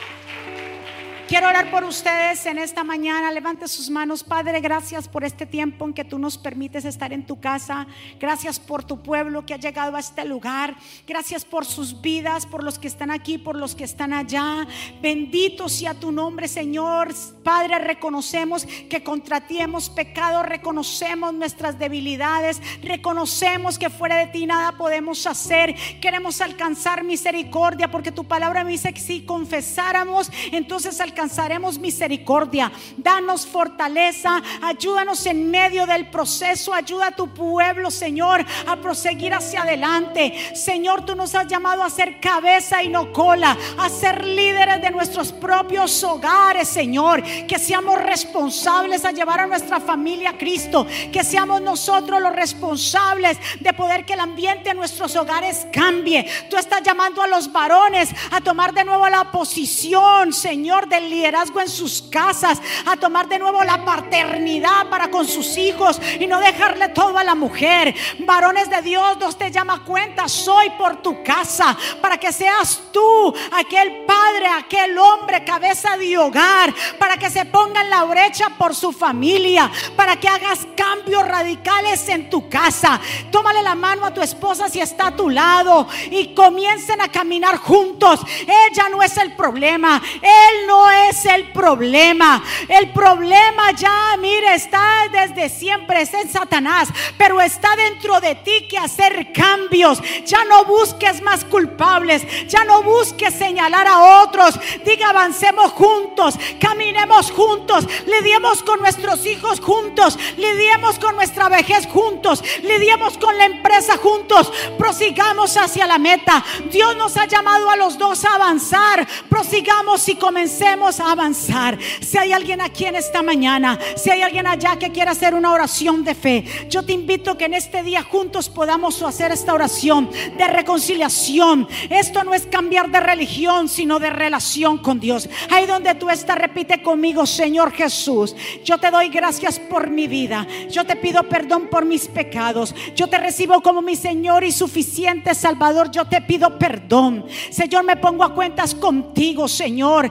Quiero 1.31 1.47
orar 1.47 1.71
por 1.71 1.85
ustedes 1.85 2.45
en 2.47 2.59
esta 2.59 2.83
mañana. 2.83 3.31
Levante 3.31 3.69
sus 3.69 3.89
manos. 3.89 4.25
Padre, 4.25 4.59
gracias 4.59 5.07
por 5.07 5.23
este 5.23 5.47
tiempo 5.47 5.85
en 5.85 5.95
que 5.95 6.05
tú 6.05 6.19
nos 6.19 6.37
permites 6.37 6.85
estar 6.85 7.13
en 7.13 7.25
tu 7.25 7.39
casa. 7.39 7.87
Gracias 8.19 8.59
por 8.59 8.83
tu 8.83 9.01
pueblo 9.01 9.47
que 9.47 9.55
ha 9.55 9.57
llegado 9.57 9.95
a 9.95 10.01
este 10.01 10.25
lugar. 10.25 10.75
Gracias 11.07 11.45
por 11.45 11.65
sus 11.65 12.01
vidas, 12.01 12.47
por 12.47 12.65
los 12.65 12.81
que 12.81 12.89
están 12.89 13.13
aquí, 13.13 13.39
por 13.39 13.55
los 13.55 13.77
que 13.77 13.85
están 13.85 14.13
allá. 14.13 14.67
Bendito 15.01 15.69
sea 15.69 15.95
tu 15.95 16.11
nombre, 16.11 16.49
Señor. 16.49 17.15
Padre, 17.45 17.79
reconocemos 17.79 18.67
que 18.67 19.05
contra 19.05 19.41
ti 19.41 19.61
hemos 19.61 19.89
pecado. 19.89 20.43
Reconocemos 20.43 21.33
nuestras 21.33 21.79
debilidades. 21.79 22.61
Reconocemos 22.83 23.79
que 23.79 23.89
fuera 23.89 24.17
de 24.17 24.27
ti 24.27 24.47
nada 24.47 24.73
podemos 24.73 25.25
hacer. 25.29 25.77
Queremos 26.01 26.41
alcanzar 26.41 27.05
misericordia 27.05 27.89
porque 27.89 28.11
tu 28.11 28.25
palabra 28.25 28.65
me 28.65 28.73
dice 28.73 28.93
que 28.93 29.01
si 29.01 29.21
confesáramos, 29.21 30.29
entonces 30.51 31.01
alcanzamos 31.01 31.20
alcanzaremos 31.21 31.79
misericordia. 31.79 32.73
Danos 32.97 33.47
fortaleza, 33.47 34.43
ayúdanos 34.63 35.27
en 35.27 35.51
medio 35.51 35.87
del 35.87 36.09
proceso, 36.09 36.73
ayuda 36.73 37.09
a 37.09 37.11
tu 37.11 37.29
pueblo, 37.29 37.91
Señor, 37.91 38.45
a 38.67 38.77
proseguir 38.77 39.35
hacia 39.35 39.63
adelante. 39.63 40.33
Señor, 40.55 41.05
tú 41.05 41.15
nos 41.15 41.35
has 41.35 41.47
llamado 41.47 41.83
a 41.83 41.91
ser 41.91 42.21
cabeza 42.21 42.83
y 42.83 42.89
no 42.89 43.13
cola, 43.13 43.55
a 43.79 43.89
ser 43.91 44.25
líderes 44.25 44.81
de 44.81 44.91
nuestros 44.91 45.31
propios 45.31 46.03
hogares, 46.03 46.69
Señor, 46.69 47.23
que 47.23 47.59
seamos 47.59 48.01
responsables 48.01 49.05
a 49.05 49.13
llevar 49.13 49.41
a 49.41 49.47
nuestra 49.47 49.79
familia 49.79 50.31
a 50.31 50.39
Cristo, 50.39 50.87
que 51.13 51.23
seamos 51.23 51.61
nosotros 51.61 52.23
los 52.23 52.35
responsables 52.35 53.37
de 53.61 53.75
poder 53.75 54.07
que 54.07 54.15
el 54.15 54.21
ambiente 54.21 54.71
en 54.71 54.79
nuestros 54.79 55.15
hogares 55.17 55.67
cambie. 55.71 56.27
Tú 56.49 56.57
estás 56.57 56.83
llamando 56.83 57.21
a 57.21 57.27
los 57.27 57.53
varones 57.53 58.09
a 58.31 58.41
tomar 58.41 58.73
de 58.73 58.85
nuevo 58.85 59.07
la 59.11 59.31
posición, 59.31 60.33
Señor, 60.33 60.89
del 60.89 61.10
liderazgo 61.11 61.61
en 61.61 61.69
sus 61.69 62.03
casas, 62.03 62.61
a 62.87 62.97
tomar 62.97 63.29
de 63.29 63.39
nuevo 63.39 63.63
la 63.65 63.85
paternidad 63.85 64.89
para 64.89 65.11
con 65.11 65.27
sus 65.27 65.57
hijos 65.57 66.01
y 66.19 66.27
no 66.27 66.41
dejarle 66.41 66.89
todo 66.89 67.19
a 67.19 67.25
la 67.25 67.35
mujer. 67.35 67.95
Varones 68.21 68.71
de 68.71 68.83
Dios, 68.83 69.19
Dios 69.19 69.37
te 69.37 69.51
llama 69.51 69.85
cuenta, 69.85 70.29
soy 70.29 70.71
por 70.71 71.03
tu 71.03 71.23
casa, 71.23 71.77
para 72.01 72.19
que 72.19 72.33
seas 72.33 72.81
tú 72.93 73.35
aquel 73.53 74.05
padre, 74.07 74.47
aquel 74.47 74.97
hombre, 74.99 75.45
cabeza 75.45 75.97
de 75.97 76.17
hogar, 76.17 76.73
para 76.99 77.17
que 77.17 77.31
se 77.31 77.45
ponga 77.45 77.83
en 77.83 77.91
la 77.91 78.05
brecha 78.05 78.51
por 78.57 78.75
su 78.75 78.93
familia, 78.93 79.71
para 79.97 80.17
que 80.17 80.29
hagas 80.29 80.67
cambios 80.77 81.27
radicales 81.27 82.09
en 82.09 82.31
tu 82.31 82.49
casa. 82.49 83.01
Tómale 83.31 83.63
la 83.63 83.75
mano 83.75 84.07
a 84.07 84.15
tu 84.15 84.23
esposa 84.23 84.69
si 84.69 84.81
está 84.81 85.09
a 85.09 85.17
tu 85.17 85.29
lado 85.29 85.87
y 86.11 86.35
comiencen 86.35 87.01
a 87.01 87.09
caminar 87.09 87.57
juntos. 87.57 88.21
Ella 88.41 88.89
no 88.91 89.03
es 89.03 89.17
el 89.17 89.35
problema, 89.35 90.01
él 90.21 90.67
no 90.67 90.90
es 90.91 91.25
el 91.27 91.53
problema. 91.53 92.43
El 92.69 92.91
problema 92.91 93.73
ya, 93.73 94.17
mire, 94.19 94.55
está 94.55 95.09
desde 95.11 95.49
siempre, 95.49 96.03
es 96.03 96.15
en 96.15 96.29
Satanás, 96.29 96.89
pero 97.17 97.41
está 97.41 97.75
dentro 97.77 98.21
de 98.21 98.35
ti 98.37 98.67
que 98.69 98.79
hacer 98.79 99.33
cambios. 99.33 100.01
Ya 100.25 100.45
no 100.45 100.65
busques 100.65 101.23
más 101.23 101.45
culpables, 101.45 102.23
ya 102.47 102.65
no 102.65 102.83
busques 102.83 103.35
señalar 103.35 103.87
a 103.87 104.23
otros. 104.23 104.59
Diga, 104.85 105.11
avancemos 105.11 105.73
juntos, 105.73 106.35
caminemos 106.61 107.31
juntos, 107.31 107.87
lidiemos 108.07 108.63
con 108.63 108.81
nuestros 108.81 109.27
hijos 109.27 109.61
juntos, 109.61 110.19
lidiemos 110.37 110.99
con 110.99 111.17
nuestra 111.17 111.49
vejez 111.49 111.87
juntos, 111.87 112.43
lidiemos 112.63 113.19
con 113.19 113.37
la 113.37 113.47
empresa 113.47 113.97
juntos, 113.97 114.53
prosigamos 114.79 115.57
hacia 115.57 115.87
la 115.87 115.99
meta. 115.99 116.45
Dios 116.71 116.97
nos 116.97 117.17
ha 117.17 117.27
llamado 117.27 117.71
a 117.71 117.77
los 117.77 117.99
dos 117.99 118.25
a 118.25 118.35
avanzar, 118.35 119.07
prosigamos 119.29 120.09
y 120.09 120.17
comencemos 120.17 120.80
a 120.89 121.13
avanzar. 121.13 121.79
Si 122.01 122.17
hay 122.17 122.33
alguien 122.33 122.61
aquí 122.61 122.87
en 122.87 122.97
esta 122.97 123.23
mañana, 123.23 123.79
si 123.97 124.11
hay 124.11 124.23
alguien 124.23 124.47
allá 124.47 124.77
que 124.77 124.91
quiera 124.91 125.11
hacer 125.11 125.35
una 125.35 125.53
oración 125.53 126.03
de 126.05 126.15
fe, 126.15 126.45
yo 126.71 126.83
te 126.85 126.93
invito 126.93 127.37
que 127.37 127.45
en 127.45 127.55
este 127.55 127.83
día 127.83 128.03
juntos 128.03 128.49
podamos 128.49 129.03
hacer 129.03 129.31
esta 129.31 129.53
oración 129.53 130.09
de 130.39 130.47
reconciliación. 130.49 131.69
Esto 131.91 132.25
no 132.25 132.33
es 132.33 132.47
cambiar 132.47 132.91
de 132.91 133.01
religión, 133.01 133.69
sino 133.69 133.99
de 133.99 134.11
relación 134.11 134.79
con 134.79 135.01
Dios. 135.01 135.29
Ahí 135.51 135.67
donde 135.67 135.95
tú 135.95 136.09
estás, 136.09 136.39
repite 136.39 136.83
conmigo, 136.83 137.27
Señor 137.27 137.73
Jesús, 137.73 138.35
yo 138.65 138.79
te 138.79 138.91
doy 138.91 139.09
gracias 139.09 139.59
por 139.59 139.91
mi 139.91 140.07
vida. 140.07 140.47
Yo 140.71 140.85
te 140.85 140.97
pido 140.97 141.25
perdón 141.25 141.69
por 141.69 141.85
mis 141.85 142.09
pecados. 142.09 142.75
Yo 142.95 143.09
te 143.09 143.19
recibo 143.19 143.61
como 143.61 143.83
mi 143.83 143.97
Señor 143.97 144.45
y 144.45 144.53
suficiente 144.53 145.35
Salvador. 145.35 145.91
Yo 145.91 146.07
te 146.07 146.23
pido 146.23 146.59
perdón. 146.59 147.27
Señor, 147.51 147.85
me 147.85 147.97
pongo 147.97 148.25
a 148.25 148.35
cuentas 148.35 148.75
contigo, 148.75 149.49
Señor. 149.49 150.11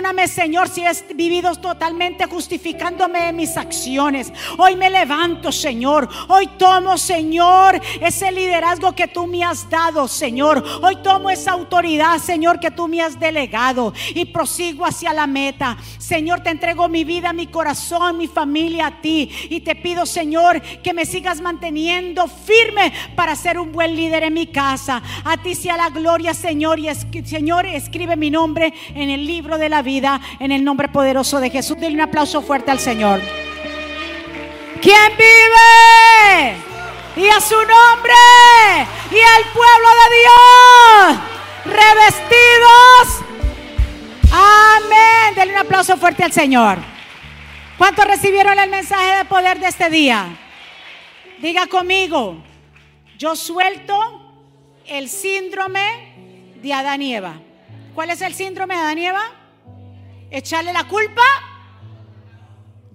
Perdona 0.00 0.26
Señor, 0.28 0.68
si 0.68 0.82
he 0.82 1.14
vivido 1.14 1.54
totalmente 1.56 2.24
justificándome 2.24 3.20
de 3.26 3.32
mis 3.34 3.56
acciones. 3.58 4.32
Hoy 4.56 4.74
me 4.74 4.88
levanto, 4.88 5.52
Señor. 5.52 6.08
Hoy 6.28 6.46
tomo, 6.58 6.96
Señor, 6.96 7.78
ese 8.00 8.32
liderazgo 8.32 8.94
que 8.94 9.08
tú 9.08 9.26
me 9.26 9.44
has 9.44 9.68
dado, 9.68 10.08
Señor. 10.08 10.64
Hoy 10.82 10.96
tomo 11.02 11.28
esa 11.28 11.52
autoridad, 11.52 12.18
Señor, 12.18 12.60
que 12.60 12.70
tú 12.70 12.88
me 12.88 13.02
has 13.02 13.20
delegado 13.20 13.92
y 14.14 14.24
prosigo 14.24 14.86
hacia 14.86 15.12
la 15.12 15.26
meta. 15.26 15.76
Señor, 15.98 16.40
te 16.40 16.50
entrego 16.50 16.88
mi 16.88 17.04
vida, 17.04 17.34
mi 17.34 17.46
corazón, 17.46 18.16
mi 18.16 18.26
familia 18.26 18.86
a 18.86 19.00
ti. 19.02 19.30
Y 19.50 19.60
te 19.60 19.74
pido, 19.74 20.06
Señor, 20.06 20.62
que 20.82 20.94
me 20.94 21.04
sigas 21.04 21.42
manteniendo 21.42 22.26
firme 22.26 22.92
para 23.16 23.36
ser 23.36 23.58
un 23.58 23.70
buen 23.70 23.94
líder 23.94 24.22
en 24.22 24.34
mi 24.34 24.46
casa. 24.46 25.02
A 25.24 25.36
ti 25.42 25.54
sea 25.54 25.76
la 25.76 25.90
gloria, 25.90 26.32
Señor. 26.32 26.78
Y 26.78 26.88
Señor, 27.24 27.66
escribe 27.66 28.16
mi 28.16 28.30
nombre 28.30 28.72
en 28.94 29.10
el 29.10 29.26
libro 29.26 29.58
de 29.58 29.68
la 29.68 29.82
vida 29.82 29.89
en 30.38 30.52
el 30.52 30.64
nombre 30.64 30.88
poderoso 30.88 31.40
de 31.40 31.50
Jesús. 31.50 31.76
Denle 31.78 31.96
un 31.96 32.08
aplauso 32.08 32.42
fuerte 32.42 32.70
al 32.70 32.78
Señor. 32.78 33.20
¿Quién 34.80 35.12
vive? 35.18 36.56
Y 37.16 37.28
a 37.28 37.40
su 37.40 37.56
nombre 37.56 38.14
y 39.10 39.18
al 39.18 39.44
pueblo 39.52 39.88
de 40.00 40.16
Dios 40.16 41.30
revestidos. 41.64 43.24
Amén. 44.32 45.34
Denle 45.34 45.54
un 45.54 45.60
aplauso 45.60 45.96
fuerte 45.96 46.24
al 46.24 46.32
Señor. 46.32 46.78
¿Cuántos 47.76 48.06
recibieron 48.06 48.58
el 48.58 48.70
mensaje 48.70 49.16
de 49.18 49.24
poder 49.24 49.58
de 49.58 49.66
este 49.66 49.90
día? 49.90 50.28
Diga 51.38 51.66
conmigo, 51.66 52.36
yo 53.18 53.34
suelto 53.34 53.98
el 54.86 55.08
síndrome 55.08 56.54
de 56.62 56.72
Adán 56.72 57.02
y 57.02 57.14
Eva. 57.14 57.40
¿Cuál 57.94 58.10
es 58.10 58.20
el 58.22 58.34
síndrome 58.34 58.74
de 58.74 58.80
Adán 58.80 58.98
y 58.98 59.06
Eva? 59.06 59.39
Echarle 60.30 60.72
la 60.72 60.84
culpa 60.84 61.22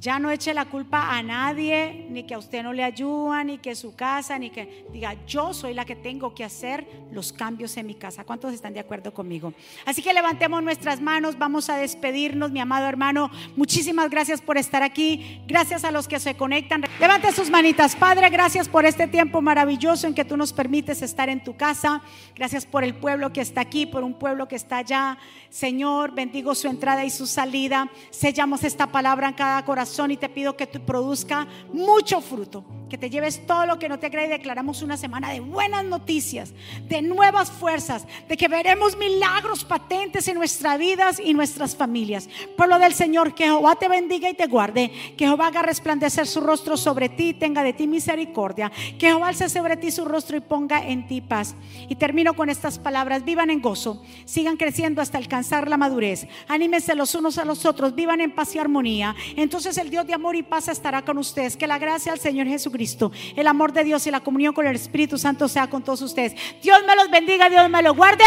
ya 0.05 0.19
no 0.19 0.29
eche 0.29 0.53
la 0.53 0.65
culpa 0.65 1.17
a 1.17 1.23
nadie, 1.23 2.05
ni 2.11 2.27
que 2.27 2.35
a 2.35 2.37
usted 2.37 2.61
no 2.61 2.73
le 2.73 2.83
ayuda, 2.83 3.43
ni 3.43 3.57
que 3.57 3.73
su 3.73 3.95
casa, 3.95 4.37
ni 4.37 4.51
que 4.51 4.85
diga, 4.93 5.15
yo 5.25 5.51
soy 5.51 5.73
la 5.73 5.83
que 5.83 5.95
tengo 5.95 6.35
que 6.35 6.43
hacer 6.43 6.85
los 7.11 7.33
cambios 7.33 7.75
en 7.77 7.87
mi 7.87 7.95
casa. 7.95 8.23
¿Cuántos 8.23 8.53
están 8.53 8.75
de 8.75 8.81
acuerdo 8.81 9.15
conmigo? 9.15 9.55
Así 9.83 10.03
que 10.03 10.13
levantemos 10.13 10.61
nuestras 10.61 11.01
manos, 11.01 11.39
vamos 11.39 11.71
a 11.71 11.77
despedirnos, 11.77 12.51
mi 12.51 12.59
amado 12.59 12.85
hermano. 12.85 13.31
Muchísimas 13.55 14.11
gracias 14.11 14.41
por 14.41 14.59
estar 14.59 14.83
aquí. 14.83 15.41
Gracias 15.47 15.83
a 15.83 15.89
los 15.89 16.07
que 16.07 16.19
se 16.19 16.37
conectan. 16.37 16.84
Levante 16.97 17.29
sus 17.33 17.49
manitas. 17.49 17.93
Padre, 17.93 18.29
gracias 18.29 18.69
por 18.69 18.85
este 18.85 19.05
tiempo 19.05 19.41
maravilloso 19.41 20.07
en 20.07 20.13
que 20.13 20.23
tú 20.23 20.37
nos 20.37 20.53
permites 20.53 21.01
estar 21.01 21.27
en 21.27 21.43
tu 21.43 21.57
casa. 21.57 22.01
Gracias 22.33 22.65
por 22.65 22.85
el 22.85 22.95
pueblo 22.95 23.33
que 23.33 23.41
está 23.41 23.59
aquí, 23.59 23.85
por 23.85 24.05
un 24.05 24.13
pueblo 24.13 24.47
que 24.47 24.55
está 24.55 24.77
allá. 24.77 25.17
Señor, 25.49 26.11
bendigo 26.15 26.55
su 26.55 26.69
entrada 26.69 27.03
y 27.03 27.09
su 27.09 27.27
salida. 27.27 27.89
Sellamos 28.11 28.63
esta 28.63 28.87
palabra 28.87 29.27
en 29.27 29.33
cada 29.33 29.65
corazón 29.65 30.11
y 30.11 30.17
te 30.17 30.29
pido 30.29 30.55
que 30.55 30.67
tú 30.67 30.85
produzca 30.85 31.45
mucho 31.73 32.21
fruto, 32.21 32.63
que 32.89 32.97
te 32.97 33.09
lleves 33.09 33.45
todo 33.45 33.65
lo 33.65 33.77
que 33.77 33.89
no 33.89 33.99
te 33.99 34.09
cree 34.09 34.27
y 34.27 34.29
declaramos 34.29 34.81
una 34.81 34.95
semana 34.95 35.31
de 35.31 35.41
buenas 35.41 35.83
noticias, 35.83 36.53
de 36.87 37.01
nuevas 37.01 37.51
fuerzas, 37.51 38.07
de 38.29 38.37
que 38.37 38.47
veremos 38.47 38.97
milagros 38.97 39.65
patentes 39.65 40.29
en 40.29 40.37
nuestras 40.37 40.79
vidas 40.79 41.19
y 41.19 41.33
nuestras 41.33 41.75
familias. 41.75 42.29
Pueblo 42.55 42.79
del 42.79 42.93
Señor, 42.93 43.35
que 43.35 43.43
Jehová 43.43 43.75
te 43.75 43.89
bendiga 43.89 44.29
y 44.29 44.33
te 44.33 44.47
guarde, 44.47 44.91
que 45.17 45.25
Jehová 45.25 45.47
haga 45.47 45.61
resplandecer 45.61 46.25
su 46.25 46.39
rostro 46.39 46.77
sobre 46.85 47.09
ti 47.09 47.33
tenga 47.33 47.63
de 47.63 47.73
ti 47.73 47.87
misericordia, 47.87 48.71
que 48.99 49.07
Jehová 49.07 49.29
alce 49.29 49.49
sobre 49.49 49.75
ti 49.75 49.89
su 49.89 50.05
rostro 50.05 50.37
y 50.37 50.39
ponga 50.39 50.85
en 50.85 51.07
ti 51.07 51.19
paz. 51.19 51.55
Y 51.89 51.95
termino 51.95 52.35
con 52.35 52.47
estas 52.47 52.77
palabras, 52.77 53.25
vivan 53.25 53.49
en 53.49 53.59
gozo, 53.59 54.03
sigan 54.25 54.55
creciendo 54.55 55.01
hasta 55.01 55.17
alcanzar 55.17 55.67
la 55.67 55.77
madurez, 55.77 56.27
anímense 56.47 56.93
los 56.93 57.15
unos 57.15 57.39
a 57.39 57.45
los 57.45 57.65
otros, 57.65 57.95
vivan 57.95 58.21
en 58.21 58.31
paz 58.31 58.53
y 58.53 58.59
armonía. 58.59 59.15
Entonces 59.35 59.79
el 59.79 59.89
Dios 59.89 60.05
de 60.05 60.13
amor 60.13 60.35
y 60.35 60.43
paz 60.43 60.67
estará 60.67 61.01
con 61.01 61.17
ustedes. 61.17 61.57
Que 61.57 61.65
la 61.65 61.79
gracia 61.79 62.11
del 62.11 62.21
Señor 62.21 62.45
Jesucristo, 62.47 63.11
el 63.35 63.47
amor 63.47 63.73
de 63.73 63.83
Dios 63.83 64.05
y 64.05 64.11
la 64.11 64.19
comunión 64.19 64.53
con 64.53 64.67
el 64.67 64.75
Espíritu 64.75 65.17
Santo 65.17 65.47
sea 65.47 65.67
con 65.67 65.83
todos 65.83 66.03
ustedes. 66.03 66.35
Dios 66.61 66.77
me 66.85 66.95
los 66.95 67.09
bendiga, 67.09 67.49
Dios 67.49 67.67
me 67.67 67.81
los 67.81 67.95
guarde. 67.95 68.23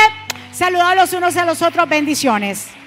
Saludos 0.53 0.97
los 0.97 1.13
unos 1.13 1.37
a 1.37 1.45
los 1.45 1.63
otros, 1.63 1.89
bendiciones. 1.89 2.79